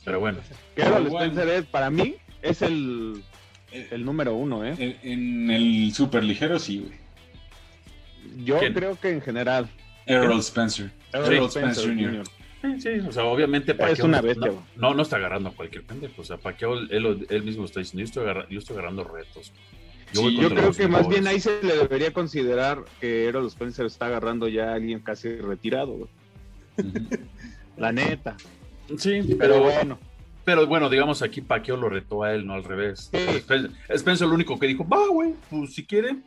Pero 0.03 0.19
bueno. 0.19 0.39
Errol 0.75 1.07
Bueno. 1.07 1.19
Spencer 1.31 1.47
es, 1.49 1.65
para 1.65 1.89
mí, 1.89 2.15
es 2.41 2.61
el, 2.61 3.23
el 3.91 4.05
número 4.05 4.33
uno, 4.35 4.65
¿eh? 4.65 4.75
En, 4.77 5.11
en 5.11 5.51
el 5.51 5.93
super 5.93 6.23
ligero 6.23 6.59
sí, 6.59 6.79
güey. 6.79 6.93
Yo 8.45 8.59
¿Quién? 8.59 8.73
creo 8.73 8.99
que 8.99 9.09
en 9.09 9.21
general. 9.21 9.69
Errol 10.05 10.39
Spencer. 10.39 10.91
Errol 11.11 11.47
Spencer 11.47 11.85
Jr. 11.89 12.23
Sí, 12.61 12.79
sí, 12.81 12.89
o 13.07 13.11
sea, 13.11 13.25
obviamente 13.25 13.73
Pacquiao 13.75 14.07
una 14.07 14.21
no- 14.21 14.27
bestia, 14.27 14.47
no, 14.47 14.53
güey. 14.53 14.65
no, 14.77 14.93
no 14.93 15.01
está 15.01 15.17
agarrando 15.17 15.49
a 15.49 15.51
cualquier 15.53 15.83
pendejo. 15.83 16.21
O 16.21 16.25
sea, 16.25 16.37
Pacquiao, 16.37 16.77
él, 16.77 17.25
él 17.29 17.43
mismo 17.43 17.61
lo 17.63 17.65
está 17.65 17.81
diciendo, 17.81 17.99
yo 17.99 18.05
estoy, 18.05 18.23
agarra- 18.23 18.47
yo 18.49 18.59
estoy 18.59 18.73
agarrando 18.77 19.03
retos. 19.03 19.51
Sí, 20.13 20.37
Yo 20.39 20.49
creo 20.53 20.71
que 20.71 20.87
más 20.87 21.07
bien 21.09 21.25
ahí 21.27 21.39
se 21.39 21.61
le 21.63 21.75
debería 21.75 22.13
considerar 22.13 22.85
que 23.01 23.25
Errol 23.25 23.47
Spencer 23.47 23.85
está 23.87 24.05
agarrando 24.05 24.47
ya 24.47 24.69
a 24.71 24.75
alguien 24.75 24.99
casi 24.99 25.35
retirado, 25.37 25.93
güey. 25.93 26.09
La 27.77 27.91
neta. 27.91 28.37
Sí, 28.97 29.21
Pero 29.23 29.37
pero, 29.37 29.63
bueno. 29.63 29.99
Pero 30.45 30.67
bueno, 30.67 30.89
digamos 30.89 31.21
aquí 31.21 31.41
Pacquiao 31.41 31.77
lo 31.77 31.89
retó 31.89 32.23
a 32.23 32.33
él, 32.33 32.45
no 32.45 32.53
al 32.53 32.63
revés. 32.63 33.09
Spencer, 33.13 33.71
Spencer 33.89 34.27
lo 34.27 34.33
único 34.35 34.57
que 34.59 34.67
dijo, 34.67 34.87
va, 34.87 35.07
güey, 35.07 35.33
pues 35.49 35.73
si 35.73 35.85
quiere, 35.85 36.17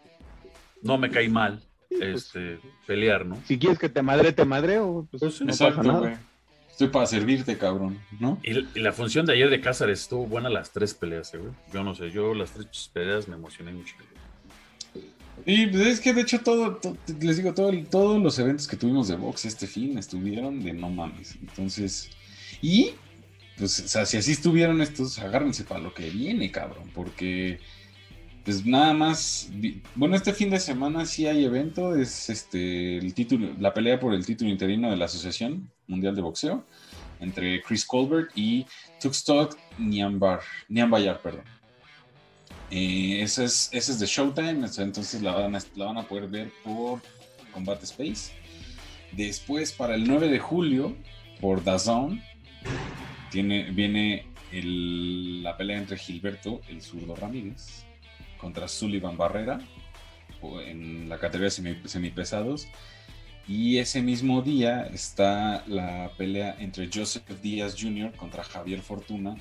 no 0.83 0.99
me 0.99 1.11
cae 1.11 1.29
mal 1.29 1.62
pues. 1.89 2.27
este, 2.27 2.59
pelear, 2.87 3.27
¿no? 3.27 3.37
Si 3.47 3.59
quieres 3.59 3.79
que 3.79 3.89
te 3.89 4.03
madre, 4.03 4.33
te 4.33 4.45
madreo, 4.45 5.07
pues, 5.11 5.21
Pues 5.21 5.35
sí. 5.37 5.45
no 5.45 5.51
pasa 5.51 5.67
Exacto, 5.69 5.89
nada. 5.89 6.01
güey. 6.01 6.14
Estoy 6.71 6.89
para 6.89 7.07
servirte, 7.07 7.57
cabrón, 7.57 7.99
¿no? 8.21 8.39
Y, 8.43 8.59
y 8.79 8.81
la 8.81 8.93
función 8.93 9.25
de 9.25 9.33
ayer 9.33 9.49
de 9.49 9.62
Cáceres 9.62 10.03
estuvo 10.03 10.27
buena 10.27 10.51
las 10.51 10.73
tres 10.73 10.93
peleas, 10.93 11.33
eh, 11.33 11.39
güey. 11.39 11.53
Yo 11.73 11.83
no 11.83 11.95
sé, 11.95 12.11
yo 12.11 12.35
las 12.35 12.51
tres 12.53 12.91
peleas 12.93 13.29
me 13.29 13.35
emocioné 13.37 13.73
mucho. 13.73 13.95
Y 15.45 15.67
pues, 15.69 15.87
es 15.87 16.01
que 16.01 16.12
de 16.12 16.23
hecho 16.23 16.41
todo, 16.41 16.77
to- 16.77 16.97
les 17.21 17.37
digo, 17.37 17.55
todo, 17.55 17.71
el- 17.71 17.87
todos 17.87 18.21
los 18.23 18.39
eventos 18.39 18.67
que 18.67 18.77
tuvimos 18.77 19.09
de 19.09 19.17
box 19.17 19.45
este 19.45 19.67
fin 19.67 19.97
estuvieron 19.97 20.62
de 20.62 20.73
no 20.73 20.91
mames. 20.91 21.37
Entonces, 21.41 22.11
y 22.61 22.93
pues, 23.59 23.97
o 23.97 24.07
si 24.07 24.17
así 24.17 24.33
estuvieron 24.33 24.81
estos, 24.81 25.19
agárrense 25.19 25.65
para 25.65 25.81
lo 25.81 25.95
que 25.95 26.11
viene, 26.11 26.51
cabrón, 26.51 26.91
porque 26.95 27.61
pues 28.45 28.65
nada 28.65 28.93
más, 28.93 29.51
bueno, 29.97 30.15
este 30.15 30.33
fin 30.33 30.51
de 30.51 30.61
semana 30.61 31.05
sí 31.05 31.27
hay 31.27 31.45
evento, 31.45 31.97
es 31.97 32.31
este 32.31 32.99
el 32.99 33.13
título, 33.13 33.53
la 33.59 33.75
pelea 33.75 33.99
por 33.99 34.15
el 34.15 34.25
título 34.25 34.51
interino 34.51 34.89
de 34.89 34.97
la 34.97 35.07
Asociación 35.07 35.69
Mundial 35.89 36.15
de 36.15 36.23
Boxeo 36.23 36.65
entre 37.19 37.61
Chris 37.63 37.85
Colbert 37.85 38.31
y 38.37 38.67
Tuxtok 39.01 39.57
Niambar, 39.79 40.41
Niambayar, 40.69 41.21
perdón. 41.21 41.45
Eh, 42.71 43.21
ese, 43.23 43.45
es, 43.45 43.69
ese 43.73 43.93
es 43.93 43.99
de 43.99 44.07
Showtime, 44.07 44.67
entonces 44.79 45.23
la 45.23 45.33
van, 45.33 45.57
a, 45.57 45.61
la 45.75 45.85
van 45.87 45.99
a 45.99 46.03
poder 46.07 46.29
ver 46.29 46.53
por 46.65 47.01
Combate 47.53 47.85
Space. 47.85 48.33
Después, 49.13 49.73
para 49.73 49.95
el 49.95 50.07
9 50.07 50.29
de 50.29 50.39
julio, 50.39 50.97
por 51.41 51.63
DAZN, 51.63 52.23
viene 53.43 54.26
la 54.53 55.57
pelea 55.57 55.78
entre 55.78 55.99
Gilberto, 55.99 56.61
el 56.68 56.80
zurdo 56.82 57.14
Ramírez, 57.16 57.84
contra 58.39 58.68
Sullivan 58.68 59.16
Barrera, 59.16 59.61
en 60.64 61.09
la 61.09 61.18
categoría 61.18 61.51
semi- 61.51 61.87
semipesados. 61.87 62.68
Y 63.49 63.78
ese 63.78 64.03
mismo 64.03 64.43
día 64.43 64.87
está 64.93 65.64
la 65.66 66.11
pelea 66.16 66.57
entre 66.59 66.89
Joseph 66.93 67.28
Díaz 67.43 67.76
Jr. 67.80 68.12
contra 68.12 68.43
Javier 68.43 68.80
Fortuna 68.80 69.37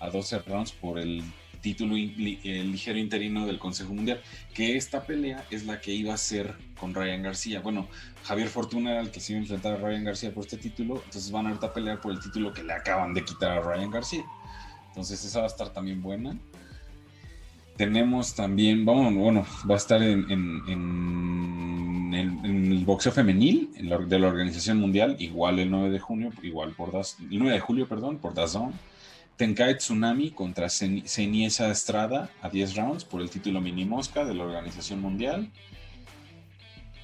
a 0.00 0.10
12 0.10 0.40
rounds 0.40 0.72
por 0.72 0.98
el 0.98 1.22
título 1.64 1.96
el 1.96 2.70
ligero 2.72 2.98
interino 2.98 3.46
del 3.46 3.58
Consejo 3.58 3.94
Mundial, 3.94 4.20
que 4.52 4.76
esta 4.76 5.06
pelea 5.06 5.46
es 5.50 5.64
la 5.64 5.80
que 5.80 5.92
iba 5.92 6.12
a 6.12 6.18
ser 6.18 6.54
con 6.78 6.92
Ryan 6.92 7.22
García. 7.22 7.60
Bueno, 7.60 7.88
Javier 8.24 8.48
Fortuna 8.48 8.90
era 8.92 9.00
el 9.00 9.10
que 9.10 9.18
se 9.20 9.32
iba 9.32 9.38
a 9.38 9.42
enfrentar 9.44 9.72
a 9.72 9.76
Ryan 9.78 10.04
García 10.04 10.34
por 10.34 10.44
este 10.44 10.58
título, 10.58 10.96
entonces 11.06 11.30
van 11.30 11.46
a 11.46 11.48
ahorita 11.48 11.68
a 11.68 11.72
pelear 11.72 12.02
por 12.02 12.12
el 12.12 12.20
título 12.20 12.52
que 12.52 12.62
le 12.62 12.74
acaban 12.74 13.14
de 13.14 13.24
quitar 13.24 13.52
a 13.52 13.60
Ryan 13.62 13.90
García. 13.90 14.24
Entonces 14.88 15.24
esa 15.24 15.38
va 15.38 15.46
a 15.46 15.48
estar 15.48 15.70
también 15.72 16.02
buena. 16.02 16.36
tenemos 17.78 18.34
también, 18.34 18.84
vamos, 18.84 19.14
bueno, 19.14 19.46
va 19.68 19.74
a 19.74 19.78
estar 19.78 20.02
en, 20.02 20.30
en, 20.30 22.14
el, 22.14 22.84
boxeo 22.84 23.10
femenil 23.10 23.70
de 24.06 24.18
la 24.18 24.28
Organización 24.28 24.78
Mundial, 24.78 25.16
igual 25.18 25.58
el 25.58 25.70
9 25.70 25.90
de 25.90 25.98
junio, 25.98 26.30
igual 26.42 26.72
por 26.72 26.92
Daz- 26.92 27.16
el 27.18 27.38
9 27.38 27.54
de 27.54 27.60
julio, 27.60 27.88
perdón, 27.88 28.18
por 28.18 28.34
DAZN. 28.34 28.70
Tenkai 29.36 29.76
Tsunami 29.78 30.30
contra 30.30 30.68
Ceniesa 30.68 31.70
Estrada 31.70 32.30
a 32.40 32.48
10 32.48 32.76
rounds 32.76 33.04
por 33.04 33.20
el 33.20 33.30
título 33.30 33.60
mini 33.60 33.84
mosca 33.84 34.24
de 34.24 34.34
la 34.34 34.44
Organización 34.44 35.00
Mundial. 35.00 35.50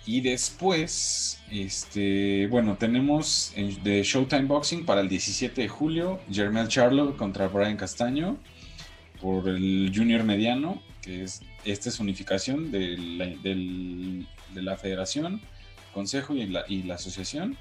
Y 0.07 0.21
después, 0.23 1.41
este, 1.51 2.47
bueno, 2.49 2.77
tenemos 2.77 3.53
en- 3.57 3.83
de 3.83 4.03
Showtime 4.03 4.45
Boxing 4.47 4.85
para 4.85 5.01
el 5.01 5.09
17 5.09 5.63
de 5.63 5.69
julio, 5.69 6.21
Jermel 6.31 6.69
Charlo 6.69 7.17
contra 7.17 7.49
Brian 7.49 7.77
Castaño 7.77 8.39
por 9.21 9.49
el 9.49 9.93
Junior 9.95 10.25
Mediano, 10.25 10.83
que 11.03 11.25
es 11.25 11.43
esta 11.65 11.91
es 11.91 12.01
unificación 12.01 12.71
de 12.71 12.97
la, 12.97 13.27
de 13.27 14.63
la 14.63 14.77
federación, 14.79 15.41
consejo 15.93 16.35
y 16.35 16.47
la, 16.47 16.65
y 16.69 16.85
la 16.85 16.95
asociación. 16.95 17.57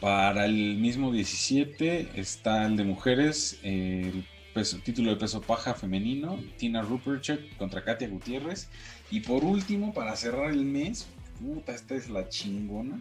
Para 0.00 0.44
el 0.46 0.76
mismo 0.76 1.10
17 1.10 2.10
está 2.14 2.64
el 2.66 2.76
de 2.76 2.84
mujeres, 2.84 3.58
el 3.64 4.24
título 4.84 5.10
de 5.10 5.16
peso 5.16 5.40
paja 5.40 5.74
femenino, 5.74 6.38
Tina 6.56 6.82
Ruperchek 6.82 7.56
contra 7.56 7.82
Katia 7.82 8.08
Gutiérrez. 8.08 8.68
Y 9.10 9.20
por 9.20 9.44
último, 9.44 9.92
para 9.92 10.14
cerrar 10.14 10.50
el 10.52 10.64
mes, 10.64 11.08
puta, 11.40 11.72
esta 11.74 11.94
es 11.96 12.08
la 12.10 12.28
chingona. 12.28 13.00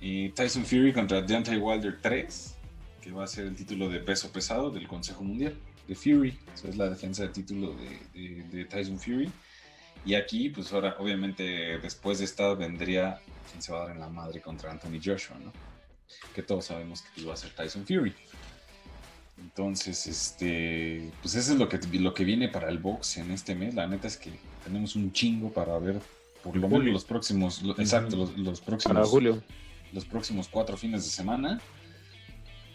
eh, 0.00 0.32
Tyson 0.34 0.64
Fury 0.64 0.92
contra 0.92 1.20
Deontay 1.20 1.58
Wilder 1.58 1.98
3, 2.00 2.54
que 3.02 3.10
va 3.10 3.24
a 3.24 3.26
ser 3.26 3.46
el 3.46 3.56
título 3.56 3.88
de 3.90 3.98
peso 3.98 4.30
pesado 4.32 4.70
del 4.70 4.86
Consejo 4.86 5.24
Mundial 5.24 5.54
de 5.88 5.94
Fury. 5.96 6.38
Eso 6.54 6.68
es 6.68 6.76
la 6.76 6.88
defensa 6.88 7.24
de 7.24 7.30
título 7.30 7.74
de, 7.74 7.98
de- 8.20 8.42
de 8.44 8.64
Tyson 8.64 8.98
Fury. 8.98 9.28
Y 10.06 10.14
aquí, 10.14 10.48
pues 10.50 10.72
ahora, 10.72 10.94
obviamente, 11.00 11.42
después 11.80 12.20
de 12.20 12.26
esta 12.26 12.54
vendría 12.54 13.20
quien 13.50 13.62
se 13.62 13.72
va 13.72 13.82
a 13.82 13.86
dar 13.86 13.94
en 13.94 14.00
la 14.00 14.08
madre 14.08 14.40
contra 14.40 14.70
Anthony 14.70 15.00
Joshua, 15.04 15.36
¿no? 15.42 15.52
Que 16.34 16.42
todos 16.42 16.66
sabemos 16.66 17.02
que 17.14 17.24
va 17.24 17.34
a 17.34 17.36
ser 17.36 17.50
Tyson 17.50 17.86
Fury. 17.86 18.14
Entonces, 19.40 20.06
este, 20.06 21.10
pues 21.22 21.34
eso 21.36 21.52
es 21.52 21.58
lo 21.58 21.68
que, 21.68 21.78
lo 21.98 22.12
que 22.12 22.24
viene 22.24 22.48
para 22.48 22.68
el 22.68 22.78
box 22.78 23.18
en 23.18 23.30
este 23.30 23.54
mes. 23.54 23.74
La 23.74 23.86
neta 23.86 24.08
es 24.08 24.16
que 24.16 24.30
tenemos 24.64 24.96
un 24.96 25.12
chingo 25.12 25.50
para 25.52 25.78
ver 25.78 26.00
por 26.42 26.56
lo 26.56 26.62
menos 26.62 26.78
Julio. 26.78 26.92
los 26.92 27.04
próximos, 27.04 27.62
lo- 27.62 27.78
exacto, 27.78 28.16
los, 28.16 28.36
los 28.36 28.60
Para 28.60 28.76
próximos, 28.78 29.08
Julio. 29.08 29.42
los 29.92 30.04
próximos 30.04 30.48
cuatro 30.48 30.76
fines 30.76 31.04
de 31.04 31.10
semana. 31.10 31.60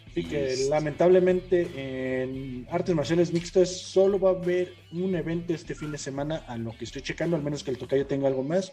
Así 0.06 0.20
Y 0.20 0.24
que 0.24 0.52
es- 0.52 0.68
lamentablemente 0.68 2.22
en 2.22 2.66
artes 2.70 2.94
marciales 2.94 3.32
mixtas 3.32 3.80
solo 3.82 4.18
va 4.18 4.30
a 4.30 4.32
haber 4.32 4.74
un 4.92 5.14
evento 5.16 5.52
este 5.52 5.74
fin 5.74 5.90
de 5.92 5.98
semana, 5.98 6.44
a 6.46 6.56
lo 6.56 6.74
que 6.76 6.84
estoy 6.84 7.02
checando, 7.02 7.36
al 7.36 7.42
menos 7.42 7.62
que 7.62 7.72
el 7.72 7.78
tocayo 7.78 8.06
tenga 8.06 8.28
algo 8.28 8.42
más, 8.42 8.72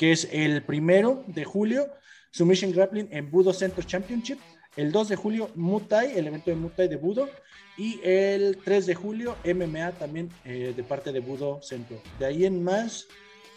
que 0.00 0.12
es 0.12 0.26
el 0.32 0.62
primero 0.62 1.24
de 1.26 1.44
julio, 1.44 1.86
Submission 2.30 2.72
Grappling 2.72 3.08
en 3.10 3.30
Budo 3.30 3.52
Center 3.52 3.84
Championship. 3.84 4.38
El 4.74 4.92
2 4.92 5.10
de 5.10 5.16
julio, 5.16 5.50
Muay, 5.56 6.12
el 6.16 6.26
evento 6.26 6.50
de 6.50 6.56
Muay 6.56 6.88
de 6.88 6.96
Budo. 6.96 7.28
Y 7.76 8.00
el 8.02 8.56
3 8.64 8.86
de 8.86 8.94
julio, 8.94 9.36
MMA 9.44 9.92
también 9.92 10.30
eh, 10.46 10.72
de 10.74 10.82
parte 10.84 11.12
de 11.12 11.20
Budo 11.20 11.60
Centro. 11.60 12.00
De 12.18 12.24
ahí 12.24 12.46
en 12.46 12.64
más, 12.64 13.08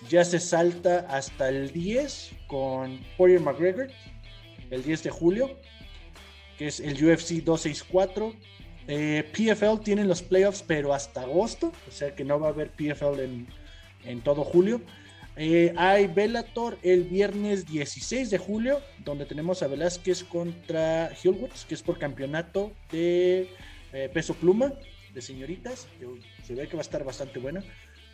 ya 0.10 0.26
se 0.26 0.38
salta 0.38 1.08
hasta 1.10 1.48
el 1.48 1.72
10 1.72 2.32
con 2.48 3.00
Poirier 3.16 3.40
McGregor, 3.40 3.88
el 4.70 4.84
10 4.84 5.04
de 5.04 5.10
julio 5.12 5.50
que 6.58 6.68
es 6.68 6.82
el 6.82 6.96
UFC 6.96 7.42
264. 7.42 8.34
Eh, 8.90 9.24
PFL 9.32 9.82
tienen 9.82 10.10
los 10.10 10.22
playoffs, 10.22 10.62
pero 10.62 10.94
hasta 10.94 11.22
agosto, 11.22 11.72
o 11.88 11.92
sea 11.92 12.14
que 12.14 12.26
no 12.26 12.38
va 12.38 12.48
a 12.48 12.52
haber 12.52 12.70
PFL 12.72 13.22
en, 13.22 13.48
en 14.04 14.20
todo 14.20 14.44
julio. 14.44 14.82
Eh, 15.36 15.74
hay 15.78 16.08
Bellator 16.08 16.78
el 16.84 17.06
viernes 17.06 17.66
16 17.66 18.30
de 18.30 18.38
julio, 18.38 18.80
donde 19.04 19.26
tenemos 19.26 19.64
a 19.64 19.68
Velázquez 19.68 20.24
contra 20.24 21.12
Hillwoods, 21.24 21.66
que 21.66 21.74
es 21.74 21.82
por 21.82 21.98
campeonato 21.98 22.72
de 22.92 23.50
eh, 23.94 24.10
peso 24.14 24.36
pluma 24.36 24.74
de 25.14 25.22
señoritas. 25.22 25.88
que 26.00 26.46
se 26.46 26.54
ve 26.56 26.68
que 26.68 26.76
va 26.76 26.82
a 26.82 26.84
estar 26.84 27.04
bastante 27.04 27.40
buena. 27.40 27.64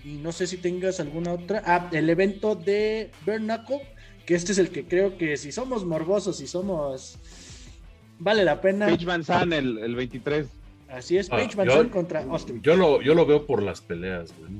Y 0.05 0.13
no 0.15 0.31
sé 0.31 0.47
si 0.47 0.57
tengas 0.57 1.01
alguna 1.01 1.33
otra. 1.33 1.61
Ah, 1.65 1.89
el 1.91 2.09
evento 2.09 2.55
de 2.55 3.11
Bernacle, 3.25 3.81
que 4.25 4.35
este 4.35 4.53
es 4.53 4.57
el 4.57 4.69
que 4.69 4.85
creo 4.85 5.17
que 5.17 5.35
si 5.35 5.51
somos 5.51 5.85
morbosos, 5.85 6.37
si 6.37 6.47
somos. 6.47 7.17
Vale 8.17 8.45
la 8.45 8.61
pena. 8.61 8.85
Paige 8.87 9.05
Van 9.05 9.23
Zandt, 9.25 9.53
el, 9.53 9.77
el 9.77 9.95
23. 9.95 10.47
Así 10.89 11.17
es, 11.17 11.27
Ah, 11.29 11.35
Paige 11.35 11.55
Van 11.57 11.69
Zandt 11.69 11.91
contra 11.91 12.23
Austin. 12.23 12.61
Yo 12.61 12.75
lo, 12.77 13.01
yo 13.01 13.13
lo 13.13 13.25
veo 13.25 13.45
por 13.45 13.61
las 13.61 13.81
peleas, 13.81 14.33
güey. 14.39 14.51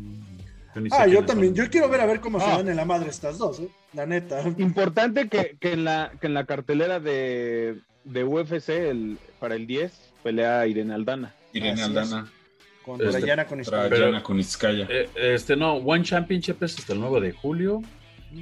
Yo 0.79 0.83
ni 0.83 0.89
sé 0.89 0.95
ah, 0.99 1.07
yo 1.07 1.25
también. 1.25 1.55
son. 1.55 1.65
Yo 1.65 1.71
quiero 1.71 1.89
ver 1.89 2.01
a 2.01 2.05
ver 2.05 2.19
cómo 2.19 2.39
se 2.39 2.45
Ah. 2.45 2.57
dan 2.57 2.69
en 2.69 2.75
la 2.75 2.85
madre 2.85 3.09
estas 3.09 3.37
dos, 3.37 3.59
¿eh? 3.59 3.69
La 3.93 4.05
neta. 4.05 4.41
Importante 4.57 5.27
que, 5.29 5.57
que 5.59 5.73
en 5.73 5.83
la, 5.83 6.11
que 6.19 6.27
en 6.27 6.33
la 6.33 6.45
cartelera 6.45 6.99
de, 6.99 7.79
de 8.03 8.23
UFC 8.23 8.69
el, 8.69 9.17
para 9.39 9.55
el 9.55 9.67
10 9.67 9.91
pelea 10.23 10.65
Irene 10.67 10.93
Aldana. 10.93 11.33
Irene 11.53 11.81
Así 11.81 11.81
es. 11.81 11.87
Aldana 11.97 12.31
Contra 12.83 13.09
Este, 13.09 13.27
Yana. 13.27 13.47
Eh, 14.89 15.09
este, 15.15 15.55
no, 15.55 15.75
One 15.75 16.03
Championship 16.03 16.63
es 16.63 16.79
hasta 16.79 16.93
el 16.93 16.99
9 16.99 17.21
de 17.21 17.31
julio. 17.33 17.81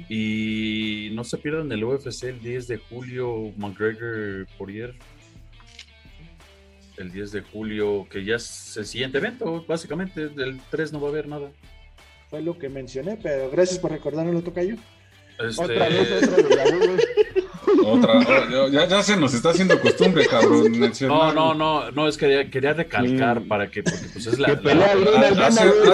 Y 0.08 1.10
no 1.12 1.24
se 1.24 1.38
pierdan 1.38 1.72
el 1.72 1.82
UFC 1.82 2.24
el 2.24 2.40
10 2.40 2.68
de 2.68 2.76
julio, 2.76 3.52
McGregor 3.56 4.46
Poirier. 4.58 4.94
El 6.98 7.12
10 7.12 7.32
de 7.32 7.40
julio, 7.42 8.06
que 8.10 8.24
ya 8.24 8.36
es 8.36 8.76
el 8.76 8.84
siguiente 8.86 9.18
evento, 9.18 9.64
básicamente. 9.66 10.24
El 10.24 10.60
3 10.70 10.92
no 10.92 11.00
va 11.00 11.08
a 11.08 11.10
haber 11.10 11.28
nada. 11.28 11.50
Fue 12.30 12.42
lo 12.42 12.58
que 12.58 12.68
mencioné, 12.68 13.18
pero 13.22 13.50
gracias 13.50 13.78
por 13.78 13.90
recordármelo, 13.90 14.42
Tocayo. 14.42 14.76
Este, 15.38 15.62
Otra 15.62 15.88
vez, 15.88 16.22
otra 16.22 16.64
güey. 16.76 16.98
Otra, 17.92 18.18
oh, 18.18 18.68
ya, 18.68 18.86
ya 18.86 19.02
se 19.02 19.16
nos 19.16 19.34
está 19.34 19.50
haciendo 19.50 19.80
costumbre, 19.80 20.26
cabrón. 20.26 20.72
No, 21.00 21.32
no, 21.32 21.54
no, 21.54 21.90
no, 21.90 22.08
es 22.08 22.16
que 22.16 22.26
quería, 22.26 22.50
quería 22.50 22.72
recalcar 22.74 23.40
Mm. 23.40 23.48
para 23.48 23.70
que, 23.70 23.82
porque 23.82 24.06
pues 24.12 24.26
es 24.26 24.38
la. 24.38 24.56
Pelea 24.60 24.92
Hace, 25.46 25.64
rato, 25.64 25.92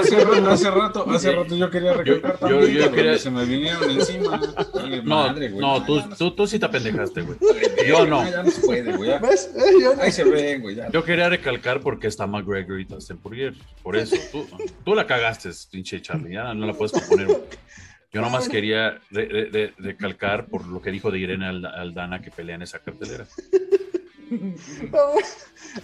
hace 0.51 0.71
rato, 0.71 1.11
hace 1.11 1.33
rato 1.33 1.57
yo 1.57 1.71
quería 1.71 1.93
recalcar 1.95 2.33
Yo- 2.41 2.49
yo- 2.49 2.49
también, 2.49 2.73
yo 2.73 2.79
cabrón, 2.81 2.95
quería- 2.97 3.19
se 3.19 3.31
me 3.31 3.45
vinieron 3.45 3.91
encima. 3.91 4.41
Vale, 4.75 4.97
no, 4.99 5.03
madre, 5.05 5.49
güey. 5.51 5.61
no, 5.61 5.85
tú, 5.85 6.03
tú, 6.19 6.31
tú 6.33 6.47
sí 6.47 6.59
te 6.59 6.69
pendejaste, 6.69 7.23
güey. 7.23 7.39
yo 7.89 8.07
no. 8.07 8.29
Ya 8.31 8.43
no 8.43 8.51
se 8.51 8.61
puede, 8.61 8.97
güey. 8.97 9.11
ya. 9.11 9.19
¿Ves? 9.19 9.51
Eh, 9.57 9.61
yo 9.81 9.95
no. 9.95 10.03
Ahí 10.03 10.13
se 10.13 10.25
ven, 10.25 10.63
güey. 10.63 10.77
ya. 10.77 10.91
Yo 10.91 11.05
quería 11.05 11.29
recalcar 11.29 11.81
porque 11.81 12.07
está 12.09 12.27
McGregor 12.27 12.81
y 12.81 12.87
Poirier. 13.23 13.55
Por 13.83 13.97
eso, 13.97 14.17
tú, 14.33 14.47
tú 14.85 14.95
la 14.95 15.07
cagaste, 15.07 15.51
pinche 15.71 16.01
Charlie. 16.03 16.35
Ya 16.35 16.53
no 16.55 16.67
la 16.67 16.73
puedes 16.73 16.93
componer. 16.93 17.27
güey. 17.27 17.39
Yo 18.15 18.21
nomás 18.21 18.49
quería 18.55 19.01
re- 19.11 19.27
re- 19.29 19.51
re- 19.51 19.75
recalcar 19.79 20.47
por 20.47 20.67
lo 20.67 20.81
que 20.81 20.91
dijo 20.91 21.11
de 21.11 21.19
Irene 21.19 21.47
Ald- 21.47 21.71
Aldana 21.75 22.23
que 22.23 22.31
pelea 22.31 22.55
en 22.55 22.63
esa 22.63 22.79
cartelera. 22.79 23.27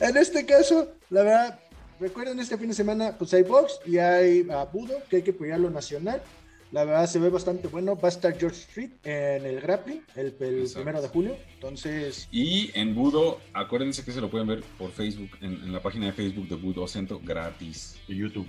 en 0.01 0.17
este 0.17 0.47
caso, 0.47 0.93
la 1.11 1.23
verdad, 1.23 1.61
recuerden 1.99 2.39
este 2.41 2.57
fin 2.57 2.69
de 2.69 2.75
semana, 2.75 3.17
pues 3.19 3.35
hay 3.35 3.43
box 3.43 3.81
y 3.87 3.99
hay 3.99 4.43
Budo, 4.73 5.03
que 5.09 5.17
hay 5.17 5.23
que 5.23 5.33
apoyar 5.33 5.61
lo 5.61 5.71
nacional. 5.71 6.23
La 6.73 6.85
verdad 6.85 7.07
se 7.07 7.19
ve 7.19 7.31
bastante 7.31 7.67
bueno. 7.67 7.97
Va 7.97 8.07
a 8.07 8.13
estar 8.13 8.39
George 8.39 8.61
Street 8.61 8.91
en 9.03 9.45
el 9.45 9.61
grappling 9.61 10.03
el, 10.15 10.33
primero 10.33 11.03
de 11.03 11.09
julio. 11.09 11.37
Entonces, 11.55 12.29
Y 12.31 12.71
en 12.79 12.95
Budo, 12.95 13.41
acuérdense 13.53 14.05
que 14.05 14.13
se 14.13 14.21
lo 14.21 14.31
pueden 14.31 14.47
ver 14.47 14.63
por 14.79 14.93
Facebook, 14.93 15.31
en, 15.41 15.55
en 15.55 15.73
la 15.73 15.83
página 15.83 16.07
de 16.07 16.13
Facebook 16.13 16.49
de 16.49 16.55
Budo 16.55 16.87
Centro, 16.87 17.21
gratis. 17.25 17.97
Y 18.07 18.15
YouTube. 18.15 18.47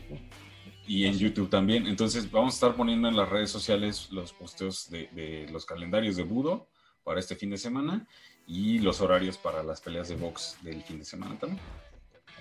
Y 0.91 1.05
en 1.05 1.17
YouTube 1.17 1.49
también. 1.49 1.87
Entonces 1.87 2.29
vamos 2.29 2.53
a 2.53 2.55
estar 2.55 2.75
poniendo 2.75 3.07
en 3.07 3.15
las 3.15 3.29
redes 3.29 3.49
sociales 3.49 4.09
los 4.11 4.33
posteos 4.33 4.89
de, 4.89 5.07
de 5.13 5.47
los 5.49 5.65
calendarios 5.65 6.17
de 6.17 6.23
Budo 6.23 6.67
para 7.05 7.21
este 7.21 7.37
fin 7.37 7.49
de 7.49 7.57
semana 7.57 8.05
y 8.45 8.79
los 8.79 8.99
horarios 8.99 9.37
para 9.37 9.63
las 9.63 9.79
peleas 9.79 10.09
de 10.09 10.17
box 10.17 10.57
del 10.61 10.83
fin 10.83 10.99
de 10.99 11.05
semana 11.05 11.39
también. 11.39 11.61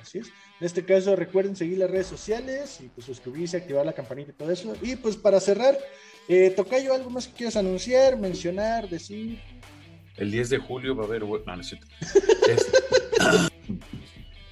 Así 0.03 0.19
es. 0.19 0.33
En 0.59 0.67
este 0.67 0.85
caso, 0.85 1.15
recuerden 1.15 1.55
seguir 1.55 1.79
las 1.79 1.93
redes 1.93 2.09
sociales 2.09 2.81
y 2.81 2.89
pues 2.89 3.07
suscribirse, 3.07 3.57
activar 3.57 3.87
la 3.87 3.93
campanita 3.93 4.33
y 4.33 4.35
todo 4.35 4.51
eso. 4.51 4.75
Y 4.83 4.97
pues 4.97 5.17
para 5.17 5.39
cerrar, 5.39 5.79
eh, 6.27 6.51
Tocayo, 6.51 6.93
¿algo 6.93 7.09
más 7.09 7.29
que 7.29 7.35
quieras 7.35 7.55
anunciar, 7.55 8.19
mencionar, 8.19 8.89
decir? 8.89 9.39
El 10.17 10.33
10 10.33 10.51
de 10.51 10.59
julio 10.59 10.97
va 10.97 11.05
a 11.05 11.07
haber. 11.07 11.23
No, 11.23 11.39
no 11.47 11.61
es 11.61 11.69
cierto. 11.69 11.87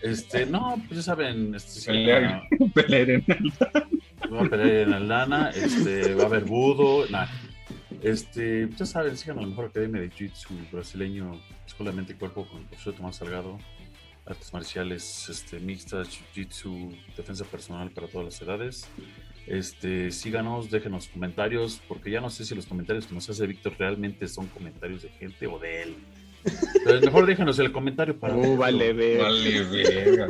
Este, 0.02 0.46
no, 0.46 0.80
pues 0.86 0.98
ya 0.98 1.02
saben. 1.02 1.54
Este, 1.54 1.80
sí, 1.80 1.86
Pelear. 1.86 2.42
no, 2.58 2.68
Pelear 2.74 3.10
en 3.10 3.24
va 4.32 4.42
a 4.42 4.48
pelear 4.48 4.88
en 4.88 4.92
Aldana. 4.92 5.50
Este, 5.50 6.14
va 6.14 6.24
a 6.24 6.26
haber 6.26 6.44
Budo. 6.44 7.06
Nah. 7.08 7.26
Este, 8.02 8.68
ya 8.76 8.86
saben, 8.86 9.16
sigan 9.16 9.38
a 9.38 9.42
la 9.42 9.48
mejor 9.48 9.66
academia 9.66 10.00
de 10.00 10.10
Jiu-Jitsu 10.10 10.70
brasileño, 10.70 11.40
Escuela 11.66 11.90
de 11.90 11.96
Mente 11.96 12.12
y 12.12 12.16
Cuerpo 12.16 12.46
con 12.46 12.60
el 12.60 12.66
profesor 12.66 12.94
Tomás 12.94 13.16
Salgado. 13.16 13.58
Artes 14.24 14.52
marciales 14.52 15.28
este, 15.28 15.58
mixtas, 15.58 16.08
Jiu-Jitsu, 16.08 16.96
defensa 17.16 17.44
personal 17.44 17.90
para 17.90 18.06
todas 18.06 18.26
las 18.26 18.42
edades. 18.42 18.88
Este, 19.46 20.10
síganos, 20.10 20.70
déjenos 20.70 21.08
comentarios, 21.08 21.80
porque 21.88 22.10
ya 22.10 22.20
no 22.20 22.28
sé 22.28 22.44
si 22.44 22.54
los 22.54 22.66
comentarios 22.66 23.06
que 23.06 23.14
nos 23.14 23.28
hace 23.30 23.46
Víctor 23.46 23.74
realmente 23.78 24.28
son 24.28 24.46
comentarios 24.48 25.02
de 25.02 25.08
gente 25.08 25.46
o 25.46 25.58
de 25.58 25.82
él. 25.82 25.96
Mejor 27.02 27.26
déjenos 27.26 27.58
el 27.58 27.72
comentario 27.72 28.18
para. 28.18 28.36
Uh, 28.36 28.56
vale, 28.56 28.92
ver. 28.92 29.22
Vale, 29.22 29.64
verga. 29.64 30.28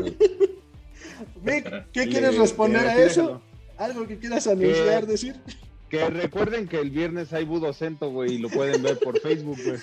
Vic, 1.42 1.84
¿qué 1.92 2.08
quieres 2.08 2.36
responder 2.36 2.86
a 2.86 2.96
eso? 3.02 3.42
¿Algo 3.76 4.06
que 4.06 4.18
quieras 4.18 4.46
anunciar, 4.46 5.06
decir? 5.06 5.36
Que 5.88 6.08
recuerden 6.10 6.68
que 6.68 6.78
el 6.80 6.90
viernes 6.90 7.32
hay 7.32 7.44
Budocento, 7.44 8.10
güey, 8.10 8.34
y 8.34 8.38
lo 8.38 8.48
pueden 8.50 8.82
ver 8.82 8.98
por 8.98 9.18
Facebook, 9.20 9.58
güey. 9.64 9.78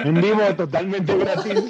en 0.00 0.20
vivo, 0.20 0.42
totalmente 0.56 1.16
gratis. 1.16 1.64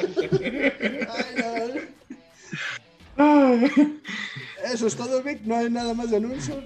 Eso 4.72 4.86
es 4.86 4.96
todo, 4.96 5.22
Vic. 5.22 5.42
No 5.44 5.56
hay 5.56 5.70
nada 5.70 5.94
más 5.94 6.10
de 6.10 6.16
anuncio. 6.16 6.62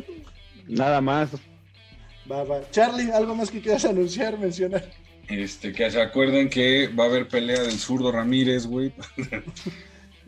Nada 0.66 1.00
más. 1.00 1.30
Va, 2.30 2.44
va. 2.44 2.70
Charlie, 2.70 3.10
¿algo 3.10 3.34
más 3.34 3.50
que 3.50 3.60
quieras 3.60 3.84
anunciar, 3.84 4.38
mencionar? 4.38 4.88
Este, 5.28 5.72
que 5.72 5.90
se 5.90 6.00
acuerden 6.00 6.48
que 6.48 6.88
va 6.88 7.04
a 7.04 7.06
haber 7.06 7.28
pelea 7.28 7.62
del 7.62 7.78
zurdo 7.78 8.10
Ramírez, 8.10 8.66
güey. 8.66 8.92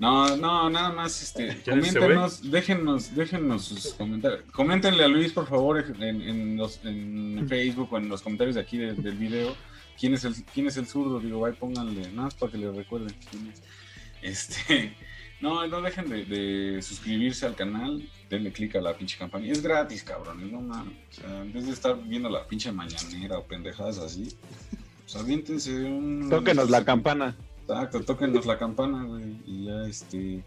No, 0.01 0.35
no, 0.35 0.71
nada 0.71 0.91
más, 0.93 1.23
este, 1.23 1.61
coméntenos, 1.63 2.51
déjennos, 2.51 3.15
déjennos 3.15 3.67
sus 3.67 3.93
comentarios. 3.93 4.41
Coméntenle 4.51 5.05
a 5.05 5.09
Luis, 5.09 5.31
por 5.31 5.47
favor, 5.47 5.85
en, 6.01 6.23
en, 6.23 6.57
los, 6.57 6.83
en 6.87 7.47
Facebook 7.47 7.93
o 7.93 7.99
en 7.99 8.09
los 8.09 8.23
comentarios 8.23 8.55
de 8.55 8.63
aquí 8.63 8.79
del 8.79 9.17
video, 9.19 9.55
quién 9.99 10.15
es 10.15 10.25
el, 10.25 10.35
quién 10.55 10.69
es 10.69 10.79
el 10.79 10.87
zurdo, 10.87 11.21
digo, 11.21 11.41
vaya, 11.41 11.55
pónganle, 11.55 12.01
nada 12.13 12.23
más 12.23 12.35
para 12.35 12.51
que 12.51 12.57
le 12.57 12.73
recuerden 12.73 13.15
quién 13.31 13.49
es. 13.49 13.63
Este, 14.23 14.97
no, 15.43 15.67
no 15.67 15.83
dejen 15.83 16.09
de, 16.09 16.81
suscribirse 16.81 17.45
al 17.45 17.55
canal, 17.55 18.03
denle 18.31 18.53
click 18.53 18.77
a 18.77 18.81
la 18.81 18.97
pinche 18.97 19.19
campaña. 19.19 19.53
Es 19.53 19.63
gratis, 19.63 20.03
cabrones, 20.03 20.51
no 20.51 20.63
mames. 20.63 20.95
O 21.11 21.13
sea, 21.13 21.43
en 21.43 21.53
vez 21.53 21.67
de 21.67 21.73
estar 21.73 22.03
viendo 22.03 22.31
la 22.31 22.47
pinche 22.47 22.73
mañanera 22.73 23.37
o 23.37 23.45
pendejadas 23.45 23.99
así, 23.99 24.35
pues 25.11 25.25
aviéntense 25.25 25.85
un. 25.85 26.29
Tóquenos 26.31 26.71
la 26.71 26.85
campana. 26.85 27.37
Exacto, 27.63 28.01
tóquenos 28.03 28.47
la 28.47 28.59
campana, 28.59 29.05
güey. 29.05 29.41
Y 29.45 29.65
ya, 29.65 29.83
este. 29.87 30.45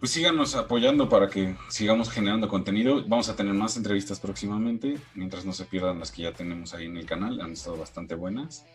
Pues 0.00 0.10
síganos 0.10 0.54
apoyando 0.54 1.08
para 1.08 1.28
que 1.30 1.56
sigamos 1.68 2.10
generando 2.10 2.48
contenido. 2.48 3.04
Vamos 3.06 3.28
a 3.28 3.36
tener 3.36 3.54
más 3.54 3.76
entrevistas 3.76 4.20
próximamente, 4.20 4.98
mientras 5.14 5.44
no 5.44 5.52
se 5.52 5.64
pierdan 5.64 6.00
las 6.00 6.10
que 6.10 6.22
ya 6.22 6.32
tenemos 6.32 6.74
ahí 6.74 6.86
en 6.86 6.96
el 6.96 7.06
canal. 7.06 7.40
Han 7.40 7.52
estado 7.52 7.76
bastante 7.76 8.14
buenas. 8.14 8.66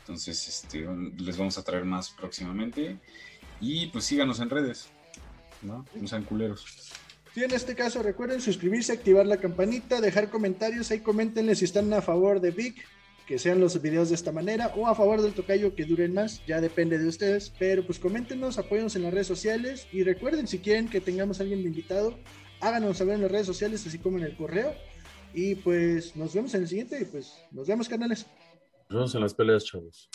Entonces, 0.00 0.46
este, 0.48 0.86
les 1.18 1.38
vamos 1.38 1.56
a 1.56 1.62
traer 1.62 1.84
más 1.84 2.10
próximamente. 2.10 2.98
Y 3.60 3.86
pues 3.86 4.04
síganos 4.04 4.40
en 4.40 4.50
redes, 4.50 4.88
¿no? 5.62 5.86
No 5.94 6.08
sean 6.08 6.24
culeros. 6.24 6.64
Sí, 7.34 7.44
en 7.44 7.52
este 7.52 7.74
caso 7.74 8.02
recuerden 8.02 8.40
suscribirse, 8.40 8.92
activar 8.92 9.26
la 9.26 9.36
campanita, 9.38 10.00
dejar 10.00 10.28
comentarios. 10.28 10.90
Ahí 10.90 11.00
coméntenle 11.00 11.54
si 11.54 11.64
están 11.64 11.92
a 11.92 12.02
favor 12.02 12.40
de 12.40 12.50
Vic 12.50 12.84
que 13.26 13.38
sean 13.38 13.60
los 13.60 13.80
videos 13.82 14.08
de 14.08 14.14
esta 14.14 14.32
manera 14.32 14.72
o 14.76 14.86
a 14.86 14.94
favor 14.94 15.20
del 15.20 15.34
tocayo 15.34 15.74
que 15.74 15.84
duren 15.84 16.14
más, 16.14 16.44
ya 16.46 16.60
depende 16.60 16.98
de 16.98 17.08
ustedes, 17.08 17.52
pero 17.58 17.84
pues 17.84 17.98
coméntenos, 17.98 18.58
apóyennos 18.58 18.94
en 18.96 19.02
las 19.02 19.12
redes 19.12 19.26
sociales 19.26 19.88
y 19.92 20.04
recuerden 20.04 20.46
si 20.46 20.60
quieren 20.60 20.88
que 20.88 21.00
tengamos 21.00 21.40
a 21.40 21.42
alguien 21.42 21.62
de 21.62 21.68
invitado, 21.68 22.16
háganos 22.60 22.98
saber 22.98 23.16
en 23.16 23.22
las 23.22 23.30
redes 23.30 23.46
sociales 23.46 23.86
así 23.86 23.98
como 23.98 24.18
en 24.18 24.24
el 24.24 24.36
correo 24.36 24.72
y 25.34 25.56
pues 25.56 26.16
nos 26.16 26.32
vemos 26.34 26.54
en 26.54 26.62
el 26.62 26.68
siguiente 26.68 26.98
y 27.00 27.04
pues 27.04 27.34
nos 27.50 27.66
vemos 27.66 27.88
canales. 27.88 28.26
Nos 28.88 28.98
vemos 28.98 29.14
en 29.16 29.20
las 29.20 29.34
peleas, 29.34 29.64
chavos. 29.64 30.08